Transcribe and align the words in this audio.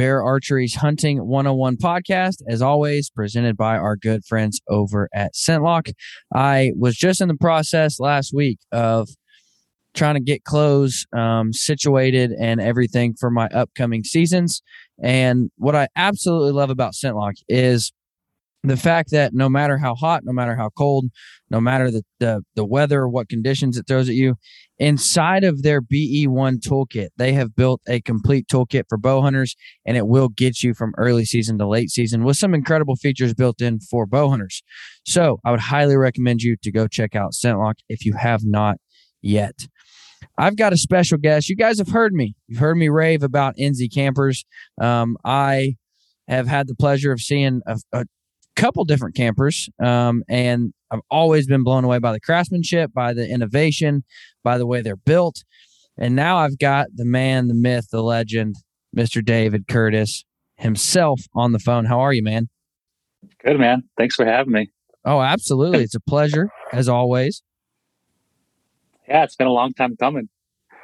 Bear 0.00 0.22
Archery's 0.22 0.76
Hunting 0.76 1.26
101 1.26 1.76
podcast, 1.76 2.36
as 2.48 2.62
always, 2.62 3.10
presented 3.10 3.54
by 3.58 3.76
our 3.76 3.96
good 3.96 4.24
friends 4.24 4.58
over 4.66 5.10
at 5.12 5.34
ScentLok. 5.34 5.92
I 6.34 6.72
was 6.74 6.96
just 6.96 7.20
in 7.20 7.28
the 7.28 7.34
process 7.34 8.00
last 8.00 8.32
week 8.32 8.60
of 8.72 9.10
trying 9.92 10.14
to 10.14 10.22
get 10.22 10.42
clothes 10.44 11.04
um, 11.14 11.52
situated 11.52 12.32
and 12.32 12.62
everything 12.62 13.12
for 13.20 13.30
my 13.30 13.48
upcoming 13.48 14.02
seasons. 14.02 14.62
And 15.02 15.50
what 15.58 15.76
I 15.76 15.88
absolutely 15.94 16.52
love 16.52 16.70
about 16.70 16.94
ScentLok 16.94 17.34
is 17.46 17.92
the 18.62 18.76
fact 18.76 19.10
that 19.10 19.32
no 19.32 19.48
matter 19.48 19.78
how 19.78 19.94
hot, 19.94 20.22
no 20.24 20.32
matter 20.32 20.54
how 20.54 20.68
cold, 20.70 21.06
no 21.50 21.60
matter 21.60 21.90
the, 21.90 22.02
the, 22.18 22.42
the 22.54 22.64
weather, 22.64 23.08
what 23.08 23.28
conditions 23.28 23.78
it 23.78 23.86
throws 23.86 24.08
at 24.08 24.14
you, 24.14 24.36
inside 24.78 25.44
of 25.44 25.62
their 25.62 25.80
BE1 25.80 26.58
toolkit, 26.60 27.08
they 27.16 27.32
have 27.32 27.56
built 27.56 27.80
a 27.88 28.00
complete 28.02 28.46
toolkit 28.48 28.84
for 28.88 28.98
bow 28.98 29.22
hunters, 29.22 29.56
and 29.86 29.96
it 29.96 30.06
will 30.06 30.28
get 30.28 30.62
you 30.62 30.74
from 30.74 30.92
early 30.98 31.24
season 31.24 31.56
to 31.58 31.66
late 31.66 31.90
season 31.90 32.24
with 32.24 32.36
some 32.36 32.54
incredible 32.54 32.96
features 32.96 33.32
built 33.32 33.62
in 33.62 33.80
for 33.80 34.04
bow 34.04 34.28
hunters. 34.28 34.62
So 35.06 35.40
I 35.44 35.50
would 35.50 35.60
highly 35.60 35.96
recommend 35.96 36.42
you 36.42 36.56
to 36.62 36.70
go 36.70 36.86
check 36.86 37.14
out 37.14 37.32
ScentLok 37.32 37.74
if 37.88 38.04
you 38.04 38.12
have 38.14 38.44
not 38.44 38.76
yet. 39.22 39.54
I've 40.36 40.56
got 40.56 40.74
a 40.74 40.76
special 40.76 41.16
guest. 41.16 41.48
You 41.48 41.56
guys 41.56 41.78
have 41.78 41.88
heard 41.88 42.12
me. 42.12 42.34
You've 42.46 42.60
heard 42.60 42.76
me 42.76 42.90
rave 42.90 43.22
about 43.22 43.56
Enzy 43.56 43.92
campers. 43.92 44.44
Um, 44.80 45.16
I 45.24 45.76
have 46.28 46.46
had 46.46 46.68
the 46.68 46.74
pleasure 46.74 47.12
of 47.12 47.20
seeing 47.20 47.62
a, 47.66 47.78
a 47.92 48.04
couple 48.56 48.84
different 48.84 49.14
campers, 49.14 49.68
um, 49.82 50.22
and 50.28 50.72
I've 50.90 51.00
always 51.10 51.46
been 51.46 51.62
blown 51.62 51.84
away 51.84 51.98
by 51.98 52.12
the 52.12 52.20
craftsmanship, 52.20 52.92
by 52.92 53.12
the 53.12 53.28
innovation, 53.28 54.04
by 54.42 54.58
the 54.58 54.66
way 54.66 54.80
they're 54.82 54.96
built. 54.96 55.44
And 55.96 56.16
now 56.16 56.38
I've 56.38 56.58
got 56.58 56.88
the 56.94 57.04
man, 57.04 57.48
the 57.48 57.54
myth, 57.54 57.88
the 57.90 58.02
legend, 58.02 58.56
Mr. 58.96 59.24
David 59.24 59.68
Curtis 59.68 60.24
himself 60.56 61.20
on 61.34 61.52
the 61.52 61.58
phone. 61.58 61.84
How 61.84 62.00
are 62.00 62.12
you, 62.12 62.22
man? 62.22 62.48
Good, 63.44 63.58
man. 63.58 63.84
Thanks 63.96 64.14
for 64.14 64.24
having 64.24 64.52
me. 64.52 64.70
Oh, 65.04 65.20
absolutely. 65.20 65.82
It's 65.82 65.94
a 65.94 66.00
pleasure, 66.00 66.48
as 66.72 66.88
always. 66.88 67.42
Yeah, 69.08 69.24
it's 69.24 69.36
been 69.36 69.46
a 69.46 69.52
long 69.52 69.72
time 69.72 69.96
coming. 69.96 70.28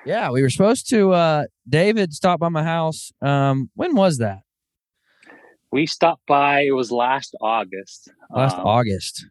Yeah, 0.04 0.30
we 0.30 0.42
were 0.42 0.50
supposed 0.50 0.88
to 0.90 1.12
uh 1.12 1.44
David 1.68 2.12
stopped 2.12 2.40
by 2.40 2.48
my 2.48 2.62
house. 2.62 3.12
Um 3.20 3.70
when 3.74 3.94
was 3.94 4.18
that? 4.18 4.40
We 5.72 5.86
stopped 5.86 6.22
by 6.26 6.62
it 6.62 6.70
was 6.72 6.90
last 6.90 7.34
August. 7.40 8.10
Last 8.30 8.56
Um, 8.56 8.66
August. 8.66 9.26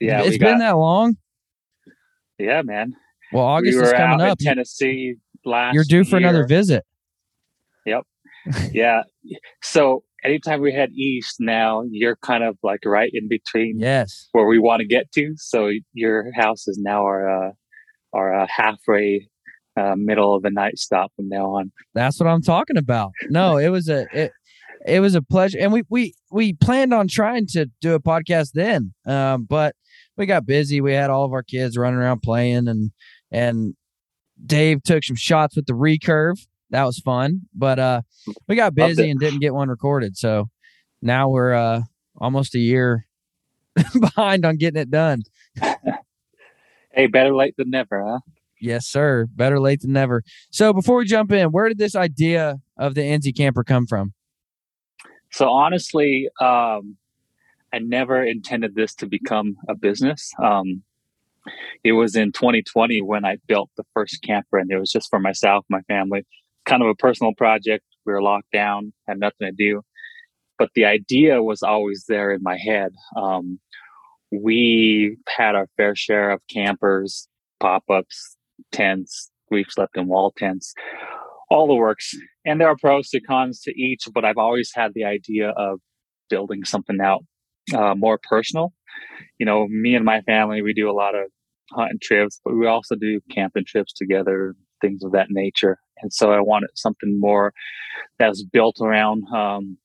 Yeah, 0.00 0.20
It's 0.20 0.30
we 0.30 0.38
been 0.38 0.58
got- 0.58 0.58
that 0.58 0.76
long. 0.76 1.16
Yeah, 2.38 2.62
man. 2.62 2.94
Well, 3.32 3.44
August 3.44 3.76
we 3.78 3.82
is 3.84 3.92
coming 3.92 4.20
up. 4.20 4.38
Tennessee 4.38 5.16
last 5.44 5.74
You're 5.74 5.84
due 5.84 6.04
for 6.04 6.16
another 6.16 6.46
visit. 6.46 6.84
Yep. 7.86 8.02
Yeah. 8.72 9.02
So 9.62 10.04
anytime 10.24 10.60
we 10.62 10.72
head 10.72 10.90
east 10.92 11.36
now, 11.38 11.82
you're 11.90 12.16
kind 12.16 12.42
of 12.44 12.56
like 12.62 12.80
right 12.86 13.10
in 13.12 13.28
between 13.28 13.78
Yes. 13.78 14.28
where 14.32 14.46
we 14.46 14.58
want 14.58 14.80
to 14.80 14.86
get 14.86 15.10
to. 15.12 15.34
So 15.36 15.70
your 15.92 16.32
house 16.34 16.66
is 16.66 16.78
now 16.78 17.02
our 17.02 17.48
uh, 17.48 17.52
our 18.14 18.34
uh, 18.34 18.46
halfway 18.48 19.28
uh, 19.76 19.94
middle 19.96 20.34
of 20.34 20.42
the 20.42 20.50
night 20.50 20.78
stop 20.78 21.12
from 21.16 21.28
now 21.28 21.56
on. 21.56 21.72
That's 21.94 22.18
what 22.18 22.26
I'm 22.26 22.40
talking 22.42 22.78
about. 22.78 23.12
No, 23.28 23.58
it 23.58 23.68
was 23.68 23.88
a 23.90 24.06
it, 24.14 24.32
it 24.88 25.00
was 25.00 25.14
a 25.14 25.22
pleasure, 25.22 25.58
and 25.60 25.72
we 25.72 25.82
we 25.88 26.14
we 26.30 26.52
planned 26.54 26.92
on 26.92 27.08
trying 27.08 27.46
to 27.48 27.66
do 27.80 27.94
a 27.94 28.00
podcast 28.00 28.52
then, 28.52 28.94
um, 29.06 29.44
but 29.44 29.74
we 30.16 30.26
got 30.26 30.46
busy. 30.46 30.80
We 30.80 30.92
had 30.92 31.10
all 31.10 31.24
of 31.24 31.32
our 31.32 31.42
kids 31.42 31.76
running 31.76 31.98
around 31.98 32.20
playing, 32.22 32.68
and 32.68 32.90
and 33.30 33.74
Dave 34.44 34.82
took 34.82 35.04
some 35.04 35.16
shots 35.16 35.56
with 35.56 35.66
the 35.66 35.72
recurve. 35.74 36.46
That 36.70 36.84
was 36.84 36.98
fun, 36.98 37.42
but 37.54 37.78
uh, 37.78 38.02
we 38.46 38.56
got 38.56 38.74
busy 38.74 39.10
and 39.10 39.18
didn't 39.18 39.40
get 39.40 39.54
one 39.54 39.68
recorded. 39.68 40.16
So 40.16 40.48
now 41.00 41.28
we're 41.28 41.54
uh 41.54 41.82
almost 42.16 42.54
a 42.54 42.58
year 42.58 43.06
behind 44.00 44.44
on 44.44 44.56
getting 44.56 44.80
it 44.80 44.90
done. 44.90 45.22
Hey, 46.90 47.06
better 47.06 47.32
late 47.32 47.54
than 47.56 47.70
never, 47.70 48.04
huh? 48.04 48.18
Yes, 48.60 48.86
sir. 48.86 49.28
Better 49.32 49.60
late 49.60 49.82
than 49.82 49.92
never. 49.92 50.24
So 50.50 50.72
before 50.72 50.96
we 50.96 51.04
jump 51.04 51.30
in, 51.30 51.52
where 51.52 51.68
did 51.68 51.78
this 51.78 51.94
idea 51.94 52.56
of 52.76 52.96
the 52.96 53.02
Enzy 53.02 53.36
camper 53.36 53.62
come 53.62 53.86
from? 53.86 54.14
So 55.30 55.48
honestly, 55.50 56.28
um, 56.40 56.96
I 57.72 57.78
never 57.80 58.22
intended 58.22 58.74
this 58.74 58.94
to 58.96 59.06
become 59.06 59.56
a 59.68 59.74
business. 59.74 60.32
Um, 60.42 60.82
it 61.84 61.92
was 61.92 62.16
in 62.16 62.32
2020 62.32 63.02
when 63.02 63.24
I 63.24 63.36
built 63.46 63.70
the 63.76 63.84
first 63.94 64.22
camper, 64.22 64.58
and 64.58 64.70
it 64.70 64.78
was 64.78 64.90
just 64.90 65.08
for 65.10 65.18
myself, 65.18 65.64
my 65.68 65.82
family, 65.82 66.26
kind 66.64 66.82
of 66.82 66.88
a 66.88 66.94
personal 66.94 67.34
project. 67.34 67.84
We 68.04 68.12
were 68.12 68.22
locked 68.22 68.50
down, 68.52 68.92
had 69.06 69.18
nothing 69.18 69.48
to 69.48 69.52
do, 69.52 69.82
but 70.58 70.70
the 70.74 70.84
idea 70.86 71.42
was 71.42 71.62
always 71.62 72.04
there 72.08 72.32
in 72.32 72.42
my 72.42 72.56
head. 72.56 72.92
Um, 73.16 73.60
we 74.30 75.16
had 75.28 75.54
our 75.54 75.68
fair 75.76 75.94
share 75.94 76.30
of 76.30 76.40
campers, 76.52 77.28
pop-ups, 77.60 78.36
tents. 78.72 79.30
We've 79.50 79.70
slept 79.70 79.96
in 79.96 80.08
wall 80.08 80.32
tents, 80.36 80.74
all 81.50 81.66
the 81.66 81.74
works 81.74 82.12
and 82.44 82.60
there 82.60 82.68
are 82.68 82.76
pros 82.76 83.08
to 83.10 83.20
cons 83.20 83.60
to 83.62 83.72
each, 83.72 84.04
but 84.12 84.24
I've 84.24 84.38
always 84.38 84.70
had 84.74 84.92
the 84.94 85.04
idea 85.04 85.50
of 85.50 85.80
building 86.28 86.64
something 86.64 86.98
out 87.00 87.24
uh, 87.74 87.94
more 87.94 88.18
personal. 88.22 88.72
You 89.38 89.46
know, 89.46 89.66
me 89.68 89.94
and 89.94 90.04
my 90.04 90.20
family, 90.22 90.62
we 90.62 90.72
do 90.72 90.90
a 90.90 90.92
lot 90.92 91.14
of 91.14 91.30
hunting 91.72 91.98
trips, 92.02 92.40
but 92.44 92.54
we 92.54 92.66
also 92.66 92.94
do 92.96 93.20
camping 93.30 93.64
trips 93.66 93.92
together, 93.92 94.54
things 94.80 95.02
of 95.02 95.12
that 95.12 95.28
nature. 95.30 95.78
And 96.00 96.12
so 96.12 96.32
I 96.32 96.40
wanted 96.40 96.70
something 96.74 97.18
more 97.18 97.52
that's 98.18 98.42
built 98.44 98.76
around 98.80 99.24
um, 99.34 99.78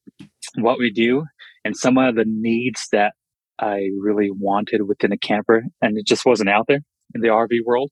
what 0.56 0.80
we 0.80 0.92
do 0.92 1.26
and 1.66 1.76
some 1.76 1.98
of 1.98 2.16
the 2.16 2.26
needs 2.28 2.88
that 2.92 3.14
I 3.60 3.90
really 4.00 4.30
wanted 4.32 4.88
within 4.88 5.12
a 5.12 5.18
camper, 5.18 5.64
and 5.82 5.98
it 5.98 6.06
just 6.06 6.26
wasn't 6.26 6.50
out 6.50 6.66
there 6.68 6.82
in 7.14 7.22
the 7.22 7.30
RV 7.30 7.60
world. 7.66 7.92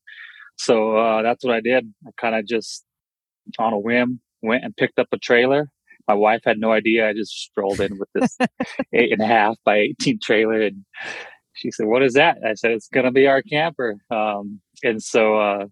So 0.58 0.98
uh, 0.98 1.22
that's 1.22 1.46
what 1.46 1.56
I 1.56 1.62
did. 1.62 1.86
I 2.06 2.12
kind 2.20 2.36
of 2.36 2.46
just 2.46 2.84
on 3.60 3.74
a 3.74 3.80
whim 3.80 4.20
went 4.42 4.64
and 4.64 4.76
picked 4.76 5.00
up 5.00 5.08
a 5.12 5.18
trailer. 5.18 5.70
My 6.08 6.14
wife 6.14 6.42
had 6.46 6.58
no 6.58 6.72
idea. 6.72 7.08
I 7.08 7.14
just 7.14 7.32
strolled 7.32 7.80
in 7.80 7.98
with 7.98 8.10
this 8.14 8.38
eight 8.94 9.12
and 9.12 9.22
a 9.22 9.28
half 9.28 9.56
by 9.64 9.78
18 9.78 10.20
trailer. 10.22 10.62
And 10.62 10.84
she 11.54 11.72
said, 11.72 11.86
What 11.86 12.04
is 12.04 12.14
that? 12.14 12.38
I 12.46 12.56
said, 12.56 12.72
It's 12.72 12.88
going 12.88 13.06
to 13.06 13.12
be 13.12 13.28
our 13.28 13.42
camper. 13.42 13.98
Um, 14.10 14.62
and 14.84 15.02
so, 15.02 15.38
uh, 15.38 15.66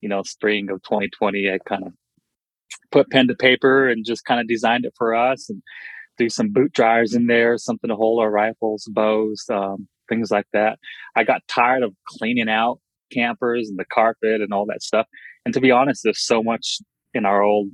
you 0.00 0.08
know, 0.08 0.22
spring 0.22 0.70
of 0.70 0.82
2020, 0.82 1.50
I 1.50 1.58
kind 1.58 1.86
of 1.86 1.92
put 2.90 3.10
pen 3.10 3.28
to 3.28 3.34
paper 3.34 3.88
and 3.88 4.04
just 4.06 4.24
kind 4.24 4.40
of 4.40 4.48
designed 4.48 4.84
it 4.84 4.94
for 4.96 5.14
us 5.14 5.50
and 5.50 5.62
do 6.16 6.28
some 6.28 6.52
boot 6.52 6.72
dryers 6.72 7.14
in 7.14 7.26
there, 7.26 7.58
something 7.58 7.88
to 7.88 7.96
hold 7.96 8.20
our 8.20 8.30
rifles, 8.30 8.88
bows, 8.90 9.44
um, 9.52 9.86
things 10.08 10.30
like 10.30 10.46
that. 10.52 10.78
I 11.14 11.24
got 11.24 11.42
tired 11.48 11.82
of 11.82 11.94
cleaning 12.06 12.48
out 12.48 12.80
campers 13.12 13.68
and 13.68 13.78
the 13.78 13.84
carpet 13.84 14.40
and 14.40 14.52
all 14.52 14.66
that 14.66 14.82
stuff. 14.82 15.06
And 15.44 15.54
to 15.54 15.60
be 15.60 15.70
honest, 15.70 16.02
there's 16.02 16.24
so 16.24 16.42
much 16.42 16.80
in 17.14 17.24
our 17.24 17.42
old 17.42 17.68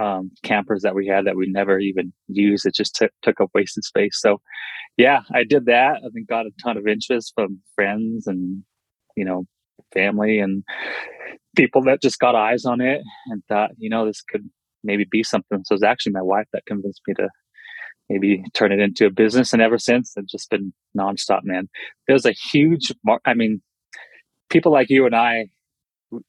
um, 0.00 0.30
campers 0.42 0.82
that 0.82 0.94
we 0.94 1.06
had 1.06 1.26
that 1.26 1.36
we 1.36 1.48
never 1.48 1.78
even 1.78 2.12
used. 2.28 2.66
It 2.66 2.74
just 2.74 2.94
took 2.94 3.10
took 3.22 3.40
up 3.40 3.50
wasted 3.54 3.84
space. 3.84 4.18
So, 4.20 4.40
yeah, 4.96 5.20
I 5.34 5.44
did 5.44 5.66
that. 5.66 5.96
I 5.96 6.08
think 6.12 6.28
got 6.28 6.46
a 6.46 6.50
ton 6.62 6.76
of 6.76 6.86
interest 6.86 7.32
from 7.34 7.60
friends 7.74 8.26
and 8.26 8.62
you 9.16 9.24
know 9.24 9.44
family, 9.92 10.38
and 10.38 10.64
people 11.56 11.82
that 11.82 12.02
just 12.02 12.18
got 12.18 12.34
eyes 12.34 12.64
on 12.64 12.80
it 12.80 13.02
and 13.26 13.42
thought, 13.48 13.70
you 13.78 13.90
know, 13.90 14.06
this 14.06 14.22
could 14.22 14.48
maybe 14.84 15.04
be 15.10 15.22
something. 15.22 15.62
So 15.64 15.74
it's 15.74 15.84
actually 15.84 16.12
my 16.12 16.22
wife 16.22 16.46
that 16.52 16.66
convinced 16.66 17.02
me 17.06 17.14
to 17.14 17.28
maybe 18.08 18.42
turn 18.54 18.72
it 18.72 18.80
into 18.80 19.06
a 19.06 19.10
business. 19.10 19.52
And 19.52 19.62
ever 19.62 19.78
since, 19.78 20.12
it's 20.16 20.32
just 20.32 20.50
been 20.50 20.72
nonstop, 20.96 21.40
man. 21.44 21.68
There's 22.08 22.26
a 22.26 22.32
huge, 22.32 22.92
mar- 23.04 23.20
I 23.24 23.34
mean, 23.34 23.62
people 24.50 24.72
like 24.72 24.90
you 24.90 25.06
and 25.06 25.14
I, 25.14 25.46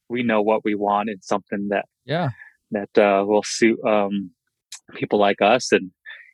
we 0.10 0.24
know 0.24 0.42
what 0.42 0.64
we 0.64 0.76
want. 0.76 1.10
It's 1.10 1.28
something 1.28 1.70
that, 1.70 1.86
yeah, 2.06 2.30
that 2.72 2.98
uh, 2.98 3.24
will 3.26 3.44
suit 3.44 3.80
um, 3.86 4.32
people 4.96 5.20
like 5.20 5.42
us. 5.42 5.72
And, 5.72 5.92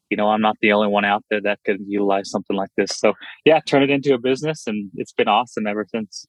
you 0.09 0.17
know, 0.17 0.29
I'm 0.29 0.41
not 0.41 0.55
the 0.61 0.71
only 0.71 0.87
one 0.87 1.05
out 1.05 1.23
there 1.29 1.41
that 1.41 1.59
could 1.65 1.77
utilize 1.85 2.29
something 2.29 2.55
like 2.55 2.69
this. 2.77 2.91
So 2.95 3.13
yeah, 3.45 3.59
turn 3.65 3.83
it 3.83 3.89
into 3.89 4.13
a 4.13 4.19
business 4.19 4.63
and 4.67 4.89
it's 4.95 5.13
been 5.13 5.27
awesome 5.27 5.67
ever 5.67 5.85
since. 5.93 6.25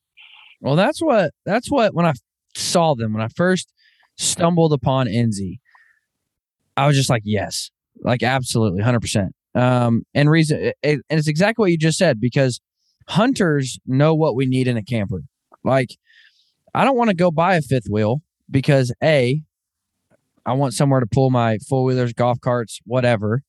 Well, 0.60 0.76
that's 0.76 1.00
what, 1.00 1.32
that's 1.46 1.70
what, 1.70 1.94
when 1.94 2.06
I 2.06 2.12
saw 2.54 2.94
them, 2.94 3.14
when 3.14 3.22
I 3.22 3.28
first 3.28 3.72
stumbled 4.18 4.72
upon 4.72 5.06
Enzy, 5.06 5.60
I 6.76 6.86
was 6.86 6.96
just 6.96 7.10
like, 7.10 7.22
yes, 7.24 7.70
like 8.02 8.22
absolutely, 8.22 8.82
hundred 8.82 9.00
percent. 9.00 9.34
Um, 9.54 10.02
and 10.14 10.30
reason, 10.30 10.72
it, 10.82 11.00
and 11.08 11.18
it's 11.18 11.28
exactly 11.28 11.62
what 11.62 11.70
you 11.70 11.78
just 11.78 11.98
said 11.98 12.20
because 12.20 12.60
hunters 13.08 13.78
know 13.86 14.14
what 14.14 14.36
we 14.36 14.46
need 14.46 14.68
in 14.68 14.76
a 14.76 14.82
camper. 14.82 15.22
Like, 15.64 15.96
I 16.74 16.84
don't 16.84 16.96
want 16.96 17.10
to 17.10 17.16
go 17.16 17.30
buy 17.30 17.56
a 17.56 17.62
fifth 17.62 17.88
wheel 17.90 18.22
because 18.50 18.92
a, 19.02 19.42
I 20.46 20.52
want 20.54 20.74
somewhere 20.74 21.00
to 21.00 21.06
pull 21.06 21.30
my 21.30 21.58
four 21.68 21.84
wheelers, 21.84 22.12
golf 22.12 22.40
carts, 22.40 22.80
whatever. 22.84 23.42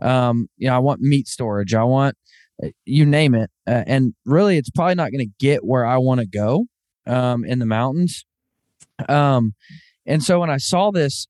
Um, 0.00 0.48
you 0.56 0.68
know, 0.68 0.76
I 0.76 0.78
want 0.78 1.00
meat 1.00 1.28
storage. 1.28 1.74
I 1.74 1.84
want 1.84 2.16
uh, 2.62 2.68
you 2.84 3.04
name 3.04 3.34
it. 3.34 3.50
Uh, 3.66 3.82
and 3.86 4.14
really, 4.24 4.56
it's 4.56 4.70
probably 4.70 4.94
not 4.94 5.10
going 5.10 5.26
to 5.26 5.32
get 5.38 5.64
where 5.64 5.84
I 5.84 5.98
want 5.98 6.20
to 6.20 6.26
go 6.26 6.66
um, 7.06 7.44
in 7.44 7.58
the 7.58 7.66
mountains. 7.66 8.24
Um, 9.08 9.54
and 10.06 10.22
so 10.22 10.40
when 10.40 10.50
I 10.50 10.56
saw 10.56 10.90
this 10.90 11.26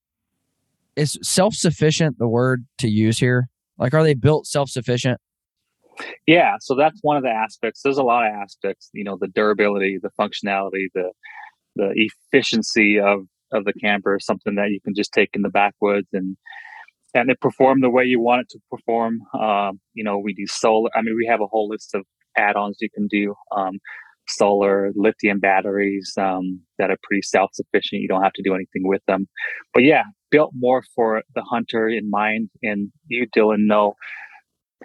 is 0.97 1.19
self-sufficient 1.23 2.19
the 2.19 2.29
word 2.29 2.67
to 2.79 2.89
use 2.89 3.19
here? 3.19 3.49
Like, 3.79 3.93
are 3.95 4.03
they 4.03 4.15
built 4.15 4.47
self-sufficient? 4.47 5.21
Yeah, 6.27 6.57
so 6.61 6.75
that's 6.75 6.99
one 7.03 7.17
of 7.17 7.23
the 7.23 7.31
aspects. 7.31 7.83
There's 7.83 7.99
a 7.99 8.03
lot 8.03 8.27
of 8.27 8.33
aspects, 8.33 8.91
you 8.93 9.05
know, 9.05 9.17
the 9.21 9.29
durability, 9.29 9.99
the 10.03 10.11
functionality, 10.19 10.87
the 10.95 11.11
the 11.77 11.93
efficiency 11.95 12.99
of 12.99 13.21
of 13.53 13.65
the 13.65 13.73
camper 13.75 14.17
is 14.17 14.27
something 14.27 14.57
that 14.57 14.71
you 14.71 14.81
can 14.85 14.95
just 14.95 15.13
take 15.13 15.31
in 15.35 15.43
the 15.43 15.49
backwoods 15.49 16.09
and 16.13 16.37
and 17.15 17.31
it 17.31 17.41
perform 17.41 17.81
the 17.81 17.91
way 17.91 18.05
you 18.05 18.21
want 18.21 18.43
it 18.43 18.49
to 18.51 18.59
perform. 18.71 19.21
Um, 19.39 19.81
you 19.95 20.05
know, 20.05 20.19
we 20.19 20.35
do 20.35 20.47
solar. 20.47 20.91
I 20.95 21.03
mean, 21.03 21.17
we 21.17 21.27
have 21.27 21.41
a 21.41 21.47
whole 21.47 21.69
list 21.69 21.95
of 21.95 22.05
add-ons 22.37 22.77
you 22.81 22.91
can 22.91 23.07
do. 23.07 23.35
Um, 23.57 23.79
solar, 24.29 24.91
lithium 24.95 25.39
batteries 25.41 26.13
um, 26.19 26.61
that 26.79 26.91
are 26.91 26.99
pretty 27.03 27.23
self-sufficient. 27.23 28.03
You 28.03 28.09
don't 28.09 28.23
have 28.23 28.35
to 28.35 28.43
do 28.43 28.55
anything 28.55 28.87
with 28.87 29.03
them. 29.07 29.29
But 29.73 29.85
yeah, 29.85 30.03
built 30.31 30.53
more 30.55 30.83
for 30.95 31.23
the 31.35 31.43
hunter 31.43 31.89
in 31.89 32.11
mind. 32.11 32.51
And 32.63 32.91
you, 33.07 33.27
Dylan, 33.35 33.67
know 33.67 33.95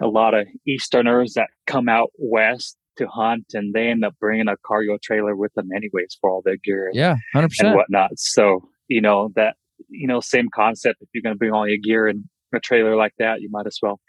a 0.00 0.06
lot 0.06 0.32
of 0.32 0.46
Easterners 0.66 1.34
that 1.34 1.48
come 1.66 1.88
out 1.88 2.10
west 2.16 2.76
to 2.96 3.06
hunt 3.06 3.46
and 3.54 3.74
they 3.74 3.88
end 3.88 4.04
up 4.04 4.14
bringing 4.20 4.48
a 4.48 4.56
cargo 4.66 4.98
trailer 5.02 5.34
with 5.36 5.52
them 5.54 5.68
anyways 5.74 6.16
for 6.20 6.30
all 6.30 6.42
their 6.44 6.56
gear 6.56 6.90
yeah 6.92 7.16
100% 7.34 7.50
and 7.60 7.74
whatnot. 7.74 8.10
So 8.16 8.68
you 8.88 9.00
know 9.00 9.30
that 9.36 9.56
you 9.88 10.06
know 10.06 10.20
same 10.20 10.48
concept. 10.54 10.98
If 11.00 11.08
you're 11.14 11.22
going 11.22 11.34
to 11.34 11.38
bring 11.38 11.52
all 11.52 11.68
your 11.68 11.78
gear 11.82 12.08
in 12.08 12.28
a 12.54 12.60
trailer 12.60 12.96
like 12.96 13.12
that 13.18 13.40
you 13.40 13.48
might 13.50 13.66
as 13.66 13.78
well 13.82 14.00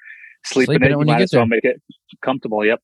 sleep, 0.45 0.67
sleep 0.67 0.81
in 0.83 0.91
it, 0.91 0.97
when 0.97 1.07
you 1.07 1.13
might 1.13 1.23
as 1.23 1.33
well 1.33 1.45
make 1.45 1.63
it 1.63 1.81
comfortable. 2.21 2.65
Yep. 2.65 2.81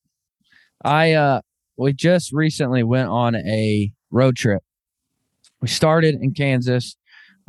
I 0.84 1.12
uh 1.12 1.40
we 1.76 1.92
just 1.92 2.32
recently 2.32 2.82
went 2.82 3.08
on 3.08 3.34
a 3.34 3.92
road 4.10 4.36
trip. 4.36 4.62
We 5.60 5.68
started 5.68 6.14
in 6.14 6.32
kansas 6.32 6.96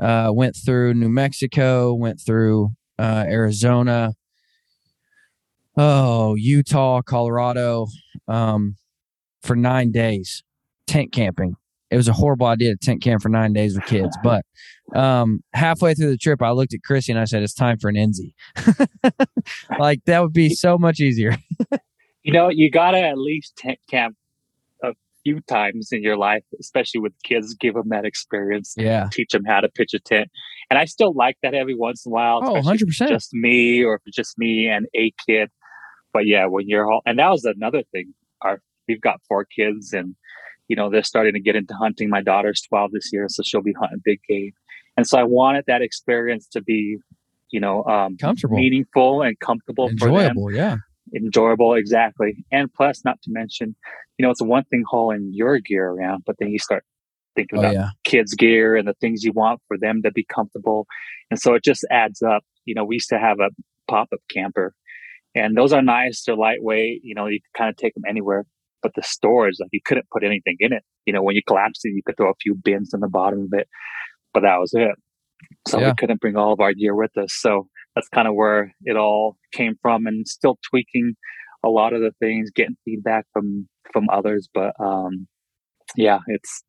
uh, 0.02 0.32
went 0.34 0.56
through 0.56 0.96
New 0.96 1.10
Mexico, 1.10 1.94
went 1.94 2.20
through 2.20 2.72
uh, 2.98 3.26
Arizona, 3.28 4.14
oh 5.78 6.36
Utah, 6.36 7.02
Colorado, 7.02 7.88
um, 8.28 8.76
for 9.42 9.56
nine 9.56 9.92
days, 9.92 10.44
tent 10.88 11.12
camping. 11.12 11.56
It 11.90 11.98
was 11.98 12.08
a 12.08 12.14
horrible 12.14 12.48
idea 12.48 12.72
to 12.72 12.78
tent 12.78 13.02
camp 13.02 13.22
for 13.22 13.30
nine 13.30 13.52
days 13.52 13.76
with 13.76 13.86
kids, 13.86 14.18
but 14.24 14.46
um, 14.96 15.44
halfway 15.54 15.94
through 15.94 16.10
the 16.10 16.18
trip, 16.18 16.42
I 16.42 16.52
looked 16.52 16.74
at 16.74 16.82
Chrissy 16.84 17.12
and 17.12 17.20
I 17.20 17.26
said, 17.26 17.44
"It's 17.44 17.54
time 17.54 17.78
for 17.80 17.90
an 17.90 17.96
Enzy." 17.96 18.34
like 19.80 20.04
that 20.06 20.22
would 20.22 20.34
be 20.34 20.50
so 20.50 20.78
much 20.78 21.00
easier. 21.00 21.36
you 22.24 22.32
know, 22.32 22.50
you 22.50 22.70
gotta 22.72 23.00
at 23.00 23.18
least 23.18 23.56
tent 23.58 23.80
camp 23.90 24.16
a 24.84 24.94
few 25.24 25.42
times 25.42 25.90
in 25.92 26.02
your 26.02 26.18
life, 26.18 26.44
especially 26.60 27.02
with 27.02 27.14
kids, 27.24 27.54
give 27.54 27.74
them 27.74 27.90
that 27.90 28.06
experience. 28.06 28.74
Yeah. 28.78 29.10
Teach 29.12 29.32
them 29.32 29.44
how 29.46 29.60
to 29.60 29.70
pitch 29.70 29.94
a 29.94 30.00
tent. 30.00 30.30
And 30.70 30.80
I 30.80 30.86
still 30.86 31.14
like 31.14 31.38
that 31.44 31.54
every 31.54 31.76
once 31.76 32.06
in 32.06 32.12
a 32.12 32.14
while. 32.14 32.40
Oh, 32.44 32.54
100%. 32.54 33.10
Just 33.10 33.34
me 33.34 33.84
or 33.84 34.00
just 34.14 34.38
me 34.38 34.70
and 34.70 34.88
a 34.96 35.14
kid. 35.28 35.50
But 36.14 36.26
yeah, 36.26 36.46
when 36.46 36.68
you're 36.68 36.90
all, 36.92 37.02
and 37.06 37.20
that 37.20 37.30
was 37.30 37.46
another 37.46 37.84
thing. 37.92 38.14
Our, 38.42 38.62
we've 38.88 39.02
got 39.02 39.22
four 39.28 39.46
kids 39.46 39.94
and, 39.94 40.16
you 40.68 40.76
know, 40.76 40.90
they're 40.90 41.04
starting 41.04 41.34
to 41.34 41.40
get 41.40 41.56
into 41.56 41.74
hunting. 41.74 42.10
My 42.10 42.22
daughter's 42.22 42.62
12 42.62 42.92
this 42.92 43.10
year, 43.14 43.28
so 43.30 43.44
she'll 43.44 43.62
be 43.62 43.74
hunting 43.74 44.02
big 44.04 44.20
game. 44.28 44.52
And 44.98 45.08
so 45.08 45.18
I 45.18 45.24
wanted 45.24 45.66
that 45.68 45.82
experience 45.82 46.48
to 46.50 46.62
be, 46.62 46.98
you 47.52 47.60
know, 47.60 47.84
um, 47.86 48.18
comfortable, 48.18 48.58
meaningful 48.58 49.22
and 49.22 49.40
comfortable 49.40 49.90
for 50.00 50.08
enjoyable. 50.08 50.52
Yeah. 50.52 50.78
Enjoyable. 51.16 51.74
Exactly. 51.76 52.46
And 52.52 52.72
plus, 52.74 53.04
not 53.04 53.22
to 53.24 53.32
mention, 53.32 53.76
you 54.18 54.26
know, 54.26 54.32
it's 54.32 54.42
one 54.42 54.64
thing 54.66 54.84
hauling 54.88 55.32
your 55.34 55.60
gear 55.60 55.90
around, 55.90 56.24
but 56.26 56.36
then 56.40 56.50
you 56.50 56.60
start 56.60 56.84
thinking 57.36 57.60
oh, 57.60 57.62
about 57.62 57.74
yeah. 57.74 57.90
kids' 58.04 58.36
gear 58.36 58.76
and 58.76 58.88
the 58.88 58.94
things 58.96 59.24
you 59.24 59.32
want 59.34 59.62
for 59.68 59.78
them 59.78 60.02
to 60.04 60.12
be 60.12 60.24
comfortable. 60.24 60.86
And 61.30 61.40
so 61.40 61.54
it 61.54 61.64
just 61.64 61.86
adds 61.90 62.22
up. 62.22 62.44
You 62.66 62.76
know, 62.76 62.84
we 62.84 62.96
used 62.96 63.10
to 63.10 63.20
have 63.20 63.40
a 63.40 63.50
pop 63.88 64.10
up 64.14 64.20
camper, 64.30 64.74
and 65.36 65.56
those 65.56 65.74
are 65.74 65.82
nice. 65.82 66.24
They're 66.24 66.36
lightweight. 66.36 67.02
You 67.04 67.16
know, 67.16 67.28
you 67.28 67.40
can 67.40 67.64
kind 67.64 67.70
of 67.70 67.78
take 67.78 67.94
them 67.94 68.04
anywhere. 68.08 68.46
But 68.82 68.94
the 68.96 69.04
storage, 69.04 69.56
like 69.60 69.70
you 69.72 69.80
couldn't 69.86 70.10
put 70.12 70.24
anything 70.24 70.58
in 70.60 70.74
it. 70.74 70.84
You 71.06 71.14
know, 71.14 71.22
when 71.22 71.36
you 71.36 71.42
collapsed 71.46 71.82
it, 71.84 71.90
you 71.90 72.02
could 72.06 72.18
throw 72.18 72.32
a 72.32 72.36
few 72.42 72.56
bins 72.56 72.94
in 72.94 73.00
the 73.00 73.08
bottom 73.08 73.42
of 73.42 73.60
it, 73.60 73.68
but 74.34 74.42
that 74.42 74.58
was 74.58 74.74
it. 74.74 74.96
So 75.68 75.80
yeah. 75.80 75.90
we 75.90 75.96
couldn't 75.96 76.20
bring 76.20 76.36
all 76.36 76.54
of 76.54 76.60
our 76.60 76.74
gear 76.74 76.96
with 76.96 77.16
us. 77.18 77.34
So 77.34 77.68
that's 77.96 78.08
kind 78.10 78.28
of 78.28 78.36
where 78.36 78.74
it 78.84 78.98
all 78.98 79.38
came 79.52 79.76
from, 79.82 80.08
and 80.08 80.28
still 80.28 80.58
tweaking 80.70 81.14
a 81.64 81.70
lot 81.70 81.94
of 81.94 82.02
the 82.02 82.12
things, 82.20 82.50
getting 82.52 82.76
feedback 82.86 83.26
from 83.34 83.68
from 83.94 84.08
others. 84.10 84.50
But 84.52 84.74
um, 84.80 85.28
yeah, 85.96 86.20
it's 86.28 86.64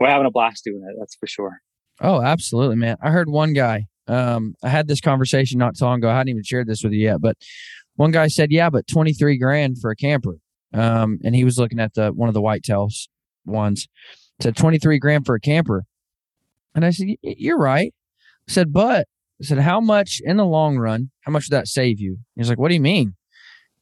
we're 0.00 0.08
having 0.08 0.26
a 0.26 0.30
blast 0.30 0.64
doing 0.64 0.82
it. 0.88 0.96
That's 0.98 1.16
for 1.16 1.26
sure. 1.26 1.58
Oh, 2.00 2.22
absolutely, 2.22 2.76
man. 2.76 2.96
I 3.02 3.10
heard 3.10 3.28
one 3.28 3.52
guy. 3.52 3.86
Um, 4.06 4.54
I 4.62 4.68
had 4.68 4.86
this 4.86 5.00
conversation 5.00 5.58
not 5.58 5.76
so 5.76 5.86
long 5.86 5.98
ago. 5.98 6.10
I 6.10 6.16
hadn't 6.16 6.28
even 6.28 6.42
shared 6.42 6.66
this 6.66 6.82
with 6.82 6.92
you 6.92 7.04
yet, 7.04 7.20
but 7.20 7.36
one 7.96 8.10
guy 8.10 8.28
said, 8.28 8.50
"Yeah, 8.50 8.70
but 8.70 8.86
twenty 8.86 9.12
three 9.12 9.38
grand 9.38 9.78
for 9.80 9.90
a 9.90 9.96
camper." 9.96 10.36
Um, 10.72 11.18
and 11.24 11.34
he 11.34 11.44
was 11.44 11.58
looking 11.58 11.80
at 11.80 11.94
the 11.94 12.10
one 12.10 12.28
of 12.28 12.34
the 12.34 12.42
whitetails 12.42 13.08
ones. 13.44 13.86
Said 14.40 14.56
twenty 14.56 14.78
three 14.78 14.98
grand 14.98 15.26
for 15.26 15.34
a 15.34 15.40
camper, 15.40 15.84
and 16.74 16.84
I 16.84 16.90
said, 16.90 17.08
"You're 17.22 17.58
right." 17.58 17.94
I 18.48 18.52
said, 18.52 18.72
"But," 18.72 19.06
I 19.40 19.44
said, 19.44 19.58
"How 19.58 19.80
much 19.80 20.20
in 20.24 20.36
the 20.36 20.46
long 20.46 20.78
run? 20.78 21.10
How 21.20 21.32
much 21.32 21.46
would 21.48 21.56
that 21.56 21.68
save 21.68 22.00
you?" 22.00 22.18
He's 22.36 22.48
like, 22.48 22.58
"What 22.58 22.68
do 22.68 22.74
you 22.74 22.80
mean?" 22.80 23.14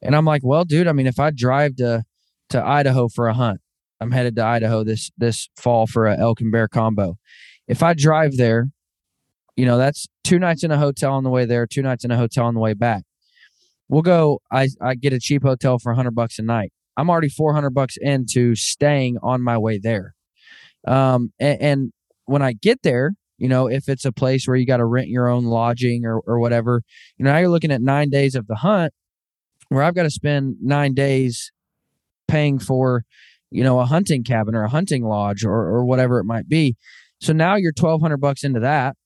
And 0.02 0.14
I'm 0.14 0.24
like, 0.24 0.42
"Well, 0.44 0.64
dude, 0.64 0.88
I 0.88 0.92
mean, 0.92 1.06
if 1.06 1.18
I 1.18 1.30
drive 1.30 1.76
to 1.76 2.04
to 2.52 2.64
Idaho 2.64 3.08
for 3.08 3.28
a 3.28 3.34
hunt. 3.34 3.60
I'm 4.00 4.12
headed 4.12 4.36
to 4.36 4.44
Idaho 4.44 4.84
this 4.84 5.10
this 5.16 5.48
fall 5.56 5.86
for 5.86 6.06
a 6.06 6.16
elk 6.16 6.40
and 6.40 6.52
bear 6.52 6.68
combo. 6.68 7.16
If 7.66 7.82
I 7.82 7.94
drive 7.94 8.36
there, 8.36 8.68
you 9.56 9.64
know, 9.64 9.78
that's 9.78 10.06
two 10.24 10.38
nights 10.38 10.64
in 10.64 10.70
a 10.70 10.78
hotel 10.78 11.12
on 11.14 11.24
the 11.24 11.30
way 11.30 11.44
there, 11.44 11.66
two 11.66 11.82
nights 11.82 12.04
in 12.04 12.10
a 12.10 12.16
hotel 12.16 12.46
on 12.46 12.54
the 12.54 12.60
way 12.60 12.74
back. 12.74 13.02
We'll 13.92 14.00
go 14.00 14.40
I 14.50 14.68
I 14.80 14.94
get 14.94 15.12
a 15.12 15.20
cheap 15.20 15.42
hotel 15.42 15.78
for 15.78 15.92
100 15.92 16.14
bucks 16.14 16.38
a 16.38 16.42
night. 16.42 16.72
I'm 16.96 17.10
already 17.10 17.28
400 17.28 17.68
bucks 17.74 17.98
into 18.00 18.54
staying 18.54 19.18
on 19.22 19.42
my 19.42 19.58
way 19.58 19.78
there. 19.78 20.14
Um 20.86 21.34
and, 21.38 21.60
and 21.60 21.92
when 22.24 22.40
I 22.40 22.54
get 22.54 22.82
there, 22.82 23.12
you 23.36 23.48
know, 23.48 23.66
if 23.66 23.90
it's 23.90 24.06
a 24.06 24.12
place 24.12 24.48
where 24.48 24.56
you 24.56 24.64
got 24.64 24.78
to 24.78 24.86
rent 24.86 25.08
your 25.08 25.28
own 25.28 25.44
lodging 25.44 26.06
or 26.06 26.20
or 26.20 26.40
whatever, 26.40 26.80
you 27.18 27.26
know, 27.26 27.32
now 27.32 27.38
you're 27.38 27.50
looking 27.50 27.70
at 27.70 27.82
9 27.82 28.08
days 28.08 28.34
of 28.34 28.46
the 28.46 28.56
hunt 28.56 28.94
where 29.68 29.82
I've 29.82 29.94
got 29.94 30.04
to 30.04 30.10
spend 30.10 30.56
9 30.62 30.94
days 30.94 31.52
paying 32.28 32.58
for, 32.58 33.04
you 33.50 33.62
know, 33.62 33.78
a 33.78 33.84
hunting 33.84 34.24
cabin 34.24 34.54
or 34.54 34.64
a 34.64 34.70
hunting 34.70 35.04
lodge 35.04 35.44
or, 35.44 35.52
or 35.52 35.84
whatever 35.84 36.18
it 36.18 36.24
might 36.24 36.48
be. 36.48 36.76
So 37.20 37.34
now 37.34 37.56
you're 37.56 37.74
1200 37.78 38.16
bucks 38.16 38.42
into 38.42 38.60
that. 38.60 38.96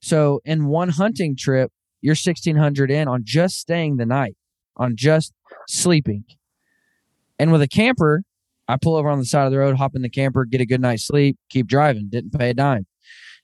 So 0.00 0.40
in 0.46 0.64
one 0.64 0.88
hunting 0.88 1.36
trip, 1.36 1.70
you're 2.00 2.12
1600 2.12 2.90
in 2.90 3.08
on 3.08 3.22
just 3.24 3.58
staying 3.58 3.96
the 3.96 4.06
night, 4.06 4.36
on 4.76 4.96
just 4.96 5.32
sleeping. 5.68 6.24
And 7.38 7.52
with 7.52 7.62
a 7.62 7.68
camper, 7.68 8.22
I 8.68 8.76
pull 8.76 8.96
over 8.96 9.08
on 9.08 9.18
the 9.18 9.24
side 9.24 9.46
of 9.46 9.52
the 9.52 9.58
road, 9.58 9.76
hop 9.76 9.94
in 9.94 10.02
the 10.02 10.10
camper, 10.10 10.44
get 10.44 10.60
a 10.60 10.66
good 10.66 10.80
night's 10.80 11.06
sleep, 11.06 11.38
keep 11.48 11.66
driving, 11.66 12.08
didn't 12.10 12.38
pay 12.38 12.50
a 12.50 12.54
dime. 12.54 12.86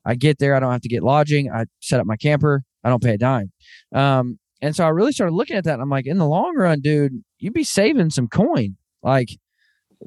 I 0.04 0.14
get 0.14 0.38
there, 0.38 0.54
I 0.54 0.60
don't 0.60 0.72
have 0.72 0.82
to 0.82 0.88
get 0.88 1.02
lodging. 1.02 1.50
I 1.50 1.64
set 1.80 1.98
up 1.98 2.06
my 2.06 2.16
camper, 2.16 2.62
I 2.84 2.90
don't 2.90 3.02
pay 3.02 3.14
a 3.14 3.18
dime. 3.18 3.52
Um, 3.92 4.38
and 4.62 4.74
so 4.74 4.84
I 4.84 4.88
really 4.88 5.12
started 5.12 5.34
looking 5.34 5.56
at 5.56 5.64
that. 5.64 5.80
I'm 5.80 5.90
like, 5.90 6.06
in 6.06 6.18
the 6.18 6.26
long 6.26 6.54
run, 6.56 6.80
dude, 6.80 7.24
you'd 7.38 7.52
be 7.52 7.64
saving 7.64 8.10
some 8.10 8.28
coin. 8.28 8.76
Like 9.02 9.28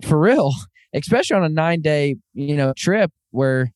for 0.03 0.19
real, 0.19 0.53
especially 0.93 1.37
on 1.37 1.43
a 1.43 1.49
nine 1.49 1.81
day, 1.81 2.15
you 2.33 2.55
know, 2.55 2.73
trip 2.75 3.11
where 3.31 3.71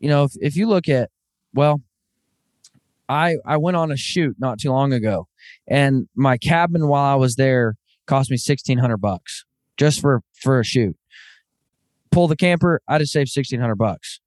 you 0.00 0.08
know, 0.08 0.24
if, 0.24 0.32
if 0.40 0.56
you 0.56 0.66
look 0.66 0.88
at, 0.88 1.10
well, 1.54 1.80
I 3.10 3.36
I 3.44 3.56
went 3.56 3.76
on 3.76 3.90
a 3.90 3.96
shoot 3.96 4.36
not 4.38 4.60
too 4.60 4.70
long 4.70 4.92
ago, 4.92 5.26
and 5.66 6.08
my 6.14 6.38
cabin 6.38 6.86
while 6.86 7.12
I 7.12 7.16
was 7.16 7.34
there 7.34 7.76
cost 8.06 8.30
me 8.30 8.36
sixteen 8.36 8.78
hundred 8.78 8.98
bucks 8.98 9.44
just 9.76 10.00
for 10.00 10.22
for 10.40 10.60
a 10.60 10.64
shoot. 10.64 10.96
Pull 12.12 12.28
the 12.28 12.36
camper, 12.36 12.80
I 12.88 12.98
just 12.98 13.12
saved 13.12 13.30
sixteen 13.30 13.60
hundred 13.60 13.76
bucks. 13.76 14.20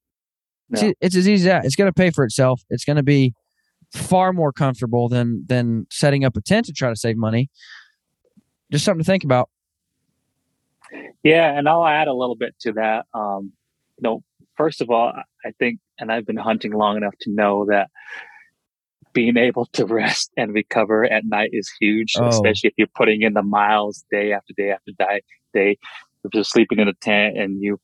It's, 0.69 0.97
it's 1.01 1.15
as 1.15 1.29
easy 1.29 1.47
as 1.47 1.51
that. 1.51 1.65
It's 1.65 1.75
going 1.75 1.89
to 1.89 1.93
pay 1.93 2.09
for 2.09 2.23
itself. 2.23 2.63
It's 2.69 2.83
going 2.83 2.95
to 2.95 3.03
be 3.03 3.33
far 3.91 4.33
more 4.33 4.51
comfortable 4.51 5.07
than 5.07 5.45
than 5.47 5.85
setting 5.91 6.25
up 6.25 6.35
a 6.35 6.41
tent 6.41 6.65
to 6.65 6.73
try 6.73 6.89
to 6.89 6.95
save 6.95 7.15
money. 7.15 7.49
Just 8.71 8.85
something 8.85 9.03
to 9.03 9.05
think 9.05 9.23
about. 9.23 9.49
Yeah, 11.23 11.57
and 11.57 11.69
I'll 11.69 11.85
add 11.85 12.07
a 12.07 12.13
little 12.13 12.35
bit 12.35 12.55
to 12.61 12.73
that. 12.73 13.05
Um, 13.13 13.53
you 13.97 14.03
know, 14.03 14.23
first 14.57 14.81
of 14.81 14.89
all, 14.89 15.13
I 15.45 15.51
think, 15.59 15.79
and 15.99 16.11
I've 16.11 16.25
been 16.25 16.37
hunting 16.37 16.73
long 16.73 16.97
enough 16.97 17.13
to 17.21 17.31
know 17.31 17.65
that 17.69 17.89
being 19.13 19.37
able 19.37 19.65
to 19.73 19.85
rest 19.85 20.31
and 20.37 20.53
recover 20.53 21.05
at 21.05 21.23
night 21.25 21.49
is 21.53 21.71
huge, 21.79 22.13
Oh. 22.17 22.27
especially 22.27 22.69
if 22.69 22.73
you're 22.77 22.87
putting 22.95 23.21
in 23.21 23.33
the 23.33 23.43
miles 23.43 24.03
day 24.11 24.33
after 24.33 24.53
day 24.55 24.71
after 24.71 24.91
day. 24.97 25.21
day. 25.53 25.77
If 26.23 26.33
you're 26.33 26.43
sleeping 26.43 26.79
in 26.79 26.87
a 26.87 26.93
tent 26.93 27.37
and 27.37 27.61
you 27.61 27.79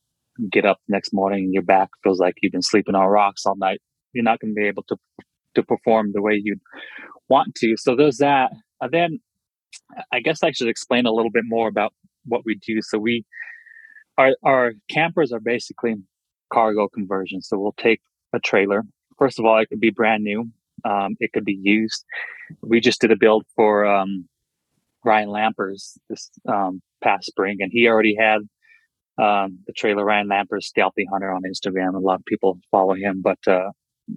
get 0.50 0.64
up 0.64 0.78
the 0.88 0.92
next 0.92 1.12
morning 1.12 1.44
and 1.44 1.54
your 1.54 1.62
back 1.62 1.90
feels 2.02 2.18
like 2.18 2.34
you've 2.42 2.52
been 2.52 2.62
sleeping 2.62 2.94
on 2.94 3.06
rocks 3.06 3.44
all 3.46 3.56
night, 3.56 3.80
you're 4.12 4.24
not 4.24 4.40
going 4.40 4.54
to 4.54 4.58
be 4.60 4.66
able 4.66 4.82
to 4.84 4.96
to 5.56 5.62
perform 5.64 6.12
the 6.12 6.22
way 6.22 6.40
you'd 6.42 6.60
want 7.28 7.54
to. 7.56 7.76
So 7.76 7.96
there's 7.96 8.18
that. 8.18 8.52
And 8.80 8.92
then 8.92 9.18
I 10.12 10.20
guess 10.20 10.42
I 10.42 10.52
should 10.52 10.68
explain 10.68 11.06
a 11.06 11.12
little 11.12 11.30
bit 11.30 11.44
more 11.46 11.68
about 11.68 11.92
what 12.24 12.42
we 12.44 12.54
do. 12.56 12.80
So 12.82 12.98
we 12.98 13.24
our 14.18 14.30
our 14.44 14.72
campers 14.90 15.32
are 15.32 15.40
basically 15.40 15.96
cargo 16.52 16.88
conversions. 16.88 17.48
So 17.48 17.58
we'll 17.58 17.74
take 17.78 18.00
a 18.32 18.38
trailer. 18.40 18.82
First 19.18 19.38
of 19.38 19.44
all, 19.44 19.58
it 19.58 19.68
could 19.68 19.80
be 19.80 19.90
brand 19.90 20.24
new. 20.24 20.48
Um, 20.84 21.16
it 21.20 21.32
could 21.32 21.44
be 21.44 21.58
used. 21.60 22.04
We 22.62 22.80
just 22.80 23.00
did 23.00 23.12
a 23.12 23.16
build 23.16 23.44
for 23.54 23.86
um, 23.86 24.28
Ryan 25.04 25.28
Lampers 25.28 25.98
this 26.08 26.30
um, 26.48 26.82
past 27.02 27.26
spring, 27.26 27.58
and 27.60 27.70
he 27.72 27.88
already 27.88 28.16
had 28.18 28.40
um, 29.22 29.58
the 29.66 29.72
trailer. 29.72 30.04
Ryan 30.04 30.28
Lampers, 30.28 30.64
Stealthy 30.64 31.06
Hunter 31.10 31.32
on 31.32 31.42
Instagram. 31.42 31.94
A 31.94 31.98
lot 31.98 32.20
of 32.20 32.24
people 32.24 32.58
follow 32.70 32.94
him, 32.94 33.22
but 33.22 33.38
uh, 33.46 33.70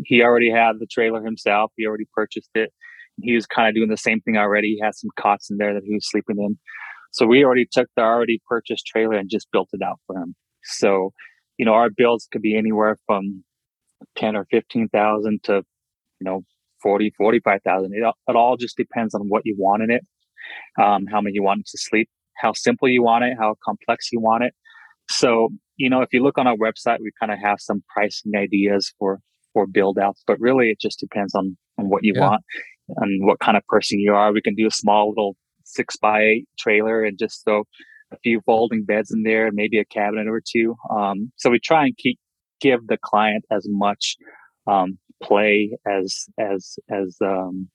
he 0.05 0.21
already 0.21 0.49
had 0.49 0.79
the 0.79 0.87
trailer 0.87 1.23
himself. 1.23 1.71
He 1.75 1.85
already 1.85 2.07
purchased 2.13 2.51
it. 2.55 2.71
He 3.21 3.35
was 3.35 3.45
kind 3.45 3.69
of 3.69 3.75
doing 3.75 3.89
the 3.89 3.97
same 3.97 4.21
thing 4.21 4.37
already. 4.37 4.75
He 4.75 4.79
had 4.81 4.95
some 4.95 5.09
cots 5.17 5.51
in 5.51 5.57
there 5.57 5.73
that 5.73 5.83
he 5.85 5.93
was 5.93 6.09
sleeping 6.09 6.37
in. 6.39 6.57
So 7.11 7.27
we 7.27 7.43
already 7.43 7.67
took 7.71 7.87
the 7.95 8.01
already 8.01 8.41
purchased 8.47 8.87
trailer 8.87 9.17
and 9.17 9.29
just 9.29 9.51
built 9.51 9.69
it 9.73 9.83
out 9.83 9.99
for 10.07 10.17
him. 10.17 10.35
So, 10.63 11.13
you 11.57 11.65
know, 11.65 11.73
our 11.73 11.89
builds 11.95 12.27
could 12.31 12.41
be 12.41 12.57
anywhere 12.57 12.97
from 13.05 13.43
10 14.17 14.35
or 14.35 14.45
15,000 14.49 15.43
to, 15.43 15.53
you 15.57 15.63
know, 16.21 16.43
40, 16.83 17.13
45,000. 17.17 17.93
It, 17.93 18.03
all- 18.03 18.17
it 18.27 18.35
all 18.35 18.57
just 18.57 18.77
depends 18.77 19.15
on 19.15 19.21
what 19.29 19.43
you 19.45 19.55
want 19.57 19.83
in 19.83 19.91
it, 19.91 20.03
um, 20.81 21.05
how 21.11 21.21
many 21.21 21.33
you 21.35 21.43
want 21.43 21.61
it 21.61 21.67
to 21.67 21.77
sleep, 21.77 22.09
how 22.37 22.53
simple 22.53 22.87
you 22.89 23.01
want 23.03 23.23
it, 23.23 23.35
how 23.39 23.55
complex 23.65 24.09
you 24.11 24.19
want 24.19 24.43
it. 24.43 24.53
So, 25.09 25.49
you 25.77 25.89
know, 25.89 26.01
if 26.01 26.09
you 26.13 26.21
look 26.21 26.37
on 26.37 26.47
our 26.47 26.55
website, 26.57 26.99
we 27.01 27.11
kind 27.19 27.31
of 27.31 27.39
have 27.39 27.59
some 27.59 27.83
pricing 27.93 28.33
ideas 28.35 28.93
for, 28.99 29.19
for 29.53 29.65
build 29.65 29.97
outs, 29.97 30.23
but 30.27 30.39
really 30.39 30.69
it 30.69 30.79
just 30.79 30.99
depends 30.99 31.33
on, 31.35 31.57
on 31.79 31.89
what 31.89 32.03
you 32.03 32.13
Yeah. 32.15 32.29
want 32.29 32.43
and 32.97 33.25
what 33.25 33.39
kind 33.39 33.57
of 33.57 33.65
person 33.67 33.99
you 33.99 34.13
are. 34.13 34.31
We 34.33 34.41
can 34.41 34.55
do 34.55 34.67
a 34.67 34.71
small 34.71 35.09
little 35.09 35.35
six 35.63 35.95
by 35.97 36.21
eight 36.21 36.47
trailer 36.59 37.03
and 37.03 37.17
just 37.17 37.43
throw 37.45 37.63
a 38.11 38.17
few 38.23 38.41
folding 38.45 38.83
beds 38.83 39.11
in 39.11 39.23
there 39.23 39.47
and 39.47 39.55
maybe 39.55 39.79
a 39.79 39.85
cabinet 39.85 40.27
or 40.27 40.41
two. 40.45 40.75
Um, 40.95 41.31
so 41.37 41.49
we 41.49 41.59
try 41.59 41.85
and 41.85 41.97
keep 41.97 42.19
give 42.61 42.85
the 42.87 42.97
client 43.03 43.43
as 43.51 43.65
much 43.69 44.15
um, 44.67 44.97
play 45.23 45.77
as 45.87 46.25
as 46.39 46.75
as 46.89 47.17
um, 47.21 47.69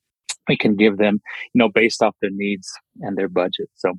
we 0.47 0.57
can 0.57 0.75
give 0.75 0.97
them, 0.97 1.19
you 1.53 1.59
know, 1.59 1.69
based 1.69 2.01
off 2.01 2.15
their 2.21 2.31
needs 2.31 2.69
and 3.01 3.17
their 3.17 3.29
budget. 3.29 3.69
So 3.75 3.93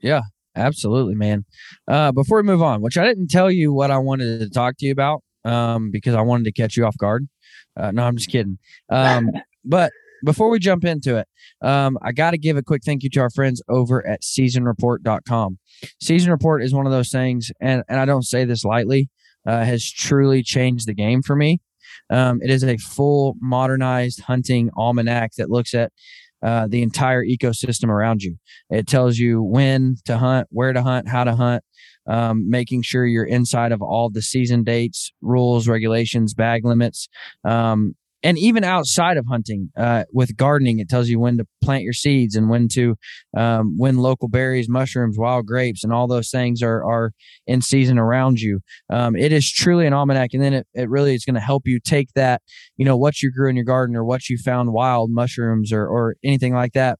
yeah, 0.00 0.22
Absolutely, 0.56 1.14
man. 1.14 1.44
Uh, 1.86 2.12
before 2.12 2.38
we 2.38 2.42
move 2.42 2.62
on, 2.62 2.80
which 2.80 2.96
I 2.96 3.04
didn't 3.04 3.28
tell 3.28 3.50
you 3.50 3.72
what 3.72 3.90
I 3.90 3.98
wanted 3.98 4.40
to 4.40 4.48
talk 4.48 4.78
to 4.78 4.86
you 4.86 4.92
about 4.92 5.22
um, 5.44 5.90
because 5.90 6.14
I 6.14 6.22
wanted 6.22 6.44
to 6.44 6.52
catch 6.52 6.76
you 6.76 6.86
off 6.86 6.96
guard. 6.96 7.28
Uh, 7.76 7.90
no, 7.90 8.04
I'm 8.04 8.16
just 8.16 8.30
kidding. 8.30 8.58
Um, 8.88 9.30
but 9.64 9.92
before 10.24 10.48
we 10.48 10.58
jump 10.58 10.84
into 10.84 11.18
it, 11.18 11.28
um, 11.60 11.98
I 12.02 12.12
got 12.12 12.30
to 12.30 12.38
give 12.38 12.56
a 12.56 12.62
quick 12.62 12.82
thank 12.84 13.02
you 13.02 13.10
to 13.10 13.20
our 13.20 13.30
friends 13.30 13.62
over 13.68 14.04
at 14.06 14.22
seasonreport.com. 14.22 15.58
Season 16.00 16.30
Report 16.30 16.62
is 16.62 16.72
one 16.72 16.86
of 16.86 16.92
those 16.92 17.10
things, 17.10 17.52
and, 17.60 17.82
and 17.88 18.00
I 18.00 18.06
don't 18.06 18.24
say 18.24 18.44
this 18.44 18.64
lightly, 18.64 19.10
uh, 19.46 19.62
has 19.62 19.88
truly 19.88 20.42
changed 20.42 20.88
the 20.88 20.94
game 20.94 21.22
for 21.22 21.36
me. 21.36 21.60
Um, 22.10 22.40
it 22.42 22.50
is 22.50 22.64
a 22.64 22.76
full 22.76 23.36
modernized 23.40 24.20
hunting 24.20 24.70
almanac 24.76 25.32
that 25.38 25.50
looks 25.50 25.74
at 25.74 25.92
uh, 26.42 26.66
the 26.68 26.82
entire 26.82 27.24
ecosystem 27.24 27.88
around 27.88 28.22
you. 28.22 28.36
It 28.70 28.86
tells 28.86 29.18
you 29.18 29.42
when 29.42 29.96
to 30.04 30.18
hunt, 30.18 30.48
where 30.50 30.72
to 30.72 30.82
hunt, 30.82 31.08
how 31.08 31.24
to 31.24 31.34
hunt, 31.34 31.64
um, 32.06 32.48
making 32.48 32.82
sure 32.82 33.06
you're 33.06 33.24
inside 33.24 33.72
of 33.72 33.82
all 33.82 34.10
the 34.10 34.22
season 34.22 34.62
dates, 34.62 35.12
rules, 35.20 35.66
regulations, 35.66 36.34
bag 36.34 36.64
limits, 36.64 37.08
um, 37.44 37.94
and 38.26 38.36
even 38.38 38.64
outside 38.64 39.16
of 39.18 39.26
hunting. 39.28 39.70
Uh, 39.76 40.02
with 40.12 40.36
gardening, 40.36 40.80
it 40.80 40.88
tells 40.88 41.08
you 41.08 41.20
when 41.20 41.38
to 41.38 41.46
plant 41.62 41.84
your 41.84 41.92
seeds 41.92 42.34
and 42.34 42.50
when 42.50 42.66
to 42.66 42.96
um, 43.36 43.76
when 43.78 43.98
local 43.98 44.26
berries, 44.26 44.68
mushrooms, 44.68 45.16
wild 45.16 45.46
grapes, 45.46 45.84
and 45.84 45.92
all 45.92 46.08
those 46.08 46.28
things 46.28 46.60
are 46.60 46.84
are 46.84 47.12
in 47.46 47.62
season 47.62 47.98
around 47.98 48.40
you. 48.40 48.60
Um, 48.90 49.14
it 49.14 49.30
is 49.30 49.48
truly 49.48 49.86
an 49.86 49.92
almanac, 49.92 50.30
and 50.34 50.42
then 50.42 50.54
it, 50.54 50.66
it 50.74 50.90
really 50.90 51.14
is 51.14 51.24
going 51.24 51.34
to 51.34 51.40
help 51.40 51.68
you 51.68 51.78
take 51.78 52.08
that, 52.14 52.42
you 52.76 52.84
know, 52.84 52.96
what 52.96 53.22
you 53.22 53.30
grew 53.30 53.48
in 53.48 53.54
your 53.54 53.64
garden 53.64 53.94
or 53.94 54.04
what 54.04 54.28
you 54.28 54.38
found 54.38 54.72
wild 54.72 55.10
mushrooms 55.12 55.72
or 55.72 55.86
or 55.86 56.16
anything 56.24 56.52
like 56.52 56.72
that, 56.72 56.98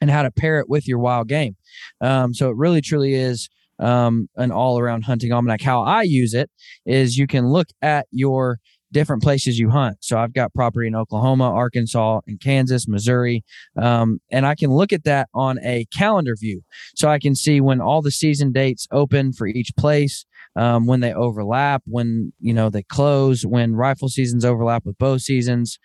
and 0.00 0.10
how 0.10 0.22
to 0.22 0.30
pair 0.30 0.60
it 0.60 0.68
with 0.68 0.86
your 0.86 1.00
wild 1.00 1.26
game. 1.26 1.56
Um, 2.00 2.34
so 2.34 2.50
it 2.50 2.56
really 2.56 2.80
truly 2.80 3.14
is 3.14 3.48
um, 3.80 4.28
an 4.36 4.52
all 4.52 4.78
around 4.78 5.02
hunting 5.02 5.32
almanac. 5.32 5.60
How 5.60 5.82
I 5.82 6.02
use 6.02 6.34
it 6.34 6.50
is 6.86 7.18
you 7.18 7.26
can 7.26 7.48
look 7.48 7.68
at 7.82 8.06
your 8.12 8.58
different 8.92 9.22
places 9.22 9.58
you 9.58 9.70
hunt. 9.70 9.98
So 10.00 10.18
I've 10.18 10.32
got 10.32 10.54
property 10.54 10.86
in 10.86 10.94
Oklahoma, 10.94 11.50
Arkansas, 11.50 12.20
and 12.26 12.40
Kansas, 12.40 12.86
Missouri, 12.86 13.44
um, 13.76 14.20
and 14.30 14.46
I 14.46 14.54
can 14.54 14.70
look 14.70 14.92
at 14.92 15.04
that 15.04 15.28
on 15.34 15.58
a 15.64 15.86
calendar 15.92 16.36
view. 16.38 16.62
So 16.94 17.08
I 17.08 17.18
can 17.18 17.34
see 17.34 17.60
when 17.60 17.80
all 17.80 18.02
the 18.02 18.10
season 18.10 18.52
dates 18.52 18.86
open 18.90 19.32
for 19.32 19.46
each 19.46 19.70
place. 19.76 20.24
Um, 20.54 20.86
when 20.86 21.00
they 21.00 21.14
overlap, 21.14 21.82
when 21.86 22.34
you 22.38 22.52
know 22.52 22.68
they 22.68 22.82
close, 22.82 23.46
when 23.46 23.74
rifle 23.74 24.10
seasons 24.10 24.44
overlap 24.44 24.84
with 24.84 24.98
bow 24.98 25.16
seasons, 25.16 25.78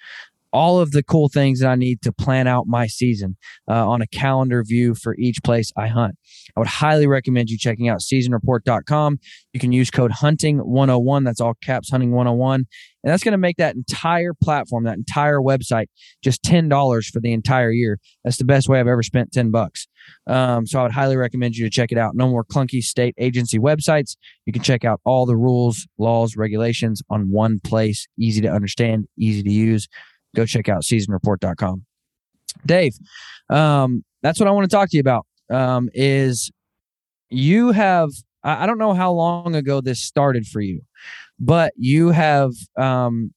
all 0.58 0.80
of 0.80 0.90
the 0.90 1.04
cool 1.04 1.30
things 1.30 1.60
that 1.60 1.70
I 1.70 1.76
need 1.76 2.02
to 2.02 2.12
plan 2.12 2.48
out 2.48 2.66
my 2.66 2.88
season 2.88 3.38
uh, 3.70 3.88
on 3.88 4.02
a 4.02 4.08
calendar 4.08 4.64
view 4.64 4.96
for 4.96 5.16
each 5.20 5.38
place 5.44 5.72
I 5.78 5.86
hunt. 5.86 6.16
I 6.56 6.60
would 6.60 6.68
highly 6.68 7.06
recommend 7.06 7.52
you 7.52 7.60
checking 7.60 7.90
out 7.90 8.00
seasonreport.com. 8.00 9.20
You 9.54 9.60
can 9.60 9.72
use 9.72 9.92
code 9.92 10.14
hunting101. 10.14 11.26
That's 11.26 11.40
all 11.40 11.54
caps 11.62 11.92
hunting 11.92 12.12
101. 12.12 12.66
And 13.04 13.14
that's 13.14 13.24
going 13.24 13.34
to 13.34 13.38
make 13.38 13.58
that 13.58 13.76
entire 13.76 14.34
platform, 14.34 14.86
that 14.86 14.98
entire 14.98 15.40
website, 15.40 15.86
just 16.24 16.42
$10 16.42 17.06
for 17.06 17.20
the 17.20 17.34
entire 17.34 17.72
year. 17.72 18.00
That's 18.24 18.38
the 18.38 18.44
best 18.44 18.68
way 18.68 18.80
I've 18.80 18.88
ever 18.88 19.04
spent 19.04 19.32
10 19.32 19.52
bucks. 19.52 19.88
Um, 20.26 20.66
so 20.66 20.80
I 20.80 20.84
would 20.84 20.92
highly 20.92 21.18
recommend 21.18 21.56
you 21.56 21.66
to 21.66 21.70
check 21.70 21.92
it 21.92 22.00
out. 22.00 22.16
No 22.16 22.28
more 22.28 22.44
clunky 22.44 22.82
state 22.82 23.14
agency 23.20 23.60
websites. 23.60 24.16
You 24.48 24.54
can 24.54 24.64
check 24.64 24.84
out 24.84 25.02
all 25.06 25.28
the 25.28 25.38
rules, 25.38 25.88
laws, 26.00 26.36
regulations 26.36 27.04
on 27.12 27.30
one 27.30 27.60
place. 27.60 28.08
Easy 28.20 28.42
to 28.42 28.48
understand, 28.48 29.06
easy 29.20 29.44
to 29.44 29.52
use. 29.52 29.88
Go 30.36 30.46
check 30.46 30.70
out 30.70 30.84
seasonreport.com. 30.84 31.86
Dave, 32.66 32.94
um, 33.50 34.04
that's 34.22 34.40
what 34.40 34.48
I 34.48 34.52
want 34.52 34.70
to 34.70 34.76
talk 34.76 34.90
to 34.90 34.98
you 34.98 35.02
about. 35.02 35.26
Um, 35.50 35.90
is 35.94 36.52
you 37.30 37.72
have 37.72 38.10
I 38.44 38.66
don't 38.66 38.78
know 38.78 38.94
how 38.94 39.12
long 39.12 39.56
ago 39.56 39.82
this 39.82 40.02
started 40.02 40.46
for 40.46 40.62
you, 40.62 40.82
but 41.40 41.74
you 41.76 42.12
have 42.12 42.52
um, 42.78 43.34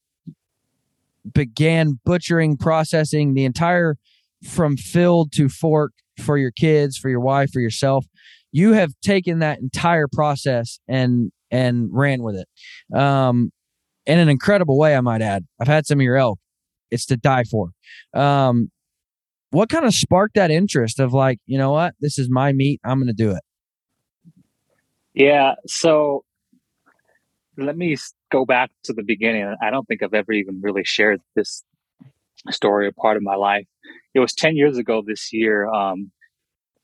began 1.33 1.99
butchering, 2.05 2.57
processing 2.57 3.33
the 3.33 3.45
entire 3.45 3.97
from 4.43 4.77
field 4.77 5.31
to 5.33 5.49
fork 5.49 5.91
for 6.17 6.37
your 6.37 6.51
kids, 6.51 6.97
for 6.97 7.09
your 7.09 7.19
wife, 7.19 7.51
for 7.51 7.59
yourself. 7.59 8.05
You 8.51 8.73
have 8.73 8.93
taken 9.01 9.39
that 9.39 9.59
entire 9.59 10.07
process 10.07 10.79
and 10.87 11.31
and 11.49 11.89
ran 11.91 12.23
with 12.23 12.35
it, 12.35 12.97
um, 12.97 13.51
in 14.05 14.17
an 14.17 14.29
incredible 14.29 14.77
way. 14.77 14.95
I 14.95 15.01
might 15.01 15.21
add. 15.21 15.45
I've 15.59 15.67
had 15.67 15.85
some 15.85 15.99
of 15.99 16.03
your 16.03 16.17
elk. 16.17 16.39
It's 16.91 17.05
to 17.07 17.17
die 17.17 17.43
for. 17.43 17.69
Um, 18.13 18.69
what 19.51 19.69
kind 19.69 19.85
of 19.85 19.93
sparked 19.93 20.35
that 20.35 20.51
interest 20.51 20.99
of 20.99 21.13
like, 21.13 21.39
you 21.45 21.57
know 21.57 21.71
what, 21.71 21.93
this 21.99 22.17
is 22.17 22.29
my 22.29 22.53
meat. 22.53 22.79
I'm 22.83 22.97
going 22.99 23.07
to 23.07 23.13
do 23.13 23.31
it. 23.31 23.43
Yeah. 25.13 25.55
So 25.67 26.23
let 27.57 27.77
me 27.77 27.97
go 28.31 28.45
back 28.45 28.71
to 28.83 28.93
the 28.93 29.03
beginning. 29.03 29.55
I 29.61 29.69
don't 29.69 29.85
think 29.87 30.03
I've 30.03 30.13
ever 30.13 30.31
even 30.31 30.61
really 30.61 30.83
shared 30.85 31.21
this 31.35 31.63
story 32.49 32.87
or 32.87 32.91
part 32.93 33.17
of 33.17 33.23
my 33.23 33.35
life. 33.35 33.67
It 34.13 34.19
was 34.19 34.33
10 34.33 34.55
years 34.55 34.77
ago 34.77 35.03
this 35.05 35.33
year. 35.33 35.69
Um, 35.69 36.11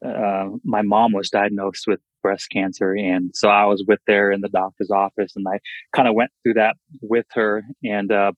uh, 0.05 0.49
my 0.63 0.81
mom 0.81 1.13
was 1.13 1.29
diagnosed 1.29 1.85
with 1.87 1.99
breast 2.21 2.49
cancer. 2.51 2.93
And 2.93 3.31
so 3.33 3.49
I 3.49 3.65
was 3.65 3.83
with 3.87 3.99
her 4.07 4.31
in 4.31 4.41
the 4.41 4.49
doctor's 4.49 4.91
office 4.91 5.33
and 5.35 5.45
I 5.47 5.59
kind 5.95 6.07
of 6.07 6.13
went 6.13 6.31
through 6.43 6.55
that 6.55 6.75
with 7.01 7.25
her. 7.33 7.63
And 7.83 8.11
uh, 8.11 8.33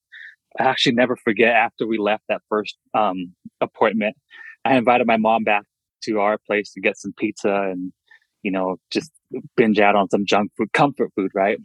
I 0.58 0.64
actually 0.64 0.96
never 0.96 1.16
forget 1.16 1.54
after 1.54 1.86
we 1.86 1.98
left 1.98 2.24
that 2.30 2.42
first 2.50 2.78
um, 2.94 3.36
appointment, 3.62 4.16
I 4.66 4.78
invited 4.78 5.06
my 5.08 5.18
mom 5.18 5.44
back 5.44 5.64
to 6.04 6.20
our 6.20 6.38
place 6.38 6.72
to 6.74 6.82
get 6.82 6.98
some 6.98 7.14
pizza 7.18 7.70
and, 7.72 7.92
you 8.42 8.52
know, 8.52 8.78
just 8.92 9.12
binge 9.56 9.80
out 9.80 9.96
on 9.96 10.10
some 10.10 10.26
junk 10.26 10.52
food, 10.58 10.72
comfort 10.74 11.12
food, 11.16 11.32
right? 11.36 11.60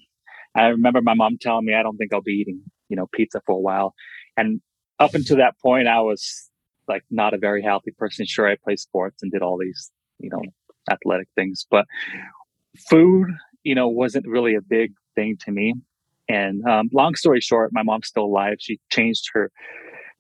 I 0.54 0.66
remember 0.66 1.00
my 1.02 1.14
mom 1.14 1.38
telling 1.40 1.64
me, 1.64 1.74
I 1.74 1.82
don't 1.82 1.96
think 1.96 2.12
I'll 2.12 2.20
be 2.20 2.32
eating, 2.32 2.62
you 2.88 2.96
know, 2.96 3.06
pizza 3.12 3.40
for 3.46 3.52
a 3.52 3.60
while. 3.60 3.94
And 4.36 4.60
up 4.98 5.14
until 5.14 5.38
that 5.38 5.54
point, 5.62 5.88
I 5.88 6.00
was 6.00 6.50
like 6.86 7.02
not 7.10 7.34
a 7.34 7.38
very 7.38 7.62
healthy 7.62 7.92
person. 7.96 8.26
Sure, 8.26 8.48
I 8.48 8.56
played 8.62 8.78
sports 8.78 9.22
and 9.22 9.32
did 9.32 9.42
all 9.42 9.58
these, 9.58 9.90
you 10.18 10.30
know, 10.30 10.42
athletic 10.90 11.28
things, 11.34 11.66
but 11.70 11.86
food, 12.88 13.28
you 13.62 13.74
know, 13.74 13.88
wasn't 13.88 14.26
really 14.28 14.54
a 14.54 14.60
big 14.60 14.92
thing 15.14 15.36
to 15.44 15.50
me. 15.50 15.74
And 16.28 16.64
um, 16.66 16.88
long 16.92 17.14
story 17.14 17.40
short, 17.40 17.70
my 17.72 17.82
mom's 17.82 18.08
still 18.08 18.24
alive. 18.24 18.56
She 18.58 18.80
changed 18.90 19.24
her 19.34 19.50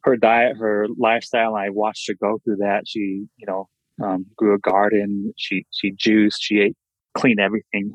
her 0.04 0.16
diet, 0.16 0.56
her 0.58 0.86
lifestyle. 0.98 1.54
I 1.54 1.70
watched 1.70 2.06
her 2.08 2.14
go 2.20 2.38
through 2.44 2.56
that. 2.56 2.82
She, 2.86 3.26
you 3.36 3.46
know, 3.46 3.68
um, 4.02 4.26
grew 4.36 4.54
a 4.54 4.58
garden. 4.58 5.32
She 5.36 5.66
she 5.70 5.92
juiced. 5.92 6.42
She 6.42 6.60
ate 6.60 6.76
clean 7.16 7.38
everything, 7.38 7.92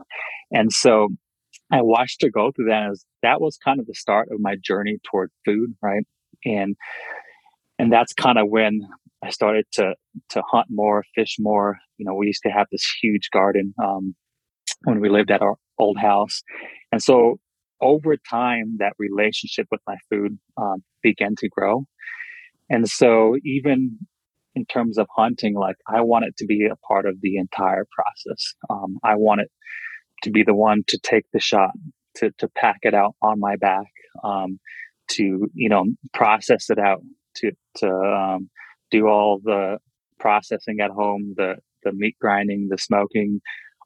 and 0.51 0.71
so 0.71 1.09
I 1.71 1.81
watched 1.81 2.21
her 2.23 2.29
go 2.29 2.51
through 2.51 2.69
that. 2.69 2.89
Was, 2.89 3.05
that 3.21 3.41
was 3.41 3.57
kind 3.63 3.79
of 3.79 3.85
the 3.85 3.93
start 3.93 4.29
of 4.31 4.39
my 4.39 4.55
journey 4.63 4.97
toward 5.09 5.31
food, 5.45 5.75
right? 5.81 6.03
And 6.45 6.75
and 7.77 7.91
that's 7.91 8.13
kind 8.13 8.37
of 8.37 8.49
when 8.49 8.81
I 9.23 9.29
started 9.29 9.65
to 9.73 9.93
to 10.29 10.41
hunt 10.49 10.67
more, 10.69 11.03
fish 11.15 11.37
more. 11.39 11.77
You 11.97 12.05
know, 12.05 12.15
we 12.15 12.27
used 12.27 12.43
to 12.43 12.49
have 12.49 12.67
this 12.71 12.85
huge 13.01 13.29
garden 13.31 13.73
um, 13.83 14.15
when 14.83 14.99
we 14.99 15.09
lived 15.09 15.31
at 15.31 15.41
our 15.41 15.55
old 15.77 15.97
house, 15.97 16.41
and 16.91 17.01
so 17.03 17.39
over 17.81 18.17
time, 18.17 18.77
that 18.79 18.93
relationship 18.97 19.67
with 19.71 19.81
my 19.87 19.97
food 20.09 20.37
um, 20.57 20.83
began 21.01 21.35
to 21.37 21.49
grow. 21.49 21.85
And 22.69 22.87
so, 22.87 23.35
even 23.43 23.97
in 24.55 24.65
terms 24.65 24.97
of 24.97 25.07
hunting, 25.15 25.55
like 25.55 25.77
I 25.87 26.01
want 26.01 26.25
it 26.25 26.37
to 26.37 26.45
be 26.45 26.65
a 26.65 26.75
part 26.87 27.05
of 27.05 27.15
the 27.21 27.37
entire 27.37 27.85
process. 27.91 28.53
Um, 28.69 28.97
I 29.03 29.15
want 29.15 29.41
it 29.41 29.51
to 30.23 30.31
be 30.31 30.43
the 30.43 30.53
one 30.53 30.83
to 30.87 30.99
take 30.99 31.25
the 31.33 31.39
shot, 31.39 31.71
to 32.17 32.31
to 32.39 32.47
pack 32.49 32.79
it 32.83 32.93
out 32.93 33.15
on 33.21 33.39
my 33.39 33.55
back, 33.55 33.87
um, 34.23 34.59
to 35.09 35.49
you 35.53 35.69
know 35.69 35.85
process 36.13 36.69
it 36.69 36.79
out, 36.79 37.01
to 37.35 37.51
to 37.77 37.89
um, 37.89 38.49
do 38.91 39.07
all 39.07 39.39
the 39.43 39.77
processing 40.19 40.79
at 40.81 40.91
home, 40.91 41.33
the 41.37 41.55
the 41.83 41.91
meat 41.93 42.15
grinding, 42.19 42.67
the 42.69 42.77
smoking, 42.77 43.41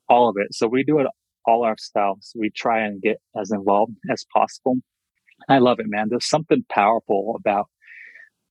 all 0.09 0.29
of 0.29 0.35
it. 0.37 0.53
So 0.53 0.67
we 0.67 0.83
do 0.83 0.99
it 0.99 1.07
all 1.45 1.65
ourselves. 1.65 2.33
We 2.35 2.49
try 2.49 2.81
and 2.85 3.01
get 3.01 3.17
as 3.39 3.51
involved 3.51 3.93
as 4.11 4.25
possible. 4.33 4.77
I 5.49 5.59
love 5.59 5.79
it, 5.79 5.87
man. 5.87 6.07
There's 6.09 6.29
something 6.29 6.63
powerful 6.69 7.35
about 7.39 7.67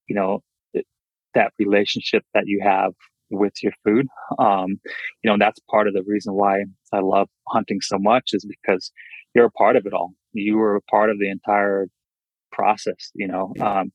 you 0.07 0.15
know 0.15 0.41
that 1.33 1.51
relationship 1.59 2.23
that 2.33 2.43
you 2.45 2.61
have 2.63 2.93
with 3.29 3.53
your 3.63 3.73
food. 3.83 4.07
Um, 4.39 4.79
you 5.23 5.29
know, 5.29 5.37
that's 5.39 5.59
part 5.69 5.87
of 5.87 5.93
the 5.93 6.03
reason 6.05 6.33
why 6.33 6.63
I 6.93 6.99
love 6.99 7.27
hunting 7.47 7.79
so 7.81 7.97
much 7.99 8.31
is 8.33 8.45
because 8.45 8.91
you're 9.33 9.45
a 9.45 9.51
part 9.51 9.75
of 9.75 9.85
it 9.85 9.93
all. 9.93 10.13
You 10.33 10.57
were 10.57 10.75
a 10.75 10.81
part 10.81 11.09
of 11.09 11.19
the 11.19 11.29
entire 11.29 11.87
process, 12.51 13.11
you 13.15 13.27
know. 13.27 13.53
Um, 13.59 13.91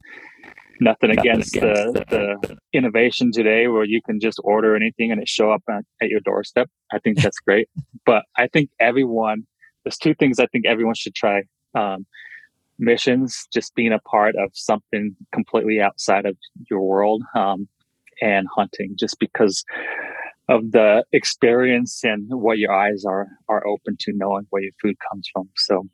nothing, 0.80 1.08
nothing 1.08 1.18
against, 1.18 1.56
against 1.56 1.94
the, 1.94 2.04
the, 2.10 2.48
the, 2.48 2.58
innovation 2.72 3.30
today 3.32 3.68
where 3.68 3.84
you 3.84 4.00
can 4.04 4.20
just 4.20 4.40
order 4.44 4.76
anything 4.76 5.10
and 5.10 5.20
it 5.20 5.28
show 5.28 5.50
up 5.50 5.62
at, 5.68 5.84
at 6.02 6.08
your 6.08 6.20
doorstep. 6.20 6.68
I 6.92 6.98
think 6.98 7.18
that's 7.22 7.38
great. 7.40 7.68
but 8.04 8.24
I 8.36 8.48
think 8.48 8.70
everyone, 8.80 9.46
there's 9.84 9.98
two 9.98 10.14
things 10.14 10.38
I 10.38 10.46
think 10.46 10.66
everyone 10.66 10.94
should 10.94 11.14
try. 11.14 11.42
Um, 11.74 12.06
missions, 12.78 13.48
just 13.52 13.74
being 13.74 13.92
a 13.92 13.98
part 14.00 14.36
of 14.36 14.50
something 14.54 15.16
completely 15.32 15.80
outside 15.80 16.26
of 16.26 16.36
your 16.70 16.80
world. 16.82 17.22
Um, 17.34 17.68
and 18.20 18.46
hunting 18.54 18.94
just 18.98 19.18
because 19.18 19.64
of 20.48 20.72
the 20.72 21.04
experience 21.12 22.02
and 22.04 22.26
what 22.30 22.58
your 22.58 22.72
eyes 22.72 23.04
are 23.04 23.28
are 23.48 23.66
open 23.66 23.96
to 24.00 24.12
knowing 24.14 24.46
where 24.50 24.62
your 24.62 24.72
food 24.80 24.96
comes 25.10 25.28
from. 25.32 25.48
So 25.56 25.84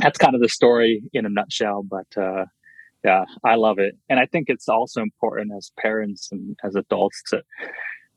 that's 0.00 0.18
kind 0.18 0.34
of 0.34 0.40
the 0.40 0.48
story 0.48 1.02
in 1.12 1.26
a 1.26 1.28
nutshell. 1.28 1.82
But 1.82 2.20
uh, 2.20 2.44
yeah, 3.04 3.24
I 3.44 3.54
love 3.54 3.78
it, 3.78 3.94
and 4.08 4.18
I 4.18 4.26
think 4.26 4.46
it's 4.48 4.68
also 4.68 5.02
important 5.02 5.52
as 5.56 5.72
parents 5.78 6.28
and 6.32 6.56
as 6.64 6.74
adults 6.74 7.22
to 7.28 7.42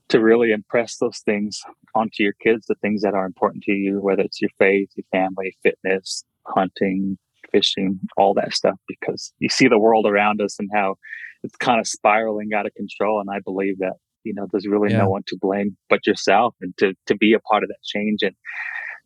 to 0.10 0.20
really 0.20 0.52
impress 0.52 0.98
those 0.98 1.20
things 1.20 1.62
onto 1.96 2.22
your 2.22 2.34
kids, 2.34 2.66
the 2.68 2.76
things 2.76 3.02
that 3.02 3.14
are 3.14 3.26
important 3.26 3.64
to 3.64 3.72
you, 3.72 4.02
whether 4.02 4.22
it's 4.22 4.42
your 4.42 4.50
faith, 4.60 4.90
your 4.98 5.06
family, 5.10 5.56
fitness, 5.64 6.26
hunting, 6.48 7.18
fishing, 7.50 7.98
all 8.18 8.34
that 8.34 8.54
stuff, 8.54 8.78
because 8.90 9.34
you 9.40 9.48
see 9.48 9.70
the 9.70 9.80
world 9.80 10.06
around 10.06 10.42
us 10.42 10.58
and 10.60 10.70
how 10.74 10.96
it's 11.44 11.56
kind 11.56 11.80
of 11.80 11.88
spiraling 11.88 12.50
out 12.54 12.66
of 12.66 12.74
control. 12.74 13.22
And 13.22 13.30
I 13.30 13.40
believe 13.40 13.80
that, 13.80 13.94
you 14.26 14.34
know, 14.34 14.48
there's 14.52 14.68
really 14.68 14.92
yeah. 14.92 15.00
no 15.00 15.10
one 15.10 15.24
to 15.28 15.38
blame 15.40 15.78
but 15.90 16.06
yourself 16.06 16.56
and 16.60 16.76
to, 16.78 16.94
to 17.08 17.16
be 17.16 17.34
a 17.34 17.40
part 17.40 17.64
of 17.64 17.70
that 17.70 17.84
change 17.84 18.22
and 18.22 18.36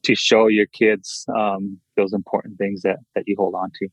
to 0.06 0.16
show 0.16 0.48
your 0.48 0.68
kids 0.68 1.26
um, 1.38 1.80
those 1.98 2.14
important 2.14 2.58
things 2.58 2.82
that, 2.82 2.98
that 3.14 3.26
you 3.28 3.36
hold 3.38 3.54
on 3.54 3.70
to. 3.80 3.88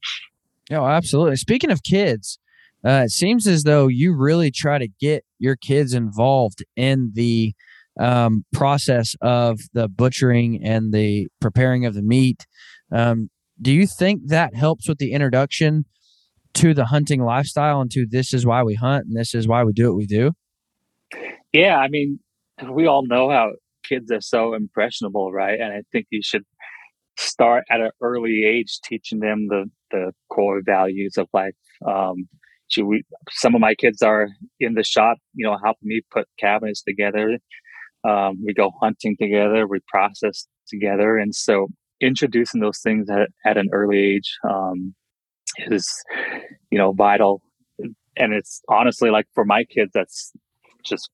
Oh, 0.72 0.86
absolutely. 0.86 1.36
Speaking 1.36 1.70
of 1.70 1.82
kids, 1.82 2.38
uh, 2.84 3.02
it 3.04 3.10
seems 3.10 3.46
as 3.46 3.62
though 3.62 3.86
you 3.86 4.14
really 4.14 4.50
try 4.50 4.78
to 4.78 4.88
get 5.00 5.24
your 5.38 5.56
kids 5.56 5.94
involved 5.94 6.64
in 6.76 7.12
the 7.14 7.54
um, 8.00 8.44
process 8.52 9.14
of 9.20 9.60
the 9.72 9.88
butchering 9.88 10.60
and 10.64 10.92
the 10.92 11.28
preparing 11.40 11.86
of 11.86 11.94
the 11.94 12.02
meat. 12.02 12.46
Um, 12.90 13.30
do 13.60 13.72
you 13.72 13.86
think 13.86 14.28
that 14.28 14.54
helps 14.54 14.88
with 14.88 14.98
the 14.98 15.12
introduction 15.12 15.84
to 16.54 16.74
the 16.74 16.86
hunting 16.86 17.22
lifestyle 17.22 17.80
and 17.80 17.90
to 17.92 18.06
this 18.08 18.34
is 18.34 18.44
why 18.44 18.62
we 18.62 18.74
hunt 18.74 19.06
and 19.06 19.16
this 19.16 19.34
is 19.34 19.46
why 19.46 19.64
we 19.64 19.72
do 19.72 19.88
what 19.88 19.96
we 19.96 20.06
do? 20.06 20.32
Yeah, 21.52 21.76
I 21.76 21.88
mean, 21.88 22.18
we 22.70 22.86
all 22.86 23.06
know 23.06 23.30
how 23.30 23.52
kids 23.84 24.10
are 24.10 24.20
so 24.20 24.54
impressionable, 24.54 25.32
right? 25.32 25.60
And 25.60 25.72
I 25.72 25.82
think 25.92 26.06
you 26.10 26.22
should 26.22 26.44
start 27.18 27.64
at 27.70 27.80
an 27.80 27.90
early 28.00 28.44
age 28.44 28.80
teaching 28.84 29.20
them 29.20 29.48
the 29.48 29.70
the 29.90 30.12
core 30.30 30.62
values 30.64 31.16
of 31.18 31.28
life. 31.32 31.54
Um, 31.86 32.28
we, 32.78 33.04
some 33.30 33.54
of 33.54 33.60
my 33.60 33.74
kids 33.74 34.00
are 34.00 34.28
in 34.58 34.74
the 34.74 34.82
shop, 34.82 35.18
you 35.34 35.44
know, 35.44 35.58
helping 35.62 35.88
me 35.88 36.00
put 36.10 36.26
cabinets 36.38 36.82
together. 36.82 37.38
Um, 38.02 38.42
we 38.44 38.54
go 38.54 38.72
hunting 38.80 39.14
together, 39.20 39.66
we 39.66 39.80
process 39.88 40.46
together, 40.68 41.18
and 41.18 41.34
so 41.34 41.68
introducing 42.00 42.60
those 42.60 42.78
things 42.78 43.08
at, 43.10 43.28
at 43.44 43.56
an 43.56 43.68
early 43.72 43.98
age 43.98 44.36
um, 44.48 44.94
is 45.58 45.92
you 46.70 46.78
know 46.78 46.92
vital 46.92 47.42
and 48.16 48.34
it's 48.34 48.62
honestly 48.68 49.10
like 49.10 49.26
for 49.34 49.44
my 49.44 49.64
kids 49.64 49.90
that's 49.94 50.32
just 50.84 51.10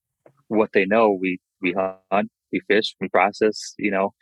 what 0.48 0.70
they 0.72 0.84
know 0.84 1.11
we 1.11 1.38
we 1.61 1.74
hunt 2.11 2.30
we 2.52 2.61
fish 2.68 2.94
we 3.00 3.08
process 3.08 3.74
you 3.78 3.90
know 3.90 4.12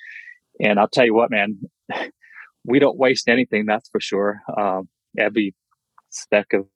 and 0.61 0.79
i'll 0.79 0.89
tell 0.89 1.05
you 1.05 1.15
what 1.15 1.31
man 1.31 1.59
we 2.65 2.79
don't 2.79 2.99
waste 2.99 3.29
anything 3.29 3.65
that's 3.65 3.89
for 3.91 4.01
sure. 4.01 4.41
Um, 4.57 4.89
every 5.17 5.55
speck 6.11 6.53
of 6.53 6.67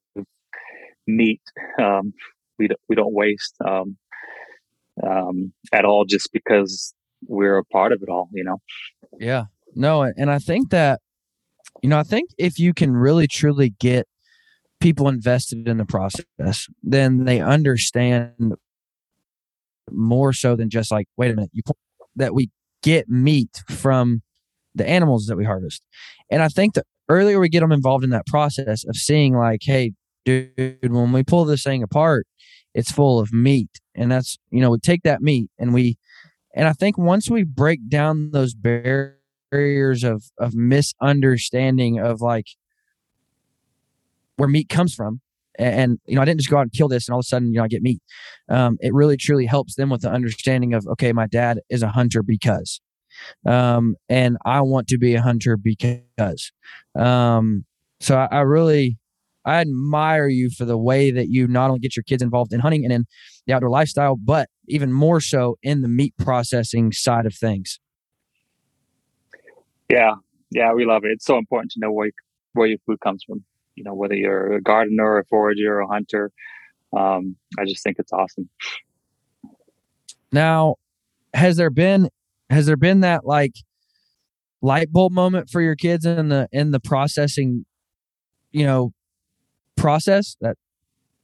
meat 1.06 1.42
um, 1.82 2.12
we 2.58 2.68
don't 2.68 2.80
we 2.88 2.96
don't 2.96 3.14
waste 3.14 3.54
um, 3.66 3.96
um, 5.02 5.52
at 5.72 5.84
all 5.84 6.04
just 6.04 6.30
because 6.32 6.94
we're 7.26 7.58
a 7.58 7.64
part 7.64 7.92
of 7.92 8.02
it 8.02 8.08
all 8.08 8.28
you 8.32 8.44
know? 8.44 8.58
Yeah. 9.18 9.44
No 9.74 10.02
and 10.02 10.30
i 10.30 10.38
think 10.38 10.70
that 10.70 11.00
you 11.82 11.88
know, 11.88 11.98
I 11.98 12.02
think 12.02 12.30
if 12.38 12.58
you 12.58 12.74
can 12.74 12.92
really 12.92 13.26
truly 13.26 13.70
get 13.70 14.06
people 14.80 15.08
invested 15.08 15.66
in 15.66 15.78
the 15.78 15.84
process, 15.84 16.66
then 16.82 17.24
they 17.24 17.40
understand 17.40 18.54
more 19.90 20.32
so 20.32 20.56
than 20.56 20.70
just 20.70 20.90
like, 20.90 21.06
wait 21.16 21.30
a 21.30 21.34
minute, 21.34 21.50
you 21.52 21.62
that 22.16 22.34
we 22.34 22.50
get 22.82 23.08
meat 23.08 23.62
from 23.68 24.22
the 24.74 24.88
animals 24.88 25.26
that 25.26 25.36
we 25.36 25.44
harvest. 25.44 25.82
And 26.30 26.42
I 26.42 26.48
think 26.48 26.74
the 26.74 26.84
earlier 27.08 27.40
we 27.40 27.48
get 27.48 27.60
them 27.60 27.72
involved 27.72 28.04
in 28.04 28.10
that 28.10 28.26
process 28.26 28.84
of 28.84 28.96
seeing 28.96 29.36
like, 29.36 29.60
hey, 29.62 29.92
dude, 30.24 30.76
when 30.82 31.12
we 31.12 31.22
pull 31.22 31.44
this 31.44 31.62
thing 31.62 31.82
apart, 31.82 32.26
it's 32.74 32.90
full 32.90 33.18
of 33.18 33.32
meat. 33.32 33.80
And 33.94 34.10
that's, 34.12 34.38
you 34.50 34.60
know, 34.60 34.70
we 34.70 34.78
take 34.78 35.02
that 35.02 35.20
meat 35.20 35.50
and 35.58 35.74
we, 35.74 35.98
and 36.54 36.68
I 36.68 36.72
think 36.72 36.96
once 36.98 37.28
we 37.28 37.42
break 37.42 37.88
down 37.88 38.30
those 38.32 38.54
barriers 38.54 40.04
of 40.04 40.24
of 40.38 40.54
misunderstanding 40.54 41.98
of 41.98 42.20
like 42.20 42.46
where 44.36 44.48
meat 44.48 44.68
comes 44.68 44.94
from 44.94 45.20
and, 45.60 45.98
you 46.06 46.14
know 46.14 46.22
i 46.22 46.24
didn't 46.24 46.40
just 46.40 46.50
go 46.50 46.58
out 46.58 46.62
and 46.62 46.72
kill 46.72 46.88
this 46.88 47.08
and 47.08 47.12
all 47.12 47.20
of 47.20 47.24
a 47.24 47.28
sudden 47.28 47.52
you 47.52 47.58
know 47.58 47.64
i 47.64 47.68
get 47.68 47.82
meat 47.82 48.00
um, 48.48 48.76
it 48.80 48.92
really 48.94 49.16
truly 49.16 49.46
helps 49.46 49.74
them 49.74 49.90
with 49.90 50.02
the 50.02 50.10
understanding 50.10 50.74
of 50.74 50.86
okay 50.86 51.12
my 51.12 51.26
dad 51.26 51.60
is 51.68 51.82
a 51.82 51.88
hunter 51.88 52.22
because 52.22 52.80
um, 53.46 53.96
and 54.08 54.36
i 54.44 54.60
want 54.60 54.88
to 54.88 54.98
be 54.98 55.14
a 55.14 55.22
hunter 55.22 55.56
because 55.56 56.52
um, 56.98 57.64
so 58.00 58.16
I, 58.16 58.28
I 58.30 58.40
really 58.40 58.98
I 59.44 59.60
admire 59.60 60.28
you 60.28 60.50
for 60.50 60.64
the 60.64 60.76
way 60.76 61.10
that 61.10 61.28
you 61.28 61.48
not 61.48 61.68
only 61.68 61.80
get 61.80 61.96
your 61.96 62.02
kids 62.02 62.22
involved 62.22 62.52
in 62.52 62.60
hunting 62.60 62.84
and 62.84 62.92
in 62.92 63.06
the 63.46 63.54
outdoor 63.54 63.70
lifestyle, 63.70 64.16
but 64.16 64.48
even 64.68 64.92
more 64.92 65.20
so 65.20 65.56
in 65.62 65.80
the 65.80 65.88
meat 65.88 66.14
processing 66.18 66.92
side 66.92 67.26
of 67.26 67.34
things. 67.34 67.80
Yeah, 69.88 70.14
yeah, 70.50 70.72
we 70.72 70.84
love 70.84 71.04
it. 71.04 71.10
It's 71.12 71.24
so 71.24 71.38
important 71.38 71.72
to 71.72 71.80
know 71.80 71.90
where 71.90 72.10
where 72.52 72.66
your 72.66 72.78
food 72.86 73.00
comes 73.00 73.24
from. 73.26 73.44
You 73.80 73.84
know, 73.84 73.94
whether 73.94 74.14
you're 74.14 74.52
a 74.52 74.60
gardener, 74.60 75.16
a 75.16 75.24
forager, 75.24 75.76
or 75.76 75.80
a 75.80 75.86
hunter. 75.86 76.30
Um, 76.94 77.36
I 77.58 77.64
just 77.64 77.82
think 77.82 77.96
it's 77.98 78.12
awesome. 78.12 78.50
Now, 80.30 80.74
has 81.32 81.56
there 81.56 81.70
been 81.70 82.10
has 82.50 82.66
there 82.66 82.76
been 82.76 83.00
that 83.00 83.24
like 83.24 83.54
light 84.60 84.92
bulb 84.92 85.12
moment 85.12 85.48
for 85.48 85.62
your 85.62 85.76
kids 85.76 86.04
in 86.04 86.28
the 86.28 86.46
in 86.52 86.72
the 86.72 86.80
processing, 86.80 87.64
you 88.52 88.66
know, 88.66 88.92
process? 89.78 90.36
That 90.42 90.58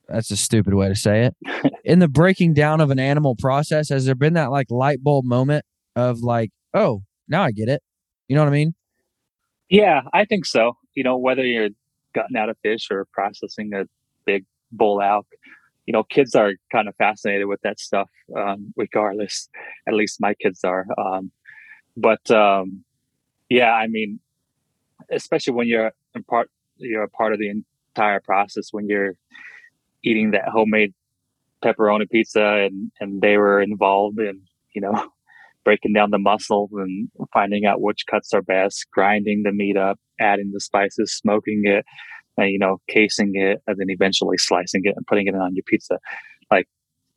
that's 0.08 0.30
a 0.30 0.36
stupid 0.38 0.72
way 0.72 0.88
to 0.88 0.96
say 0.96 1.26
it. 1.26 1.74
in 1.84 1.98
the 1.98 2.08
breaking 2.08 2.54
down 2.54 2.80
of 2.80 2.90
an 2.90 2.98
animal 2.98 3.36
process, 3.36 3.90
has 3.90 4.06
there 4.06 4.14
been 4.14 4.32
that 4.32 4.50
like 4.50 4.70
light 4.70 5.04
bulb 5.04 5.26
moment 5.26 5.66
of 5.94 6.20
like, 6.20 6.52
oh, 6.72 7.02
now 7.28 7.42
I 7.42 7.52
get 7.52 7.68
it? 7.68 7.82
You 8.28 8.34
know 8.34 8.40
what 8.40 8.48
I 8.48 8.52
mean? 8.52 8.74
Yeah, 9.68 10.00
I 10.14 10.24
think 10.24 10.46
so. 10.46 10.78
You 10.94 11.04
know, 11.04 11.18
whether 11.18 11.44
you're 11.44 11.68
gutting 12.16 12.37
out 12.37 12.48
a 12.48 12.55
fish 12.62 12.88
or 12.90 13.07
processing 13.12 13.74
a 13.74 13.85
big 14.24 14.46
bull 14.72 15.02
elk, 15.02 15.26
you 15.85 15.92
know, 15.92 16.02
kids 16.02 16.35
are 16.35 16.52
kind 16.72 16.88
of 16.88 16.96
fascinated 16.96 17.46
with 17.46 17.61
that 17.61 17.79
stuff, 17.79 18.09
um, 18.35 18.72
regardless. 18.74 19.48
At 19.87 19.94
least 19.94 20.20
my 20.20 20.35
kids 20.35 20.64
are. 20.64 20.87
Um, 20.98 21.31
but 21.96 22.29
um, 22.31 22.85
yeah, 23.50 23.72
I 23.72 23.87
mean, 23.87 24.18
especially 25.11 25.55
when 25.55 25.68
you're 25.68 25.92
in 26.14 26.24
part, 26.24 26.50
you're 26.79 27.05
a 27.05 27.09
part 27.09 27.35
of 27.35 27.38
the 27.38 27.50
entire 27.50 28.20
process 28.20 28.68
when 28.72 28.88
you're 28.88 29.14
eating 30.02 30.33
that 30.33 30.48
homemade 30.48 30.94
pepperoni 31.62 32.11
pizza, 32.11 32.66
and 32.66 32.90
and 32.98 33.20
they 33.20 33.37
were 33.37 33.61
involved 33.61 34.18
in, 34.18 34.40
you 34.74 34.81
know, 34.81 35.11
breaking 35.64 35.92
down 35.92 36.11
the 36.11 36.18
muscles 36.18 36.70
and 36.72 37.11
finding 37.33 37.66
out 37.66 37.81
which 37.81 38.07
cuts 38.11 38.33
are 38.35 38.42
best, 38.42 38.87
grinding 38.90 39.42
the 39.42 39.52
meat 39.52 39.76
up, 39.76 39.98
adding 40.20 40.50
the 40.52 40.61
spices, 40.61 41.12
smoking 41.14 41.62
it, 41.64 41.85
and, 42.37 42.50
you 42.50 42.59
know, 42.59 42.79
casing 42.88 43.33
it, 43.35 43.62
and 43.66 43.79
then 43.79 43.88
eventually 43.88 44.37
slicing 44.38 44.83
it 44.85 44.94
and 44.96 45.07
putting 45.07 45.26
it 45.26 45.35
on 45.35 45.55
your 45.55 45.64
pizza. 45.66 45.98
Like, 46.50 46.68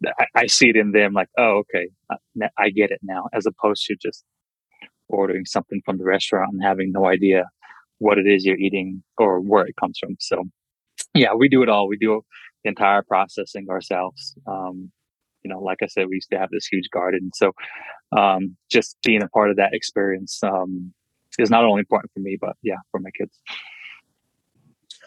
I, 0.06 0.26
I 0.36 0.48
see 0.48 0.70
it 0.70 0.76
in 0.76 0.92
them, 0.92 1.14
like, 1.14 1.30
oh, 1.38 1.64
okay, 1.64 1.90
I, 2.10 2.16
I 2.58 2.70
get 2.70 2.92
it 2.92 3.00
now, 3.04 3.28
as 3.34 3.46
opposed 3.46 3.86
to 3.86 3.96
just 4.02 4.24
ordering 5.10 5.46
something 5.46 5.82
from 5.86 5.98
the 5.98 6.06
restaurant 6.06 6.54
and 6.54 6.64
having 6.64 6.92
no 6.92 7.06
idea 7.06 7.46
what 7.98 8.18
it 8.18 8.28
is 8.28 8.46
you're 8.46 8.56
eating 8.58 9.04
or 9.18 9.42
where 9.42 9.66
it 9.66 9.76
comes 9.76 9.98
from. 10.00 10.16
So, 10.20 10.46
yeah, 11.14 11.34
we 11.34 11.50
do 11.50 11.64
it 11.64 11.70
all. 11.70 11.88
We 11.88 11.98
do 11.98 12.22
the 12.64 12.70
entire 12.70 13.02
processing 13.02 13.68
ourselves. 13.70 14.36
Um, 14.48 14.92
you 15.44 15.50
know, 15.50 15.60
like 15.60 15.80
I 15.82 15.88
said, 15.88 16.08
we 16.08 16.16
used 16.16 16.30
to 16.32 16.38
have 16.38 16.50
this 16.52 16.68
huge 16.68 16.90
garden. 16.94 17.32
So 17.34 17.54
um, 18.18 18.58
just 18.70 18.98
being 19.04 19.24
a 19.24 19.30
part 19.30 19.50
of 19.50 19.56
that 19.58 19.74
experience 19.74 20.40
um, 20.44 20.94
is 21.38 21.50
not 21.50 21.64
only 21.64 21.80
important 21.80 22.12
for 22.14 22.20
me, 22.20 22.38
but 22.40 22.56
yeah, 22.64 22.78
for 22.92 23.00
my 23.00 23.12
kids. 23.12 23.40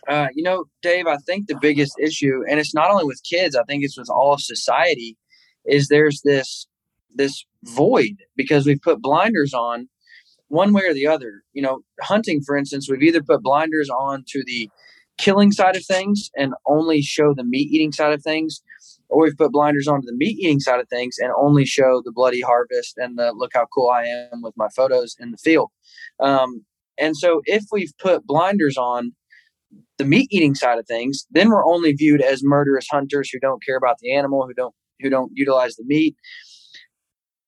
Uh, 0.09 0.29
you 0.35 0.43
know, 0.43 0.65
Dave, 0.83 1.07
I 1.07 1.17
think 1.19 1.47
the 1.47 1.59
biggest 1.61 1.95
issue, 1.99 2.43
and 2.49 2.59
it's 2.59 2.75
not 2.75 2.91
only 2.91 3.05
with 3.05 3.23
kids, 3.29 3.55
I 3.55 3.63
think 3.65 3.85
it's 3.85 3.99
with 3.99 4.11
all 4.11 4.33
of 4.33 4.41
society, 4.41 5.17
is 5.65 5.89
there's 5.89 6.23
this 6.25 6.67
this 7.15 7.45
void 7.65 8.17
because 8.37 8.67
we've 8.67 8.81
put 8.81 9.03
blinders 9.03 9.53
on 9.53 9.89
one 10.49 10.73
way 10.73 10.83
or 10.87 10.95
the 10.95 11.07
other. 11.07 11.43
You 11.53 11.63
know, 11.63 11.81
hunting, 12.01 12.43
for 12.45 12.57
instance, 12.57 12.89
we've 12.89 13.03
either 13.03 13.23
put 13.23 13.43
blinders 13.43 13.89
on 13.91 14.25
to 14.29 14.43
the 14.45 14.69
killing 15.19 15.53
side 15.53 15.77
of 15.77 15.85
things 15.85 16.31
and 16.37 16.55
only 16.67 17.03
show 17.03 17.35
the 17.35 17.45
meat 17.45 17.71
eating 17.71 17.93
side 17.93 18.13
of 18.13 18.23
things, 18.23 18.63
or 19.13 19.25
we've 19.25 19.37
put 19.37 19.53
blinders 19.53 19.87
onto 19.87 20.07
the 20.07 20.17
meat 20.17 20.39
eating 20.39 20.59
side 20.59 20.81
of 20.81 20.89
things 20.89 21.17
and 21.19 21.31
only 21.39 21.67
show 21.67 22.01
the 22.03 22.13
bloody 22.13 22.41
harvest 22.41 22.95
and 22.97 23.19
the 23.19 23.33
look 23.33 23.51
how 23.53 23.67
cool 23.73 23.91
I 23.91 24.05
am 24.05 24.41
with 24.43 24.55
my 24.57 24.69
photos 24.75 25.15
in 25.21 25.31
the 25.31 25.37
field. 25.37 25.71
Um, 26.19 26.65
and 26.99 27.15
so 27.17 27.43
if 27.45 27.65
we've 27.71 27.93
put 28.01 28.27
blinders 28.27 28.79
on 28.79 29.13
the 29.99 30.07
meat 30.07 30.29
eating 30.31 30.55
side 30.55 30.79
of 30.79 30.87
things, 30.87 31.27
then 31.31 31.51
we're 31.51 31.65
only 31.65 31.93
viewed 31.93 32.23
as 32.23 32.41
murderous 32.43 32.87
hunters 32.91 33.29
who 33.31 33.39
don't 33.39 33.63
care 33.65 33.77
about 33.77 33.99
the 34.01 34.15
animal, 34.15 34.47
who 34.47 34.55
don't 34.55 34.75
who 35.01 35.11
don't 35.11 35.31
utilize 35.35 35.77
the 35.77 35.85
meat. 35.85 36.17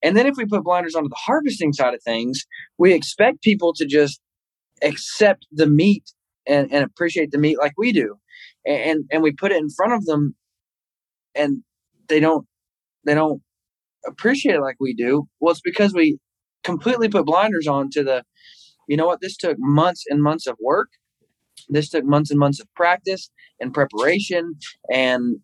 And 0.03 0.17
then 0.17 0.27
if 0.27 0.37
we 0.37 0.45
put 0.45 0.65
blinders 0.65 0.95
onto 0.95 1.09
the 1.09 1.17
harvesting 1.19 1.73
side 1.73 1.95
of 1.95 2.03
things, 2.03 2.45
we 2.77 2.93
expect 2.93 3.43
people 3.43 3.73
to 3.75 3.87
just 3.87 4.21
accept 4.83 5.47
the 5.51 5.67
meat 5.67 6.05
and, 6.47 6.71
and 6.71 6.85
appreciate 6.85 7.31
the 7.31 7.39
meat 7.39 7.59
like 7.59 7.73
we 7.79 7.91
do. 7.91 8.17
And 8.67 9.05
and 9.11 9.23
we 9.23 9.33
put 9.33 9.51
it 9.51 9.59
in 9.59 9.71
front 9.71 9.95
of 9.95 10.05
them 10.05 10.35
and 11.35 11.63
they 12.09 12.21
don't 12.21 12.47
they 13.05 13.15
don't 13.15 13.43
appreciate 14.07 14.57
it 14.57 14.61
like 14.61 14.77
we 14.81 14.95
do. 14.95 15.27
Well, 15.41 15.53
it's 15.53 15.61
because 15.61 15.93
we 15.95 16.19
completely 16.63 17.09
put 17.09 17.27
blinders 17.27 17.67
on 17.67 17.91
to 17.91 18.03
the, 18.03 18.25
you 18.89 18.97
know 18.97 19.07
what, 19.07 19.21
this 19.21 19.37
took 19.37 19.57
months 19.59 20.05
and 20.09 20.23
months 20.23 20.47
of 20.47 20.57
work. 20.61 20.89
This 21.69 21.89
took 21.89 22.05
months 22.05 22.31
and 22.31 22.39
months 22.39 22.61
of 22.61 22.67
practice 22.75 23.31
and 23.61 23.73
preparation. 23.73 24.55
And 24.93 25.37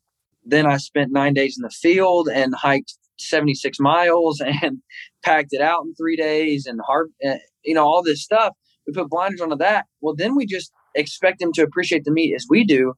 then 0.45 0.67
I 0.67 0.77
spent 0.79 1.13
nine 1.13 1.35
days 1.35 1.57
in 1.59 1.63
the 1.63 1.71
field 1.71 2.29
and 2.29 2.55
hiked 2.55 2.95
76 3.19 3.79
miles 3.81 4.43
and 4.63 4.79
packed 5.23 5.53
it 5.53 5.61
out 5.61 5.83
in 5.85 5.95
three 5.95 6.17
days 6.17 6.67
and 6.67 6.81
hard, 6.87 7.11
eh, 7.23 7.39
you 7.65 7.75
know, 7.75 7.85
all 7.85 8.03
this 8.03 8.23
stuff. 8.23 8.55
We 8.87 8.93
put 8.93 9.11
blinders 9.11 9.41
onto 9.41 9.57
that. 9.57 9.87
Well, 10.01 10.15
then 10.17 10.35
we 10.35 10.47
just 10.47 10.73
expect 10.95 11.39
them 11.39 11.53
to 11.53 11.63
appreciate 11.63 12.05
the 12.05 12.11
meat 12.11 12.35
as 12.35 12.47
we 12.49 12.65
do 12.65 12.95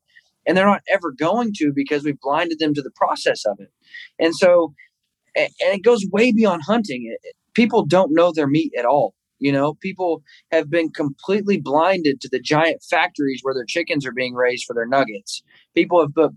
and 0.46 0.56
they're 0.56 0.66
not 0.66 0.82
ever 0.92 1.12
going 1.12 1.52
to 1.56 1.72
because 1.74 2.04
we've 2.04 2.20
blinded 2.20 2.58
them 2.58 2.74
to 2.74 2.82
the 2.82 2.90
process 2.94 3.44
of 3.46 3.58
it. 3.60 3.70
And 4.18 4.34
so, 4.34 4.74
and 5.36 5.50
it 5.60 5.84
goes 5.84 6.06
way 6.10 6.32
beyond 6.32 6.62
hunting. 6.66 7.14
People 7.54 7.84
don't 7.86 8.12
know 8.12 8.32
their 8.32 8.46
meat 8.46 8.72
at 8.78 8.84
all. 8.84 9.14
You 9.38 9.50
know, 9.50 9.74
people 9.74 10.22
have 10.52 10.70
been 10.70 10.90
completely 10.90 11.60
blinded 11.60 12.20
to 12.20 12.28
the 12.30 12.40
giant 12.40 12.82
factories 12.88 13.40
where 13.42 13.54
their 13.54 13.64
chickens 13.66 14.06
are 14.06 14.12
being 14.12 14.34
raised 14.34 14.64
for 14.66 14.74
their 14.74 14.86
nuggets. 14.86 15.42
People 15.74 16.00
have 16.00 16.14
put 16.14 16.32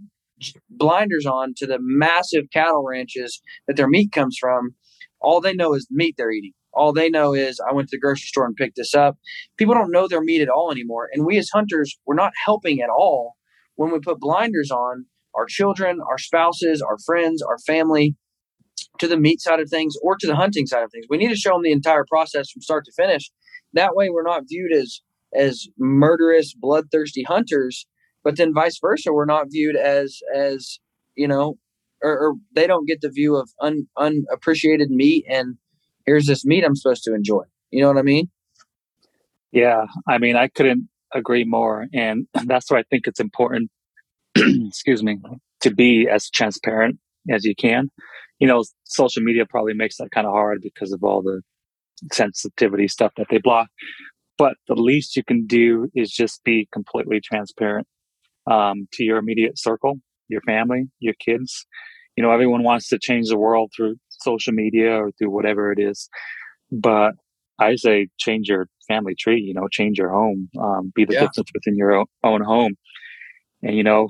blinders 0.69 1.25
on 1.25 1.53
to 1.57 1.67
the 1.67 1.77
massive 1.79 2.45
cattle 2.51 2.83
ranches 2.83 3.41
that 3.67 3.75
their 3.75 3.87
meat 3.87 4.11
comes 4.11 4.37
from. 4.39 4.73
All 5.21 5.39
they 5.39 5.53
know 5.53 5.75
is 5.75 5.85
the 5.85 5.95
meat 5.95 6.15
they're 6.17 6.31
eating. 6.31 6.53
All 6.73 6.93
they 6.93 7.09
know 7.09 7.33
is 7.33 7.59
I 7.59 7.73
went 7.73 7.89
to 7.89 7.95
the 7.95 8.01
grocery 8.01 8.27
store 8.27 8.45
and 8.45 8.55
picked 8.55 8.75
this 8.75 8.93
up. 8.93 9.17
People 9.57 9.75
don't 9.75 9.91
know 9.91 10.07
their 10.07 10.21
meat 10.21 10.41
at 10.41 10.49
all 10.49 10.71
anymore. 10.71 11.09
And 11.13 11.25
we 11.25 11.37
as 11.37 11.49
hunters, 11.49 11.97
we're 12.05 12.15
not 12.15 12.33
helping 12.43 12.81
at 12.81 12.89
all 12.89 13.35
when 13.75 13.91
we 13.91 13.99
put 13.99 14.19
blinders 14.19 14.71
on 14.71 15.05
our 15.33 15.45
children, 15.45 15.99
our 16.09 16.17
spouses, 16.17 16.81
our 16.81 16.97
friends, 17.05 17.41
our 17.41 17.57
family 17.59 18.15
to 18.99 19.07
the 19.07 19.17
meat 19.17 19.41
side 19.41 19.59
of 19.59 19.69
things 19.69 19.95
or 20.01 20.15
to 20.17 20.27
the 20.27 20.35
hunting 20.35 20.65
side 20.65 20.83
of 20.83 20.91
things. 20.91 21.05
We 21.09 21.17
need 21.17 21.29
to 21.29 21.35
show 21.35 21.51
them 21.51 21.63
the 21.63 21.71
entire 21.71 22.05
process 22.09 22.49
from 22.51 22.61
start 22.61 22.85
to 22.85 22.91
finish. 22.95 23.31
That 23.73 23.95
way 23.95 24.09
we're 24.09 24.23
not 24.23 24.43
viewed 24.47 24.71
as 24.73 25.01
as 25.33 25.67
murderous, 25.77 26.53
bloodthirsty 26.53 27.23
hunters, 27.23 27.85
but 28.23 28.38
then 28.38 28.53
vice 28.53 28.79
versa, 28.79 29.11
we're 29.11 29.25
not 29.25 29.47
viewed 29.51 29.75
as 29.75 30.19
as, 30.33 30.79
you 31.15 31.27
know, 31.27 31.55
or, 32.01 32.11
or 32.11 32.33
they 32.53 32.67
don't 32.67 32.88
get 32.88 33.01
the 33.01 33.09
view 33.09 33.35
of 33.35 33.49
un, 33.61 33.88
unappreciated 33.97 34.89
meat 34.89 35.25
and 35.29 35.57
here's 36.05 36.25
this 36.25 36.45
meat 36.45 36.63
I'm 36.63 36.75
supposed 36.75 37.03
to 37.03 37.13
enjoy. 37.13 37.43
You 37.71 37.81
know 37.81 37.88
what 37.88 37.97
I 37.97 38.03
mean? 38.03 38.29
Yeah, 39.51 39.85
I 40.07 40.17
mean, 40.17 40.35
I 40.35 40.47
couldn't 40.47 40.89
agree 41.15 41.43
more. 41.43 41.88
And 41.93 42.28
that's 42.45 42.69
why 42.69 42.80
I 42.80 42.84
think 42.84 43.08
it's 43.08 43.19
important, 43.19 43.71
excuse 44.36 45.04
me, 45.04 45.17
to 45.62 45.73
be 45.73 46.08
as 46.08 46.30
transparent 46.30 46.99
as 47.32 47.45
you 47.45 47.56
can. 47.56 47.89
You 48.39 48.47
know, 48.47 48.63
social 48.84 49.23
media 49.23 49.45
probably 49.45 49.73
makes 49.73 49.97
that 49.97 50.12
kind 50.12 50.28
of 50.28 50.34
hard 50.34 50.62
because 50.62 50.91
of 50.91 51.04
all 51.04 51.21
the 51.21 51.41
sensitivity 52.12 52.88
stuff 52.88 53.13
that 53.17 53.28
they 53.30 53.38
block. 53.38 53.69
But 54.38 54.56
the 54.67 54.75
least 54.75 55.15
you 55.15 55.23
can 55.23 55.47
do 55.47 55.89
is 55.95 56.12
just 56.12 56.43
be 56.43 56.67
completely 56.73 57.21
transparent 57.21 57.88
um, 58.51 58.88
to 58.93 59.04
your 59.04 59.17
immediate 59.17 59.58
circle, 59.58 59.95
your 60.28 60.41
family, 60.41 60.89
your 60.99 61.13
kids. 61.19 61.65
You 62.17 62.23
know, 62.23 62.32
everyone 62.32 62.63
wants 62.63 62.89
to 62.89 62.99
change 62.99 63.30
the 63.30 63.38
world 63.38 63.71
through 63.75 63.95
social 64.10 64.54
media 64.54 64.91
or 64.91 65.12
through 65.12 65.30
whatever 65.30 65.71
it 65.71 65.80
is. 65.80 66.10
But 66.71 67.13
I 67.59 67.75
say 67.75 68.07
change 68.17 68.49
your 68.49 68.67
family 68.87 69.15
tree, 69.15 69.39
you 69.39 69.53
know, 69.53 69.67
change 69.67 69.97
your 69.97 70.09
home, 70.09 70.49
um, 70.59 70.91
be 70.95 71.05
the 71.05 71.13
yeah. 71.13 71.21
difference 71.21 71.49
within 71.53 71.75
your 71.75 71.93
own, 72.23 72.41
home. 72.43 72.75
And, 73.63 73.75
you 73.75 73.83
know, 73.83 74.09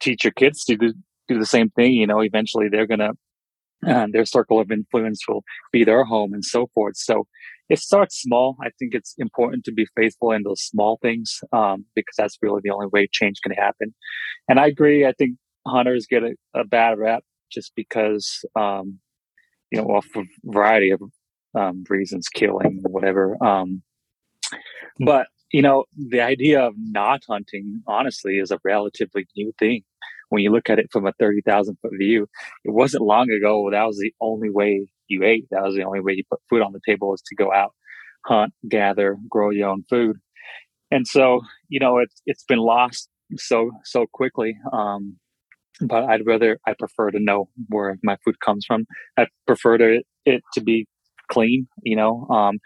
teach 0.00 0.24
your 0.24 0.32
kids 0.32 0.64
to 0.64 0.76
do, 0.76 0.92
do 1.28 1.38
the 1.38 1.46
same 1.46 1.70
thing. 1.70 1.92
You 1.92 2.06
know, 2.06 2.20
eventually 2.20 2.68
they're 2.68 2.86
going 2.86 3.00
to, 3.00 3.12
uh, 3.86 4.06
their 4.12 4.24
circle 4.24 4.60
of 4.60 4.70
influence 4.70 5.26
will 5.26 5.42
be 5.72 5.84
their 5.84 6.04
home 6.04 6.32
and 6.32 6.44
so 6.44 6.68
forth. 6.74 6.96
So 6.96 7.26
it 7.68 7.78
starts 7.78 8.20
small. 8.20 8.56
I 8.60 8.68
think 8.78 8.94
it's 8.94 9.14
important 9.18 9.64
to 9.64 9.72
be 9.72 9.86
faithful 9.96 10.30
in 10.32 10.42
those 10.42 10.60
small 10.60 10.98
things 11.02 11.40
um, 11.52 11.86
because 11.94 12.14
that's 12.16 12.36
really 12.42 12.60
the 12.62 12.70
only 12.70 12.86
way 12.92 13.08
change 13.10 13.38
can 13.42 13.52
happen. 13.52 13.94
And 14.48 14.60
I 14.60 14.66
agree. 14.66 15.06
I 15.06 15.12
think 15.12 15.36
hunters 15.66 16.06
get 16.08 16.22
a, 16.22 16.34
a 16.54 16.64
bad 16.64 16.98
rap 16.98 17.24
just 17.50 17.72
because, 17.74 18.44
um, 18.56 18.98
you 19.70 19.80
know, 19.80 19.86
well, 19.88 20.02
for 20.12 20.22
a 20.22 20.26
variety 20.44 20.90
of 20.90 21.00
um, 21.54 21.84
reasons, 21.88 22.28
killing, 22.28 22.80
whatever. 22.82 23.36
Um, 23.44 23.82
but 25.00 25.26
you 25.52 25.62
know, 25.62 25.84
the 25.96 26.20
idea 26.20 26.62
of 26.62 26.74
not 26.78 27.22
hunting, 27.28 27.82
honestly, 27.86 28.38
is 28.38 28.50
a 28.50 28.58
relatively 28.64 29.26
new 29.36 29.52
thing. 29.58 29.82
When 30.30 30.42
you 30.42 30.50
look 30.50 30.70
at 30.70 30.78
it 30.78 30.88
from 30.90 31.06
a 31.06 31.12
thirty 31.18 31.42
thousand 31.42 31.76
foot 31.82 31.92
view, 31.98 32.26
it 32.64 32.72
wasn't 32.72 33.04
long 33.04 33.30
ago 33.30 33.68
that 33.70 33.84
was 33.84 33.98
the 33.98 34.14
only 34.20 34.50
way 34.50 34.86
you 35.08 35.24
ate. 35.24 35.46
That 35.50 35.62
was 35.62 35.74
the 35.74 35.84
only 35.84 36.00
way 36.00 36.14
you 36.14 36.24
put 36.30 36.40
food 36.48 36.62
on 36.62 36.72
the 36.72 36.80
table 36.86 37.10
was 37.10 37.22
to 37.22 37.34
go 37.34 37.52
out 37.52 37.72
hunt, 38.26 38.52
gather, 38.68 39.16
grow 39.28 39.50
your 39.50 39.68
own 39.68 39.84
food. 39.90 40.16
And 40.90 41.06
so, 41.06 41.40
you 41.68 41.80
know, 41.80 41.98
it's 41.98 42.22
it's 42.26 42.44
been 42.44 42.58
lost 42.58 43.08
so 43.36 43.70
so 43.84 44.06
quickly. 44.12 44.56
Um, 44.72 45.16
but 45.80 46.04
I'd 46.04 46.26
rather 46.26 46.58
I 46.66 46.74
prefer 46.78 47.10
to 47.10 47.18
know 47.18 47.48
where 47.68 47.98
my 48.02 48.16
food 48.24 48.40
comes 48.40 48.64
from. 48.66 48.86
I 49.18 49.26
prefer 49.46 49.78
to 49.78 50.02
it 50.24 50.42
to 50.54 50.60
be 50.62 50.86
clean, 51.32 51.66
you 51.82 51.96
know, 51.96 52.26
um, 52.28 52.58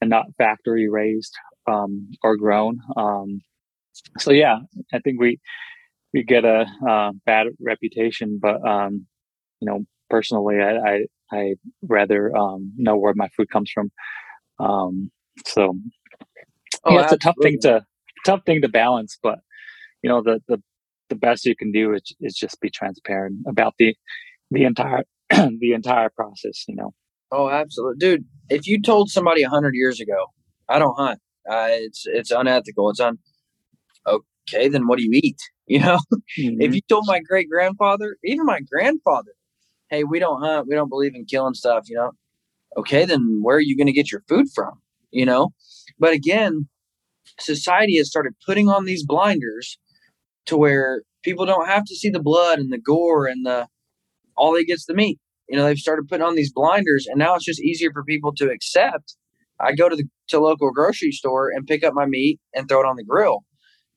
and 0.00 0.08
not 0.08 0.26
factory 0.38 0.88
raised 0.88 1.34
um, 1.66 2.10
or 2.22 2.36
grown. 2.36 2.78
Um, 2.96 3.40
so 4.18 4.30
yeah, 4.32 4.58
I 4.92 4.98
think 5.00 5.20
we 5.20 5.40
we 6.14 6.22
get 6.22 6.44
a 6.44 6.66
uh, 6.88 7.12
bad 7.26 7.48
reputation, 7.60 8.38
but 8.40 8.66
um, 8.66 9.06
you 9.60 9.66
know, 9.66 9.84
personally, 10.08 10.56
I 10.60 10.76
I 10.76 11.00
I 11.32 11.54
rather 11.82 12.34
um, 12.36 12.72
know 12.76 12.96
where 12.96 13.14
my 13.16 13.28
food 13.36 13.50
comes 13.50 13.70
from. 13.72 13.90
Um, 14.58 15.10
so 15.46 15.74
oh, 16.84 16.94
yeah, 16.94 17.02
it's 17.02 17.12
a 17.12 17.18
tough 17.18 17.36
thing 17.42 17.58
to 17.62 17.84
tough 18.24 18.40
thing 18.46 18.62
to 18.62 18.68
balance, 18.68 19.18
but 19.22 19.40
you 20.02 20.08
know, 20.08 20.22
the 20.22 20.40
the 20.48 20.62
the 21.08 21.16
best 21.16 21.44
you 21.44 21.56
can 21.56 21.72
do 21.72 21.92
is 21.92 22.02
is 22.20 22.34
just 22.34 22.60
be 22.60 22.70
transparent 22.70 23.38
about 23.46 23.74
the 23.78 23.94
the 24.50 24.64
entire 24.64 25.04
the 25.30 25.72
entire 25.72 26.10
process. 26.10 26.64
You 26.68 26.76
know. 26.76 26.94
Oh, 27.32 27.48
absolutely, 27.48 27.98
dude. 27.98 28.24
If 28.50 28.66
you 28.66 28.80
told 28.80 29.10
somebody 29.10 29.42
a 29.42 29.48
hundred 29.48 29.74
years 29.74 30.00
ago, 30.00 30.26
I 30.68 30.78
don't 30.78 30.94
hunt. 30.96 31.18
Uh, 31.48 31.68
it's 31.70 32.04
it's 32.06 32.30
unethical. 32.30 32.90
It's 32.90 33.00
un. 33.00 33.18
Okay, 34.06 34.68
then 34.68 34.86
what 34.86 34.98
do 34.98 35.04
you 35.04 35.10
eat? 35.14 35.38
You 35.68 35.78
know, 35.78 36.00
mm-hmm. 36.38 36.60
if 36.60 36.74
you 36.74 36.82
told 36.86 37.04
my 37.06 37.20
great 37.20 37.48
grandfather, 37.48 38.16
even 38.24 38.44
my 38.44 38.60
grandfather, 38.60 39.30
hey, 39.88 40.04
we 40.04 40.18
don't 40.18 40.42
hunt, 40.42 40.66
we 40.68 40.74
don't 40.74 40.90
believe 40.90 41.14
in 41.14 41.24
killing 41.24 41.54
stuff. 41.54 41.84
You 41.88 41.96
know, 41.96 42.10
okay, 42.76 43.06
then 43.06 43.40
where 43.42 43.56
are 43.56 43.60
you 43.60 43.76
going 43.76 43.86
to 43.86 43.92
get 43.92 44.10
your 44.12 44.22
food 44.28 44.48
from? 44.54 44.82
You 45.12 45.24
know, 45.24 45.54
but 45.98 46.12
again, 46.12 46.68
society 47.38 47.96
has 47.98 48.08
started 48.08 48.34
putting 48.44 48.68
on 48.68 48.84
these 48.84 49.06
blinders 49.06 49.78
to 50.46 50.56
where 50.56 51.04
people 51.22 51.46
don't 51.46 51.68
have 51.68 51.84
to 51.84 51.94
see 51.94 52.10
the 52.10 52.20
blood 52.20 52.58
and 52.58 52.72
the 52.72 52.78
gore 52.78 53.26
and 53.26 53.46
the 53.46 53.68
all 54.36 54.52
they 54.52 54.64
get's 54.64 54.86
the 54.86 54.94
meat. 54.94 55.20
You 55.48 55.56
know, 55.56 55.64
they've 55.64 55.78
started 55.78 56.08
putting 56.08 56.24
on 56.24 56.34
these 56.34 56.52
blinders, 56.52 57.06
and 57.06 57.18
now 57.18 57.34
it's 57.34 57.44
just 57.44 57.60
easier 57.60 57.90
for 57.92 58.04
people 58.04 58.32
to 58.36 58.50
accept. 58.50 59.16
I 59.60 59.72
go 59.74 59.88
to 59.88 59.96
the 59.96 60.04
to 60.28 60.40
local 60.40 60.70
grocery 60.72 61.12
store 61.12 61.50
and 61.50 61.66
pick 61.66 61.84
up 61.84 61.94
my 61.94 62.06
meat 62.06 62.40
and 62.54 62.68
throw 62.68 62.80
it 62.80 62.86
on 62.86 62.96
the 62.96 63.04
grill. 63.04 63.44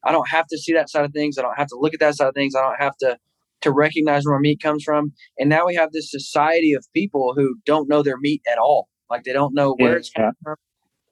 I 0.04 0.12
don't 0.12 0.30
have 0.30 0.46
to 0.48 0.58
see 0.58 0.74
that 0.74 0.90
side 0.90 1.06
of 1.06 1.12
things. 1.12 1.38
I 1.38 1.42
don't 1.42 1.58
have 1.58 1.68
to 1.68 1.78
look 1.80 1.94
at 1.94 2.00
that 2.00 2.16
side 2.16 2.28
of 2.28 2.36
things. 2.36 2.56
I 2.56 2.62
don't 2.62 2.80
have 2.80 2.96
to 2.98 3.18
to 3.62 3.72
recognize 3.72 4.26
where 4.26 4.38
my 4.38 4.42
meat 4.42 4.62
comes 4.62 4.84
from. 4.84 5.14
And 5.40 5.50
now 5.50 5.66
we 5.66 5.76
have 5.76 5.92
this 5.92 6.12
society 6.12 6.74
of 6.74 6.86
people 6.94 7.34
who 7.36 7.56
don't 7.66 7.90
know 7.90 8.04
their 8.04 8.18
meat 8.18 8.42
at 8.50 8.60
all. 8.60 8.90
Like 9.10 9.24
they 9.24 9.34
don't 9.34 9.56
know 9.56 9.76
where 9.78 9.94
yeah. 9.94 9.98
it's 9.98 10.10
from. 10.10 10.34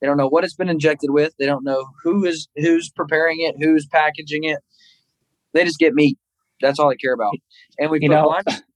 They 0.02 0.08
don't 0.08 0.18
know 0.18 0.28
what 0.28 0.44
it's 0.44 0.56
been 0.56 0.70
injected 0.70 1.12
with. 1.12 1.34
They 1.40 1.46
don't 1.46 1.64
know 1.64 1.86
who 2.04 2.26
is 2.26 2.48
who's 2.56 2.92
preparing 2.92 3.38
it, 3.40 3.56
who's 3.60 3.88
packaging 3.88 4.44
it. 4.44 4.60
They 5.54 5.64
just 5.64 5.80
get 5.80 5.94
meat. 5.94 6.18
That's 6.62 6.80
all 6.80 6.90
they 6.90 6.96
care 6.96 7.14
about. 7.14 7.34
And 7.80 7.90
we 7.90 8.00
you 8.02 8.10
know, 8.10 8.38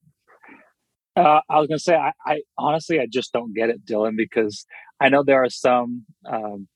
uh, 1.17 1.41
I 1.49 1.59
was 1.59 1.67
gonna 1.67 1.79
say, 1.79 1.95
I, 1.95 2.11
I, 2.25 2.41
honestly, 2.57 2.99
I 2.99 3.07
just 3.11 3.33
don't 3.33 3.53
get 3.53 3.69
it, 3.69 3.85
Dylan, 3.85 4.15
because 4.17 4.65
I 5.01 5.09
know 5.09 5.23
there 5.23 5.43
are 5.43 5.49
some, 5.49 6.05
um, 6.31 6.67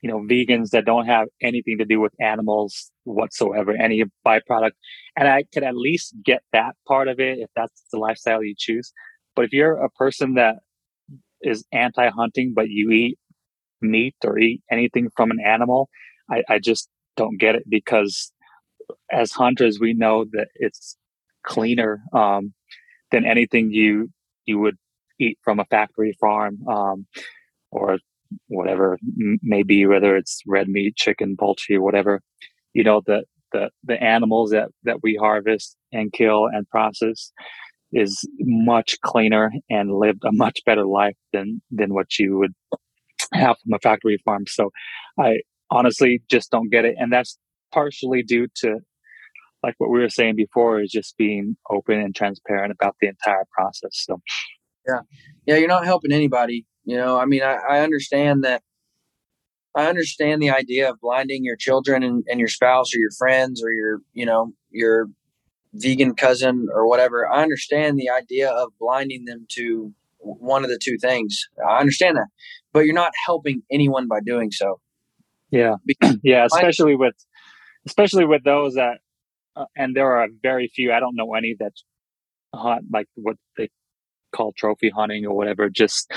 you 0.00 0.08
know, 0.10 0.20
vegans 0.20 0.70
that 0.70 0.84
don't 0.84 1.06
have 1.06 1.28
anything 1.42 1.78
to 1.78 1.84
do 1.84 2.00
with 2.00 2.12
animals 2.20 2.90
whatsoever, 3.04 3.72
any 3.72 4.04
byproduct, 4.26 4.72
and 5.16 5.28
I 5.28 5.44
could 5.52 5.64
at 5.64 5.76
least 5.76 6.14
get 6.24 6.42
that 6.52 6.76
part 6.86 7.08
of 7.08 7.20
it 7.20 7.38
if 7.38 7.50
that's 7.54 7.84
the 7.92 7.98
lifestyle 7.98 8.42
you 8.42 8.54
choose. 8.56 8.92
But 9.36 9.44
if 9.44 9.52
you're 9.52 9.82
a 9.82 9.90
person 9.90 10.34
that 10.34 10.56
is 11.42 11.64
anti-hunting, 11.72 12.52
but 12.54 12.68
you 12.68 12.90
eat 12.90 13.18
meat 13.80 14.16
or 14.24 14.38
eat 14.38 14.62
anything 14.70 15.08
from 15.16 15.30
an 15.30 15.38
animal, 15.44 15.88
I, 16.30 16.42
I 16.48 16.58
just 16.58 16.88
don't 17.16 17.38
get 17.38 17.54
it 17.54 17.64
because 17.68 18.32
as 19.10 19.32
hunters, 19.32 19.78
we 19.80 19.94
know 19.94 20.24
that 20.32 20.48
it's 20.56 20.96
cleaner 21.44 22.00
um, 22.12 22.52
than 23.10 23.24
anything 23.24 23.70
you 23.70 24.10
you 24.46 24.58
would 24.58 24.76
eat 25.20 25.38
from 25.42 25.60
a 25.60 25.64
factory 25.66 26.16
farm 26.20 26.58
um, 26.68 27.06
or 27.70 27.98
whatever 28.48 28.98
maybe 29.42 29.86
whether 29.86 30.16
it's 30.16 30.42
red 30.46 30.68
meat, 30.68 30.96
chicken, 30.96 31.36
poultry, 31.38 31.78
whatever. 31.78 32.20
You 32.74 32.84
know 32.84 33.02
the 33.06 33.24
the 33.52 33.70
the 33.84 34.02
animals 34.02 34.50
that 34.50 34.68
that 34.84 35.02
we 35.02 35.16
harvest 35.16 35.76
and 35.92 36.12
kill 36.12 36.46
and 36.46 36.68
process 36.68 37.32
is 37.92 38.28
much 38.40 39.00
cleaner 39.02 39.50
and 39.70 39.94
lived 39.94 40.22
a 40.24 40.32
much 40.32 40.60
better 40.66 40.84
life 40.84 41.16
than 41.32 41.62
than 41.70 41.94
what 41.94 42.18
you 42.18 42.38
would 42.38 42.52
have 43.32 43.56
from 43.62 43.74
a 43.74 43.78
factory 43.78 44.18
farm. 44.24 44.44
So 44.46 44.70
I 45.18 45.40
honestly 45.70 46.22
just 46.30 46.50
don't 46.50 46.70
get 46.70 46.84
it. 46.84 46.94
And 46.98 47.12
that's 47.12 47.38
partially 47.72 48.22
due 48.22 48.48
to 48.56 48.78
like 49.62 49.74
what 49.78 49.90
we 49.90 50.00
were 50.00 50.08
saying 50.08 50.36
before 50.36 50.80
is 50.80 50.90
just 50.90 51.16
being 51.16 51.56
open 51.70 52.00
and 52.00 52.14
transparent 52.14 52.72
about 52.72 52.96
the 53.00 53.08
entire 53.08 53.44
process. 53.52 53.90
So 53.92 54.20
yeah. 54.86 55.00
Yeah, 55.46 55.56
you're 55.56 55.68
not 55.68 55.84
helping 55.84 56.12
anybody. 56.12 56.66
You 56.84 56.96
know, 56.96 57.18
I 57.18 57.26
mean 57.26 57.42
I, 57.42 57.58
I 57.68 57.80
understand 57.80 58.44
that 58.44 58.62
I 59.74 59.86
understand 59.86 60.42
the 60.42 60.50
idea 60.50 60.90
of 60.90 61.00
blinding 61.00 61.44
your 61.44 61.56
children 61.56 62.02
and, 62.02 62.24
and 62.28 62.40
your 62.40 62.48
spouse 62.48 62.94
or 62.94 62.98
your 62.98 63.12
friends 63.16 63.62
or 63.62 63.72
your, 63.72 64.00
you 64.12 64.26
know, 64.26 64.52
your 64.70 65.06
vegan 65.74 66.14
cousin 66.14 66.66
or 66.74 66.88
whatever. 66.88 67.30
I 67.30 67.42
understand 67.42 67.98
the 67.98 68.10
idea 68.10 68.50
of 68.50 68.70
blinding 68.80 69.24
them 69.26 69.46
to 69.50 69.92
one 70.18 70.64
of 70.64 70.70
the 70.70 70.80
two 70.82 70.98
things. 70.98 71.38
I 71.66 71.78
understand 71.78 72.16
that, 72.16 72.26
but 72.72 72.86
you're 72.86 72.94
not 72.94 73.12
helping 73.24 73.62
anyone 73.70 74.08
by 74.08 74.20
doing 74.24 74.50
so. 74.50 74.80
Yeah, 75.50 75.76
yeah, 76.22 76.44
especially 76.44 76.96
with 76.96 77.14
especially 77.86 78.26
with 78.26 78.44
those 78.44 78.74
that, 78.74 78.98
uh, 79.58 79.66
and 79.76 79.96
there 79.96 80.12
are 80.12 80.28
very 80.42 80.70
few. 80.74 80.92
I 80.92 81.00
don't 81.00 81.16
know 81.16 81.34
any 81.34 81.56
that 81.58 81.72
hunt 82.54 82.86
like 82.92 83.06
what 83.14 83.36
they 83.56 83.68
call 84.34 84.52
trophy 84.56 84.90
hunting 84.90 85.26
or 85.26 85.36
whatever. 85.36 85.68
Just 85.68 86.12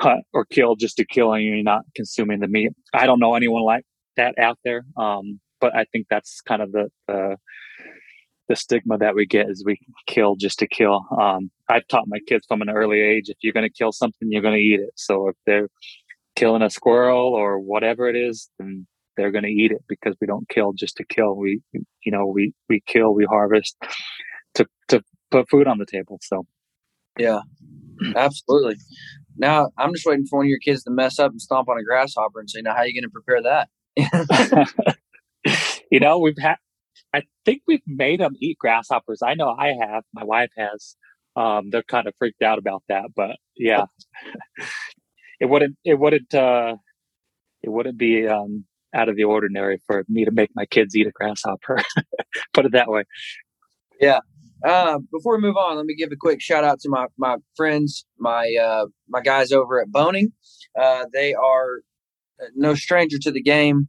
hunt 0.00 0.24
or 0.32 0.44
kill 0.44 0.76
just 0.76 0.96
to 0.96 1.06
kill, 1.06 1.32
and 1.32 1.44
you're 1.44 1.62
not 1.62 1.82
consuming 1.94 2.40
the 2.40 2.48
meat. 2.48 2.72
I 2.92 3.06
don't 3.06 3.20
know 3.20 3.34
anyone 3.34 3.62
like 3.62 3.84
that 4.16 4.38
out 4.38 4.58
there. 4.64 4.84
Um, 4.96 5.40
but 5.60 5.74
I 5.74 5.86
think 5.92 6.06
that's 6.08 6.40
kind 6.40 6.62
of 6.62 6.72
the, 6.72 6.88
the 7.06 7.36
the 8.48 8.56
stigma 8.56 8.96
that 8.98 9.14
we 9.14 9.26
get 9.26 9.50
is 9.50 9.62
we 9.64 9.78
kill 10.06 10.34
just 10.34 10.58
to 10.60 10.66
kill. 10.66 11.04
Um, 11.20 11.50
I've 11.68 11.86
taught 11.88 12.04
my 12.06 12.18
kids 12.26 12.46
from 12.48 12.62
an 12.62 12.70
early 12.70 13.00
age 13.00 13.28
if 13.28 13.36
you're 13.42 13.52
going 13.52 13.68
to 13.68 13.72
kill 13.72 13.92
something, 13.92 14.28
you're 14.30 14.42
going 14.42 14.54
to 14.54 14.60
eat 14.60 14.80
it. 14.80 14.92
So 14.96 15.28
if 15.28 15.36
they're 15.44 15.68
killing 16.34 16.62
a 16.62 16.70
squirrel 16.70 17.34
or 17.34 17.58
whatever 17.58 18.08
it 18.08 18.16
is, 18.16 18.48
then 18.58 18.86
they're 19.18 19.32
going 19.32 19.44
to 19.44 19.50
eat 19.50 19.72
it 19.72 19.84
because 19.88 20.14
we 20.20 20.26
don't 20.26 20.48
kill 20.48 20.72
just 20.72 20.96
to 20.96 21.04
kill. 21.04 21.36
We, 21.36 21.60
you 21.72 22.12
know, 22.12 22.26
we 22.26 22.54
we 22.68 22.80
kill, 22.86 23.12
we 23.12 23.24
harvest 23.24 23.76
to 24.54 24.66
to 24.88 25.02
put 25.30 25.50
food 25.50 25.66
on 25.66 25.78
the 25.78 25.86
table. 25.86 26.18
So, 26.22 26.46
yeah, 27.18 27.40
absolutely. 28.16 28.76
Now 29.36 29.70
I'm 29.76 29.92
just 29.92 30.06
waiting 30.06 30.26
for 30.26 30.38
one 30.38 30.46
of 30.46 30.50
your 30.50 30.60
kids 30.60 30.84
to 30.84 30.90
mess 30.90 31.18
up 31.18 31.32
and 31.32 31.42
stomp 31.42 31.68
on 31.68 31.78
a 31.78 31.84
grasshopper 31.84 32.40
and 32.40 32.48
say, 32.48 32.60
"Now, 32.62 32.72
how 32.74 32.80
are 32.80 32.86
you 32.86 33.00
going 33.00 33.10
to 33.10 33.12
prepare 33.12 33.42
that?" 33.42 34.66
you 35.90 36.00
know, 36.00 36.18
we've 36.18 36.38
had 36.38 36.56
I 37.12 37.22
think 37.44 37.62
we've 37.66 37.82
made 37.86 38.20
them 38.20 38.34
eat 38.40 38.58
grasshoppers. 38.58 39.20
I 39.22 39.34
know 39.34 39.50
I 39.50 39.74
have. 39.80 40.04
My 40.12 40.24
wife 40.24 40.50
has. 40.56 40.96
Um, 41.36 41.70
they're 41.70 41.82
kind 41.82 42.06
of 42.06 42.14
freaked 42.18 42.42
out 42.42 42.58
about 42.58 42.82
that, 42.88 43.06
but 43.14 43.36
yeah, 43.56 43.86
it 45.40 45.46
wouldn't. 45.46 45.76
It 45.84 45.98
wouldn't. 45.98 46.34
Uh, 46.34 46.76
it 47.62 47.70
wouldn't 47.70 47.98
be 47.98 48.26
um, 48.26 48.64
out 48.94 49.08
of 49.08 49.16
the 49.16 49.24
ordinary 49.24 49.80
for 49.86 50.04
me 50.08 50.24
to 50.24 50.30
make 50.30 50.50
my 50.54 50.66
kids 50.66 50.96
eat 50.96 51.06
a 51.06 51.10
grasshopper. 51.10 51.78
Put 52.52 52.66
it 52.66 52.72
that 52.72 52.88
way. 52.88 53.04
Yeah. 54.00 54.20
Uh, 54.64 54.98
before 55.12 55.36
we 55.36 55.42
move 55.42 55.56
on, 55.56 55.76
let 55.76 55.86
me 55.86 55.94
give 55.94 56.10
a 56.10 56.16
quick 56.16 56.40
shout 56.40 56.64
out 56.64 56.80
to 56.80 56.88
my 56.88 57.06
my 57.16 57.36
friends, 57.56 58.04
my 58.18 58.52
uh, 58.60 58.86
my 59.08 59.20
guys 59.20 59.52
over 59.52 59.80
at 59.80 59.88
Bohning. 59.88 60.32
Uh, 60.78 61.04
they 61.12 61.32
are 61.34 61.80
no 62.56 62.74
stranger 62.74 63.18
to 63.18 63.30
the 63.30 63.42
game 63.42 63.88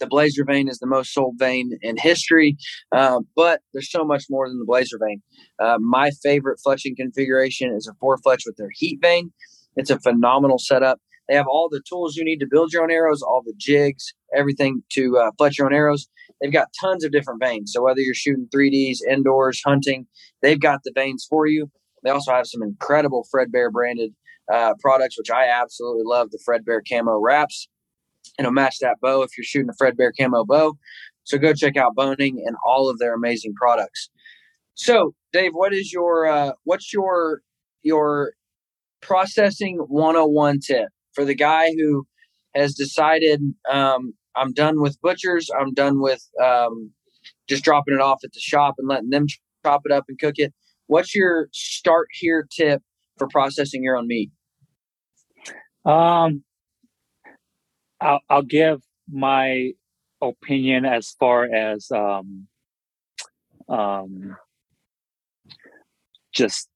the 0.00 0.06
Blazer 0.06 0.44
vane 0.44 0.68
is 0.68 0.78
the 0.78 0.86
most 0.86 1.12
sold 1.12 1.36
vane 1.38 1.78
in 1.82 1.96
history, 1.96 2.56
uh, 2.90 3.20
but 3.36 3.60
there's 3.72 3.90
so 3.90 4.04
much 4.04 4.24
more 4.28 4.48
than 4.48 4.58
the 4.58 4.64
Blazer 4.64 4.98
vane. 5.00 5.22
Uh, 5.62 5.78
my 5.78 6.10
favorite 6.22 6.58
fletching 6.66 6.96
configuration 6.96 7.72
is 7.72 7.86
a 7.86 7.94
four 8.00 8.18
fletch 8.18 8.42
with 8.46 8.56
their 8.56 8.70
heat 8.72 8.98
vane. 9.00 9.32
It's 9.76 9.90
a 9.90 10.00
phenomenal 10.00 10.58
setup. 10.58 11.00
They 11.30 11.36
have 11.36 11.46
all 11.46 11.68
the 11.70 11.80
tools 11.88 12.16
you 12.16 12.24
need 12.24 12.40
to 12.40 12.48
build 12.50 12.72
your 12.72 12.82
own 12.82 12.90
arrows, 12.90 13.22
all 13.22 13.42
the 13.44 13.54
jigs, 13.56 14.12
everything 14.36 14.82
to 14.94 15.16
uh, 15.16 15.30
fletch 15.38 15.58
your 15.58 15.68
own 15.68 15.74
arrows. 15.74 16.08
They've 16.40 16.52
got 16.52 16.68
tons 16.80 17.04
of 17.04 17.12
different 17.12 17.40
vanes. 17.40 17.70
So 17.72 17.82
whether 17.84 18.00
you're 18.00 18.14
shooting 18.14 18.48
3Ds, 18.52 18.98
indoors, 19.08 19.62
hunting, 19.64 20.06
they've 20.42 20.60
got 20.60 20.80
the 20.84 20.92
vanes 20.92 21.26
for 21.30 21.46
you. 21.46 21.70
They 22.02 22.10
also 22.10 22.32
have 22.32 22.48
some 22.48 22.62
incredible 22.62 23.26
Fredbear 23.32 23.70
branded 23.70 24.12
uh, 24.52 24.74
products, 24.80 25.16
which 25.16 25.30
I 25.30 25.46
absolutely 25.46 26.02
love. 26.04 26.30
The 26.30 26.40
Fredbear 26.44 26.80
camo 26.90 27.20
wraps 27.20 27.68
know, 28.42 28.50
match 28.50 28.78
that 28.80 28.96
bow 29.00 29.22
if 29.22 29.30
you're 29.36 29.44
shooting 29.44 29.70
a 29.70 29.82
Fredbear 29.82 30.10
camo 30.18 30.44
bow. 30.44 30.74
So 31.24 31.38
go 31.38 31.52
check 31.52 31.76
out 31.76 31.94
Bohning 31.96 32.38
and 32.44 32.56
all 32.66 32.90
of 32.90 32.98
their 32.98 33.14
amazing 33.14 33.54
products. 33.54 34.10
So, 34.74 35.14
Dave, 35.32 35.52
what 35.52 35.72
is 35.72 35.92
your 35.92 36.26
uh, 36.26 36.52
what's 36.64 36.92
your 36.92 37.42
your 37.82 38.32
processing 39.00 39.76
101 39.88 40.60
tip 40.66 40.88
for 41.20 41.26
the 41.26 41.34
guy 41.34 41.70
who 41.76 42.06
has 42.54 42.74
decided 42.74 43.42
um, 43.70 44.14
I'm 44.36 44.54
done 44.54 44.80
with 44.80 44.98
butchers, 45.02 45.50
I'm 45.60 45.74
done 45.74 46.00
with 46.00 46.26
um, 46.42 46.92
just 47.46 47.62
dropping 47.62 47.92
it 47.92 48.00
off 48.00 48.20
at 48.24 48.32
the 48.32 48.40
shop 48.40 48.76
and 48.78 48.88
letting 48.88 49.10
them 49.10 49.26
chop 49.62 49.82
it 49.84 49.92
up 49.92 50.04
and 50.08 50.18
cook 50.18 50.36
it. 50.38 50.54
What's 50.86 51.14
your 51.14 51.48
start 51.52 52.08
here 52.12 52.48
tip 52.50 52.80
for 53.18 53.28
processing 53.28 53.84
your 53.84 53.98
own 53.98 54.06
meat? 54.06 54.30
Um, 55.84 56.42
I'll, 58.00 58.20
I'll 58.30 58.42
give 58.42 58.80
my 59.12 59.72
opinion 60.22 60.86
as 60.86 61.14
far 61.20 61.44
as 61.54 61.90
um, 61.90 62.46
um, 63.68 64.36
just 66.32 66.66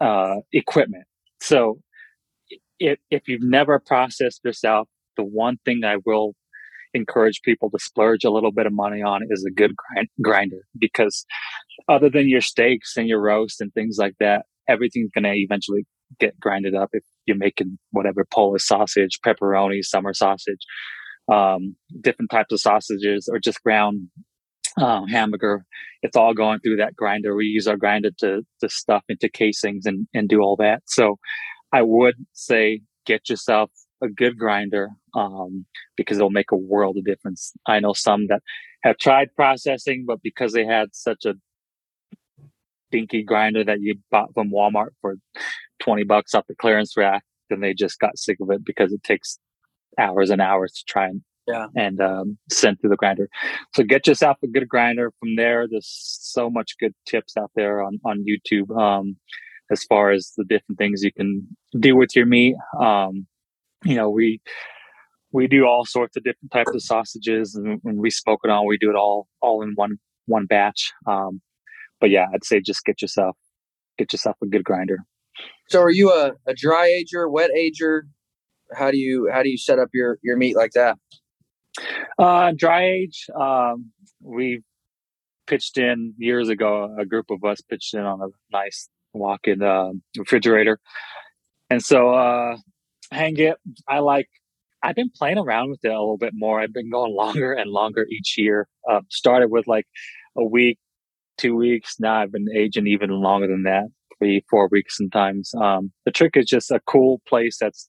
uh, 0.00 0.36
equipment. 0.50 1.04
So, 1.42 1.78
if 2.78 2.98
if 3.10 3.28
you've 3.28 3.42
never 3.42 3.78
processed 3.78 4.40
yourself, 4.44 4.88
the 5.16 5.24
one 5.24 5.58
thing 5.64 5.82
I 5.84 5.96
will 6.04 6.34
encourage 6.94 7.42
people 7.42 7.70
to 7.70 7.78
splurge 7.78 8.24
a 8.24 8.30
little 8.30 8.52
bit 8.52 8.66
of 8.66 8.72
money 8.72 9.02
on 9.02 9.20
is 9.28 9.44
a 9.46 9.52
good 9.52 9.74
grind, 9.76 10.08
grinder 10.22 10.66
because 10.78 11.24
other 11.88 12.08
than 12.08 12.28
your 12.28 12.40
steaks 12.40 12.96
and 12.96 13.08
your 13.08 13.20
roast 13.20 13.60
and 13.60 13.72
things 13.74 13.96
like 13.98 14.14
that, 14.18 14.46
everything's 14.68 15.10
going 15.12 15.24
to 15.24 15.34
eventually 15.34 15.84
get 16.18 16.38
grinded 16.40 16.74
up 16.74 16.90
if 16.92 17.02
you're 17.26 17.36
making 17.36 17.78
whatever 17.90 18.24
Polish 18.32 18.64
sausage, 18.64 19.18
pepperoni, 19.24 19.82
summer 19.82 20.14
sausage, 20.14 20.64
um, 21.30 21.74
different 22.00 22.30
types 22.30 22.52
of 22.52 22.60
sausages, 22.60 23.28
or 23.30 23.38
just 23.38 23.62
ground 23.62 24.08
um, 24.80 25.06
hamburger. 25.08 25.64
It's 26.02 26.16
all 26.16 26.34
going 26.34 26.60
through 26.60 26.76
that 26.76 26.94
grinder. 26.96 27.34
We 27.34 27.46
use 27.46 27.66
our 27.66 27.76
grinder 27.76 28.10
to 28.20 28.42
to 28.60 28.68
stuff 28.68 29.02
into 29.08 29.28
casings 29.28 29.86
and 29.86 30.06
and 30.14 30.28
do 30.28 30.40
all 30.40 30.56
that. 30.56 30.82
So 30.86 31.18
I 31.72 31.82
would 31.82 32.14
say 32.32 32.80
get 33.04 33.28
yourself 33.28 33.70
a 34.02 34.08
good 34.08 34.38
grinder 34.38 34.90
um, 35.14 35.64
because 35.96 36.18
it'll 36.18 36.30
make 36.30 36.52
a 36.52 36.56
world 36.56 36.96
of 36.96 37.04
difference. 37.04 37.52
I 37.66 37.80
know 37.80 37.92
some 37.92 38.26
that 38.28 38.42
have 38.82 38.98
tried 38.98 39.34
processing, 39.34 40.04
but 40.06 40.22
because 40.22 40.52
they 40.52 40.64
had 40.64 40.88
such 40.92 41.24
a 41.24 41.34
dinky 42.90 43.22
grinder 43.22 43.64
that 43.64 43.80
you 43.80 43.96
bought 44.10 44.32
from 44.34 44.50
Walmart 44.50 44.90
for 45.00 45.16
20 45.80 46.04
bucks 46.04 46.34
off 46.34 46.46
the 46.48 46.54
clearance 46.54 46.96
rack, 46.96 47.24
then 47.50 47.60
they 47.60 47.74
just 47.74 47.98
got 47.98 48.18
sick 48.18 48.38
of 48.40 48.50
it 48.50 48.64
because 48.64 48.92
it 48.92 49.02
takes 49.02 49.38
hours 49.98 50.30
and 50.30 50.40
hours 50.40 50.72
to 50.72 50.84
try 50.86 51.06
and 51.06 51.22
yeah. 51.46 51.66
and 51.76 52.00
um, 52.00 52.38
send 52.50 52.80
through 52.80 52.90
the 52.90 52.96
grinder. 52.96 53.28
So 53.74 53.84
get 53.84 54.06
yourself 54.06 54.36
a 54.42 54.48
good 54.48 54.68
grinder. 54.68 55.12
From 55.20 55.36
there, 55.36 55.66
there's 55.68 55.88
so 55.88 56.50
much 56.50 56.76
good 56.78 56.94
tips 57.06 57.36
out 57.36 57.52
there 57.54 57.82
on 57.82 58.00
on 58.04 58.24
YouTube 58.24 58.76
um, 58.76 59.16
as 59.70 59.84
far 59.84 60.10
as 60.10 60.32
the 60.36 60.44
different 60.44 60.78
things 60.78 61.02
you 61.02 61.12
can 61.12 61.46
do 61.78 61.96
with 61.96 62.14
your 62.14 62.26
meat. 62.26 62.56
Um, 62.80 63.26
you 63.84 63.94
know, 63.96 64.10
we 64.10 64.40
we 65.32 65.46
do 65.46 65.64
all 65.64 65.84
sorts 65.84 66.16
of 66.16 66.24
different 66.24 66.52
types 66.52 66.72
of 66.74 66.82
sausages, 66.82 67.54
and 67.54 67.78
when 67.82 67.96
we 67.96 68.10
smoke 68.10 68.40
it 68.44 68.50
all, 68.50 68.66
we 68.66 68.78
do 68.78 68.90
it 68.90 68.96
all 68.96 69.28
all 69.40 69.62
in 69.62 69.72
one 69.74 69.98
one 70.26 70.46
batch. 70.46 70.92
Um, 71.06 71.40
but 72.00 72.10
yeah, 72.10 72.26
I'd 72.32 72.44
say 72.44 72.60
just 72.60 72.84
get 72.84 73.02
yourself 73.02 73.36
get 73.98 74.12
yourself 74.12 74.36
a 74.42 74.46
good 74.46 74.64
grinder. 74.64 74.98
So, 75.68 75.82
are 75.82 75.90
you 75.90 76.10
a, 76.10 76.32
a 76.46 76.54
dry 76.54 76.86
ager, 76.86 77.28
wet 77.28 77.50
ager? 77.56 78.06
How 78.74 78.90
do 78.90 78.98
you 78.98 79.28
how 79.32 79.42
do 79.42 79.48
you 79.48 79.58
set 79.58 79.78
up 79.78 79.88
your 79.92 80.18
your 80.22 80.36
meat 80.36 80.56
like 80.56 80.72
that? 80.72 80.96
Uh, 82.18 82.52
dry 82.56 82.84
age. 82.84 83.26
Um, 83.38 83.92
we 84.22 84.62
pitched 85.46 85.78
in 85.78 86.14
years 86.18 86.48
ago. 86.48 86.94
A 86.98 87.04
group 87.04 87.26
of 87.30 87.44
us 87.44 87.60
pitched 87.60 87.94
in 87.94 88.00
on 88.00 88.20
a 88.20 88.28
nice 88.52 88.88
walk-in 89.18 89.62
uh, 89.62 89.90
refrigerator, 90.16 90.78
and 91.70 91.82
so 91.82 92.14
uh, 92.14 92.56
hang 93.10 93.38
it. 93.38 93.56
I 93.88 94.00
like. 94.00 94.28
I've 94.82 94.94
been 94.94 95.10
playing 95.10 95.38
around 95.38 95.70
with 95.70 95.84
it 95.84 95.88
a 95.88 95.98
little 95.98 96.18
bit 96.18 96.32
more. 96.34 96.60
I've 96.60 96.72
been 96.72 96.90
going 96.90 97.12
longer 97.16 97.52
and 97.52 97.70
longer 97.70 98.06
each 98.10 98.36
year. 98.38 98.68
Uh, 98.88 99.00
started 99.08 99.50
with 99.50 99.66
like 99.66 99.86
a 100.36 100.44
week, 100.44 100.78
two 101.38 101.56
weeks. 101.56 101.96
Now 101.98 102.20
I've 102.20 102.32
been 102.32 102.46
aging 102.54 102.86
even 102.86 103.10
longer 103.10 103.46
than 103.46 103.64
that, 103.64 103.86
three, 104.18 104.44
four 104.48 104.68
weeks 104.70 104.96
sometimes. 104.96 105.52
Um, 105.54 105.92
the 106.04 106.10
trick 106.10 106.36
is 106.36 106.46
just 106.46 106.70
a 106.70 106.80
cool 106.86 107.20
place 107.26 107.58
that's 107.60 107.88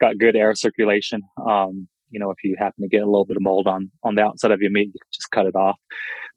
got 0.00 0.18
good 0.18 0.36
air 0.36 0.54
circulation. 0.54 1.22
Um, 1.48 1.88
you 2.10 2.20
know, 2.20 2.30
if 2.30 2.38
you 2.44 2.56
happen 2.58 2.82
to 2.82 2.88
get 2.88 3.02
a 3.02 3.06
little 3.06 3.24
bit 3.24 3.36
of 3.36 3.42
mold 3.42 3.66
on 3.66 3.90
on 4.02 4.14
the 4.14 4.22
outside 4.22 4.50
of 4.50 4.60
your 4.60 4.70
meat, 4.70 4.88
you 4.88 5.00
can 5.00 5.08
just 5.12 5.30
cut 5.30 5.46
it 5.46 5.56
off. 5.56 5.78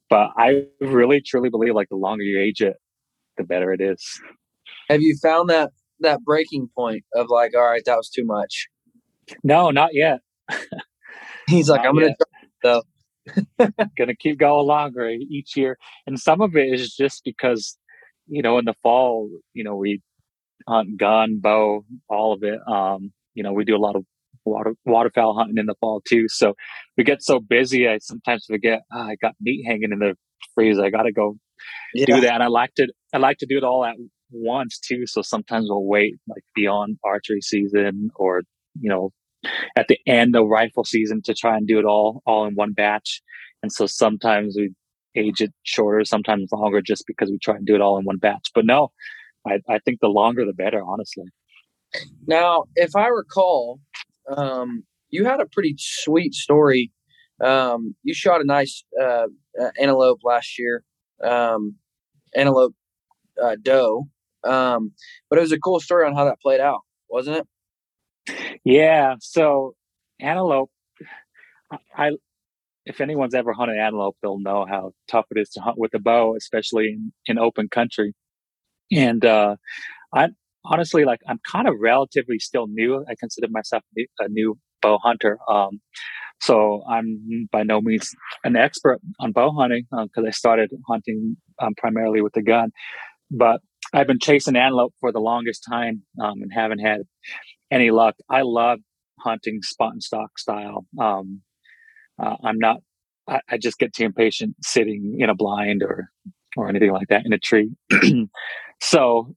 But 0.10 0.30
I 0.38 0.66
really 0.80 1.22
truly 1.22 1.50
believe 1.50 1.74
like 1.74 1.90
the 1.90 1.96
longer 1.96 2.24
you 2.24 2.40
age 2.40 2.62
it, 2.62 2.78
the 3.38 3.44
better 3.44 3.72
it 3.74 3.82
is. 3.82 4.04
Have 4.90 5.02
you 5.02 5.18
found 5.22 5.50
that 5.50 5.72
that 6.02 6.24
breaking 6.24 6.70
point 6.76 7.04
of 7.14 7.28
like, 7.30 7.56
all 7.56 7.66
right, 7.66 7.84
that 7.86 7.96
was 7.96 8.10
too 8.10 8.26
much? 8.26 8.68
No, 9.44 9.72
not 9.72 9.92
yet. 9.94 10.20
He's 11.48 11.70
like, 11.70 11.84
not 11.84 11.90
I'm 11.90 11.96
gonna 11.96 12.16
though. 12.64 12.84
gonna 13.98 14.16
keep 14.16 14.38
going 14.38 14.68
longer 14.68 15.10
each 15.10 15.58
year, 15.58 15.78
and 16.06 16.20
some 16.20 16.42
of 16.42 16.56
it 16.56 16.72
is 16.72 16.96
just 16.96 17.24
because 17.24 17.78
you 18.28 18.42
know 18.42 18.58
in 18.60 18.66
the 18.66 18.76
fall, 18.84 19.30
you 19.54 19.64
know 19.64 19.76
we 19.76 20.02
hunt 20.68 20.98
gun, 20.98 21.40
bow, 21.40 21.86
all 22.10 22.34
of 22.34 22.44
it. 22.44 22.60
Um, 22.68 23.12
you 23.34 23.44
know, 23.44 23.54
we 23.54 23.66
do 23.66 23.76
a 23.76 23.78
lot 23.78 23.96
of 23.96 24.06
water 24.46 24.74
waterfowl 24.86 25.36
hunting 25.38 25.58
in 25.58 25.66
the 25.66 25.76
fall 25.80 26.02
too. 26.08 26.28
So 26.28 26.54
we 26.98 27.04
get 27.04 27.22
so 27.22 27.40
busy, 27.40 27.88
I 27.88 28.00
sometimes 28.00 28.46
forget 28.46 28.82
oh, 28.94 29.00
I 29.00 29.16
got 29.16 29.36
meat 29.42 29.66
hanging 29.66 29.92
in 29.92 30.00
the 30.00 30.16
freezer. 30.54 30.84
I 30.84 30.90
got 30.90 31.04
to 31.04 31.12
go 31.12 31.38
yeah. 31.94 32.06
do 32.06 32.22
that. 32.22 32.34
And 32.34 32.44
I 32.44 32.48
like 32.48 32.74
to 32.76 32.88
I 33.14 33.18
like 33.18 33.38
to 33.40 33.46
do 33.46 33.58
it 33.58 33.64
all 33.64 33.86
at 33.86 33.96
once 34.32 34.80
too. 34.80 35.06
So 35.06 35.22
sometimes 35.22 35.68
we'll 35.70 35.86
wait 35.86 36.16
like 36.28 36.44
beyond 36.54 36.98
archery 37.04 37.42
season 37.42 38.10
or 38.16 38.42
you 38.80 38.90
know 38.90 39.12
at 39.76 39.88
the 39.88 40.00
end 40.08 40.36
of 40.36 40.48
rifle 40.48 40.84
season 40.84 41.22
to 41.24 41.34
try 41.34 41.56
and 41.56 41.68
do 41.68 41.80
it 41.80 41.86
all 41.86 42.22
all 42.26 42.46
in 42.46 42.56
one 42.56 42.74
batch. 42.74 43.22
And 43.62 43.72
so 43.72 43.88
sometimes 43.88 44.56
we 44.58 44.72
age 45.16 45.42
it 45.42 45.54
shorter, 45.64 46.04
sometimes 46.04 46.50
longer, 46.52 46.82
just 46.82 47.06
because 47.08 47.30
we 47.30 47.40
try 47.40 47.56
and 47.56 47.66
do 47.66 47.76
it 47.76 47.82
all 47.82 47.98
in 47.98 48.06
one 48.06 48.18
batch. 48.18 48.52
But 48.54 48.66
no, 48.66 48.92
I, 49.48 49.60
I 49.70 49.80
think 49.80 50.00
the 50.02 50.08
longer 50.08 50.46
the 50.46 50.54
better, 50.54 50.82
honestly. 50.86 51.26
Now, 52.28 52.66
if 52.76 52.96
I 52.96 53.08
recall, 53.08 53.80
um, 54.36 54.84
you 55.10 55.26
had 55.26 55.40
a 55.40 55.46
pretty 55.46 55.76
sweet 55.78 56.34
story. 56.34 56.92
Um, 57.44 57.96
you 58.04 58.14
shot 58.14 58.42
a 58.42 58.46
nice 58.46 58.84
uh, 59.02 59.28
antelope 59.80 60.20
last 60.24 60.58
year, 60.58 60.84
um, 61.24 61.76
antelope 62.36 62.74
uh, 63.42 63.56
doe. 63.62 64.08
Um, 64.44 64.92
but 65.30 65.40
it 65.40 65.42
was 65.42 65.52
a 65.52 65.60
cool 65.60 65.80
story 65.80 66.06
on 66.06 66.16
how 66.16 66.26
that 66.26 66.40
played 66.42 66.60
out, 66.60 66.82
wasn't 67.10 67.38
it? 67.38 68.60
Yeah. 68.64 69.16
So 69.20 69.76
antelope, 70.20 70.72
I, 71.98 72.12
if 72.86 73.02
anyone's 73.02 73.34
ever 73.34 73.54
hunted 73.54 73.78
antelope, 73.78 74.18
they'll 74.22 74.40
know 74.40 74.66
how 74.68 74.92
tough 75.08 75.26
it 75.32 75.40
is 75.40 75.50
to 75.52 75.62
hunt 75.62 75.78
with 75.78 75.94
a 75.94 76.00
bow, 76.00 76.36
especially 76.36 76.90
in, 76.90 77.12
in 77.26 77.40
open 77.40 77.68
country. 77.70 78.14
And 78.92 79.26
uh, 79.26 79.56
I 80.14 80.30
honestly, 80.64 81.06
like 81.06 81.22
I'm 81.28 81.40
kind 81.52 81.68
of 81.68 81.76
relatively 81.80 82.40
still 82.40 82.68
new. 82.68 83.04
I 83.10 83.16
consider 83.20 83.48
myself 83.50 83.84
a 84.20 84.28
new 84.30 84.58
bow 84.86 85.00
hunter. 85.04 85.40
Um, 85.50 85.82
so 86.42 86.84
I'm 86.90 87.48
by 87.52 87.64
no 87.64 87.82
means 87.82 88.14
an 88.44 88.56
expert 88.56 89.00
on 89.20 89.32
bow 89.32 89.52
hunting 89.52 89.86
because 89.90 90.24
um, 90.24 90.28
I 90.28 90.32
started 90.32 90.70
hunting 90.88 91.38
um, 91.60 91.74
primarily 91.78 92.22
with 92.22 92.36
a 92.38 92.42
gun. 92.42 92.72
But 93.32 93.62
I've 93.94 94.08
been 94.08 94.20
chasing 94.20 94.56
antelope 94.56 94.94
for 95.00 95.12
the 95.12 95.20
longest 95.20 95.64
time 95.68 96.04
um, 96.22 96.42
and 96.42 96.52
haven't 96.54 96.80
had 96.80 97.02
any 97.72 97.92
luck. 97.92 98.16
I 98.30 98.42
love 98.42 98.80
hunting 99.20 99.62
spot 99.64 99.94
and 99.94 100.04
stock 100.04 100.38
style. 100.38 100.86
Um, 101.00 101.42
uh, 102.22 102.36
I'm 102.44 102.60
not. 102.60 102.78
I, 103.28 103.40
I, 103.50 103.58
just 103.58 103.80
get 103.80 103.92
too 103.94 104.06
impatient 104.06 104.56
sitting 104.62 105.18
in 105.20 105.30
a 105.30 105.36
blind 105.36 105.82
or 105.82 106.10
or 106.56 106.70
anything 106.70 106.92
like 106.92 107.08
that 107.08 107.26
in 107.26 107.34
a 107.34 107.40
tree. 107.40 107.72
so 108.82 109.34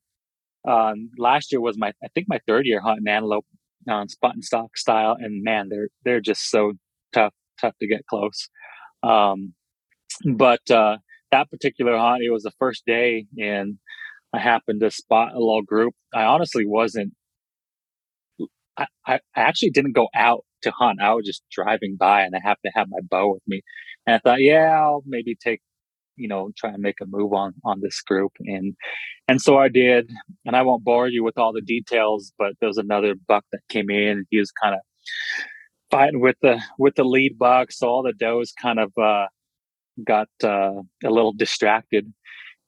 um, 0.68 1.10
last 1.16 1.50
year 1.50 1.60
was 1.60 1.78
my, 1.78 1.92
I 2.04 2.08
think 2.14 2.26
my 2.28 2.40
third 2.46 2.66
year 2.66 2.80
hunting 2.80 3.08
antelope 3.08 3.46
um, 3.88 4.08
spot 4.08 4.34
and 4.34 4.44
stock 4.44 4.76
style, 4.76 5.16
and 5.18 5.42
man, 5.42 5.68
they're 5.68 5.88
they're 6.04 6.20
just 6.20 6.50
so 6.50 6.72
tough, 7.12 7.32
tough 7.60 7.74
to 7.80 7.88
get 7.88 8.06
close. 8.06 8.48
Um, 9.02 9.54
but 10.34 10.70
uh, 10.70 10.98
that 11.32 11.50
particular 11.50 11.96
hunt, 11.96 12.22
it 12.22 12.30
was 12.30 12.42
the 12.42 12.52
first 12.58 12.84
day, 12.86 13.26
and 13.38 13.78
I 14.34 14.38
happened 14.38 14.80
to 14.80 14.90
spot 14.90 15.34
a 15.34 15.38
little 15.38 15.62
group. 15.62 15.94
I 16.14 16.24
honestly 16.24 16.66
wasn't. 16.66 17.14
I, 18.76 18.86
I 19.06 19.20
actually 19.36 19.70
didn't 19.70 19.92
go 19.92 20.08
out 20.14 20.44
to 20.62 20.70
hunt. 20.70 21.00
I 21.00 21.12
was 21.14 21.26
just 21.26 21.42
driving 21.50 21.96
by, 21.98 22.22
and 22.22 22.34
I 22.34 22.40
happened 22.40 22.72
to 22.72 22.78
have 22.78 22.88
my 22.90 23.00
bow 23.02 23.32
with 23.32 23.42
me, 23.46 23.62
and 24.06 24.16
I 24.16 24.18
thought, 24.18 24.40
yeah, 24.40 24.80
I'll 24.80 25.02
maybe 25.06 25.34
take 25.34 25.60
you 26.18 26.28
know 26.28 26.50
try 26.56 26.70
and 26.70 26.82
make 26.82 27.00
a 27.00 27.06
move 27.06 27.32
on 27.32 27.54
on 27.64 27.80
this 27.80 28.00
group. 28.02 28.32
And 28.40 28.74
and 29.28 29.40
so 29.40 29.58
i 29.58 29.68
did. 29.68 30.10
And 30.46 30.56
i 30.56 30.62
won't 30.62 30.84
bore 30.84 31.08
you 31.08 31.24
with 31.24 31.38
all 31.38 31.52
the 31.52 31.62
details 31.62 32.32
but 32.38 32.52
there 32.60 32.68
was 32.68 32.78
another 32.78 33.14
buck 33.14 33.44
that 33.52 33.60
came 33.68 33.90
in. 33.90 34.26
He 34.30 34.38
was 34.38 34.52
kind 34.52 34.74
of 34.74 34.80
fighting 35.90 36.20
with 36.20 36.36
the 36.42 36.60
with 36.78 36.94
the 36.96 37.04
lead 37.04 37.38
buck. 37.38 37.72
So 37.72 37.88
all 37.88 38.02
the 38.02 38.12
does 38.12 38.52
kind 38.60 38.78
of 38.78 38.92
uh 38.98 39.26
got 40.04 40.28
uh 40.44 40.82
a 41.04 41.10
little 41.10 41.32
distracted. 41.32 42.12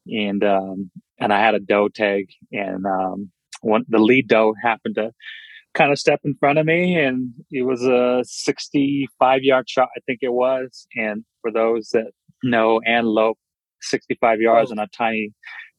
And 0.07 0.42
um 0.44 0.90
and 1.18 1.32
i 1.32 1.40
had 1.40 1.55
a 1.55 1.61
doe 1.61 1.88
tag. 1.88 2.26
And 2.53 2.86
um 2.86 3.30
one 3.62 3.84
the 3.88 3.98
lead 3.98 4.28
doe 4.28 4.55
happened 4.62 4.96
to 4.96 5.12
kind 5.74 5.92
of 5.92 5.98
step 5.98 6.20
in 6.24 6.34
front 6.34 6.59
of 6.59 6.66
me, 6.66 6.96
and 6.96 7.32
it 7.51 7.62
was 7.62 7.82
a 7.82 8.22
65 8.24 9.42
yard 9.42 9.68
shot, 9.68 9.88
I 9.96 10.01
think 10.07 10.20
it 10.22 10.32
was. 10.32 10.86
And 10.96 11.24
for 11.40 11.51
those 11.53 11.90
that 11.90 12.11
know 12.43 12.80
antelope, 12.86 13.38
65 13.82 14.41
yards 14.41 14.70
oh. 14.70 14.74
on 14.74 14.78
a 14.78 14.86
tiny, 14.88 15.32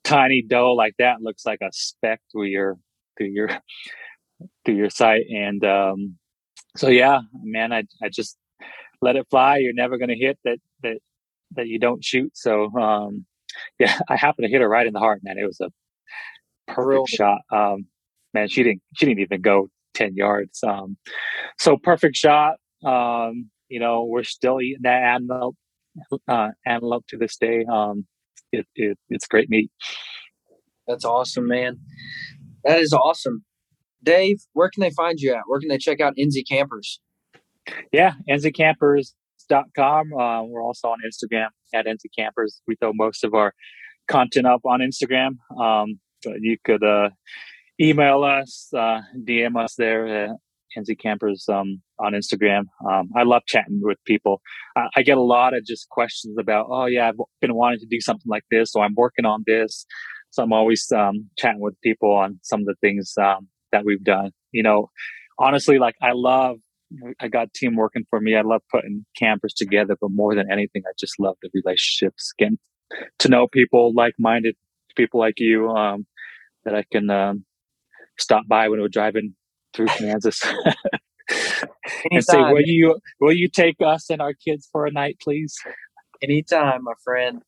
tiny 0.03 0.41
doe 0.41 0.73
like 0.73 0.93
that 0.99 1.21
looks 1.21 1.45
like 1.45 1.59
a 1.61 1.69
speck 1.71 2.21
through 2.31 2.45
your 2.45 2.77
through 3.17 3.27
your 3.27 3.49
through 4.65 4.75
your 4.75 4.89
sight. 4.89 5.25
And 5.29 5.63
um, 5.65 6.17
so, 6.75 6.89
yeah, 6.89 7.19
man, 7.43 7.71
I 7.73 7.83
I 8.01 8.09
just 8.09 8.37
let 9.01 9.15
it 9.15 9.27
fly. 9.29 9.57
You're 9.57 9.73
never 9.73 9.97
going 9.97 10.09
to 10.09 10.15
hit 10.15 10.39
that 10.43 10.59
that 10.83 10.97
that 11.55 11.67
you 11.67 11.79
don't 11.79 12.03
shoot. 12.03 12.31
So, 12.35 12.71
um, 12.77 13.25
yeah, 13.79 13.99
I 14.09 14.15
happened 14.15 14.45
to 14.45 14.51
hit 14.51 14.61
her 14.61 14.69
right 14.69 14.87
in 14.87 14.93
the 14.93 14.99
heart, 14.99 15.21
man. 15.23 15.37
It 15.37 15.45
was 15.45 15.59
a 15.61 15.69
perfect 16.67 16.87
Real. 16.87 17.05
shot. 17.07 17.39
Um, 17.51 17.85
man, 18.33 18.47
she 18.47 18.63
didn't 18.63 18.81
she 18.95 19.05
didn't 19.05 19.19
even 19.19 19.41
go 19.41 19.69
10 19.93 20.15
yards. 20.15 20.63
Um, 20.63 20.97
so 21.59 21.77
perfect 21.77 22.15
shot. 22.15 22.55
Um, 22.83 23.49
you 23.69 23.79
know, 23.79 24.03
we're 24.03 24.23
still 24.23 24.59
eating 24.61 24.81
that 24.83 25.03
antelope, 25.03 25.55
uh, 26.27 26.49
antelope 26.65 27.05
to 27.09 27.17
this 27.17 27.37
day. 27.37 27.65
Um, 27.71 28.05
it, 28.51 28.65
it, 28.75 28.97
it's 29.09 29.27
great 29.27 29.49
meat. 29.49 29.71
That's 30.87 31.05
awesome, 31.05 31.47
man. 31.47 31.79
That 32.63 32.79
is 32.79 32.93
awesome. 32.93 33.43
Dave, 34.03 34.37
where 34.53 34.69
can 34.69 34.81
they 34.81 34.89
find 34.91 35.19
you 35.19 35.33
at? 35.33 35.43
Where 35.47 35.59
can 35.59 35.69
they 35.69 35.77
check 35.77 36.01
out 36.01 36.15
Enzy 36.17 36.47
Campers? 36.47 36.99
Yeah, 37.91 38.13
enzycampers.com. 38.29 40.13
Uh, 40.13 40.43
we're 40.43 40.63
also 40.63 40.87
on 40.89 40.97
Instagram 41.05 41.47
at 41.73 41.85
Enzy 41.85 42.09
Campers. 42.17 42.61
We 42.67 42.75
throw 42.75 42.91
most 42.93 43.23
of 43.23 43.33
our 43.33 43.53
content 44.07 44.47
up 44.47 44.61
on 44.65 44.79
Instagram. 44.79 45.37
Um, 45.59 45.99
you 46.25 46.57
could 46.63 46.83
uh, 46.83 47.09
email 47.79 48.23
us, 48.23 48.69
uh, 48.75 49.01
DM 49.17 49.61
us 49.61 49.75
there 49.77 50.35
Enzy 50.77 50.99
Campers 50.99 51.45
um, 51.49 51.81
on 51.99 52.13
Instagram. 52.13 52.63
Um, 52.89 53.09
I 53.15 53.23
love 53.23 53.43
chatting 53.47 53.79
with 53.81 53.97
people. 54.05 54.41
I, 54.75 54.87
I, 54.97 55.03
get 55.03 55.17
a 55.17 55.21
lot 55.21 55.53
of 55.53 55.65
just 55.65 55.89
questions 55.89 56.37
about, 56.39 56.67
oh 56.69 56.85
yeah, 56.85 57.09
I've 57.09 57.15
been 57.41 57.55
wanting 57.55 57.79
to 57.79 57.85
do 57.89 57.99
something 57.99 58.29
like 58.29 58.43
this, 58.51 58.71
so 58.71 58.81
I'm 58.81 58.95
working 58.95 59.25
on 59.25 59.43
this. 59.45 59.85
So 60.31 60.43
I'm 60.43 60.53
always 60.53 60.89
um, 60.95 61.29
chatting 61.37 61.59
with 61.59 61.79
people 61.81 62.13
on 62.13 62.39
some 62.43 62.61
of 62.61 62.65
the 62.65 62.75
things 62.81 63.13
um, 63.21 63.47
that 63.71 63.83
we've 63.85 64.03
done. 64.03 64.31
You 64.51 64.63
know, 64.63 64.89
honestly, 65.37 65.77
like 65.77 65.95
I 66.01 66.11
love. 66.13 66.57
I 67.21 67.29
got 67.29 67.53
team 67.53 67.77
working 67.77 68.03
for 68.09 68.19
me. 68.19 68.35
I 68.35 68.41
love 68.41 68.63
putting 68.69 69.05
campers 69.17 69.53
together, 69.53 69.95
but 70.01 70.09
more 70.11 70.35
than 70.35 70.51
anything, 70.51 70.81
I 70.85 70.91
just 70.99 71.13
love 71.21 71.37
the 71.41 71.49
relationships, 71.53 72.33
getting 72.37 72.59
to 73.19 73.29
know 73.29 73.47
people, 73.47 73.93
like-minded 73.95 74.55
people 74.97 75.21
like 75.21 75.35
you, 75.39 75.69
um, 75.69 76.05
that 76.65 76.75
I 76.75 76.83
can 76.91 77.09
um, 77.09 77.45
stop 78.19 78.43
by 78.47 78.67
when 78.67 78.81
we're 78.81 78.89
driving 78.89 79.35
through 79.73 79.87
Kansas 79.87 80.41
and 82.11 82.23
say, 82.23 82.39
"Will 82.39 82.61
you 82.63 82.97
will 83.19 83.33
you 83.33 83.47
take 83.47 83.77
us 83.85 84.09
and 84.09 84.21
our 84.21 84.33
kids 84.33 84.67
for 84.71 84.85
a 84.85 84.91
night, 84.91 85.17
please?" 85.21 85.55
Anytime, 86.21 86.83
my 86.83 86.93
friend. 87.03 87.41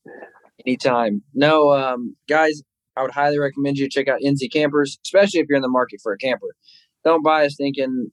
Anytime. 0.66 1.22
No, 1.34 1.72
um, 1.72 2.16
guys, 2.28 2.62
I 2.96 3.02
would 3.02 3.12
highly 3.12 3.38
recommend 3.38 3.76
you 3.76 3.88
check 3.88 4.08
out 4.08 4.20
Enzy 4.20 4.50
Campers, 4.52 4.98
especially 5.04 5.40
if 5.40 5.46
you're 5.48 5.56
in 5.56 5.62
the 5.62 5.68
market 5.68 6.00
for 6.02 6.12
a 6.12 6.18
camper. 6.18 6.54
Don't 7.04 7.22
buy 7.22 7.44
us 7.44 7.56
thinking 7.56 8.10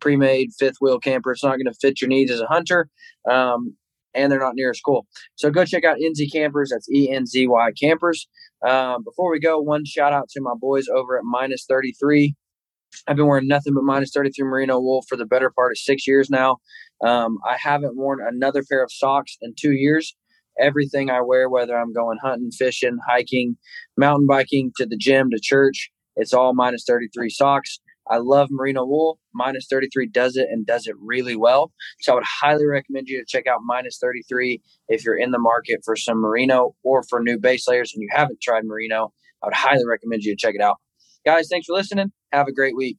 pre-made 0.00 0.50
fifth 0.58 0.76
wheel 0.80 0.98
camper. 0.98 1.32
It's 1.32 1.44
not 1.44 1.56
going 1.56 1.66
to 1.66 1.74
fit 1.80 2.00
your 2.00 2.08
needs 2.08 2.30
as 2.30 2.40
a 2.40 2.46
hunter. 2.46 2.88
Um, 3.30 3.76
and 4.14 4.30
they're 4.30 4.40
not 4.40 4.54
near 4.54 4.70
a 4.70 4.74
school. 4.74 5.06
So 5.36 5.50
go 5.50 5.64
check 5.64 5.84
out 5.84 5.98
Enzy 5.98 6.30
Campers. 6.30 6.70
That's 6.70 6.90
E 6.90 7.10
N 7.10 7.26
Z 7.26 7.46
Y 7.46 7.70
Campers. 7.80 8.28
Um, 8.66 9.04
before 9.04 9.30
we 9.30 9.40
go, 9.40 9.60
one 9.60 9.84
shout 9.84 10.12
out 10.12 10.28
to 10.30 10.40
my 10.40 10.54
boys 10.58 10.86
over 10.88 11.16
at 11.16 11.24
Minus 11.24 11.64
33. 11.68 12.34
I've 13.06 13.16
been 13.16 13.26
wearing 13.26 13.48
nothing 13.48 13.74
but 13.74 13.84
Minus 13.84 14.10
33 14.12 14.44
merino 14.44 14.80
wool 14.80 15.02
for 15.08 15.16
the 15.16 15.26
better 15.26 15.50
part 15.50 15.72
of 15.72 15.78
six 15.78 16.06
years 16.06 16.30
now. 16.30 16.58
Um, 17.04 17.38
I 17.48 17.56
haven't 17.56 17.96
worn 17.96 18.18
another 18.26 18.62
pair 18.68 18.82
of 18.82 18.92
socks 18.92 19.36
in 19.40 19.54
two 19.58 19.72
years. 19.72 20.14
Everything 20.58 21.10
I 21.10 21.22
wear, 21.22 21.48
whether 21.48 21.78
I'm 21.78 21.92
going 21.92 22.18
hunting, 22.22 22.50
fishing, 22.50 22.98
hiking, 23.08 23.56
mountain 23.96 24.26
biking, 24.26 24.72
to 24.76 24.86
the 24.86 24.96
gym, 24.96 25.30
to 25.30 25.38
church, 25.40 25.90
it's 26.16 26.34
all 26.34 26.54
Minus 26.54 26.84
33 26.86 27.30
socks. 27.30 27.80
I 28.10 28.18
love 28.18 28.48
merino 28.50 28.84
wool. 28.84 29.18
Minus 29.32 29.66
33 29.70 30.08
does 30.08 30.36
it 30.36 30.48
and 30.50 30.66
does 30.66 30.86
it 30.86 30.96
really 30.98 31.36
well. 31.36 31.72
So 32.00 32.12
I 32.12 32.14
would 32.16 32.24
highly 32.24 32.66
recommend 32.66 33.08
you 33.08 33.20
to 33.20 33.26
check 33.26 33.46
out 33.46 33.60
Minus 33.64 33.98
33 33.98 34.60
if 34.88 35.04
you're 35.04 35.16
in 35.16 35.30
the 35.30 35.38
market 35.38 35.80
for 35.84 35.94
some 35.94 36.18
merino 36.18 36.74
or 36.82 37.04
for 37.04 37.20
new 37.20 37.38
base 37.38 37.68
layers 37.68 37.92
and 37.94 38.02
you 38.02 38.08
haven't 38.10 38.40
tried 38.42 38.64
merino. 38.64 39.12
I 39.42 39.46
would 39.46 39.54
highly 39.54 39.86
recommend 39.86 40.24
you 40.24 40.32
to 40.32 40.36
check 40.36 40.54
it 40.54 40.60
out. 40.60 40.76
Guys, 41.24 41.48
thanks 41.50 41.66
for 41.66 41.74
listening. 41.74 42.12
Have 42.32 42.48
a 42.48 42.52
great 42.52 42.76
week. 42.76 42.98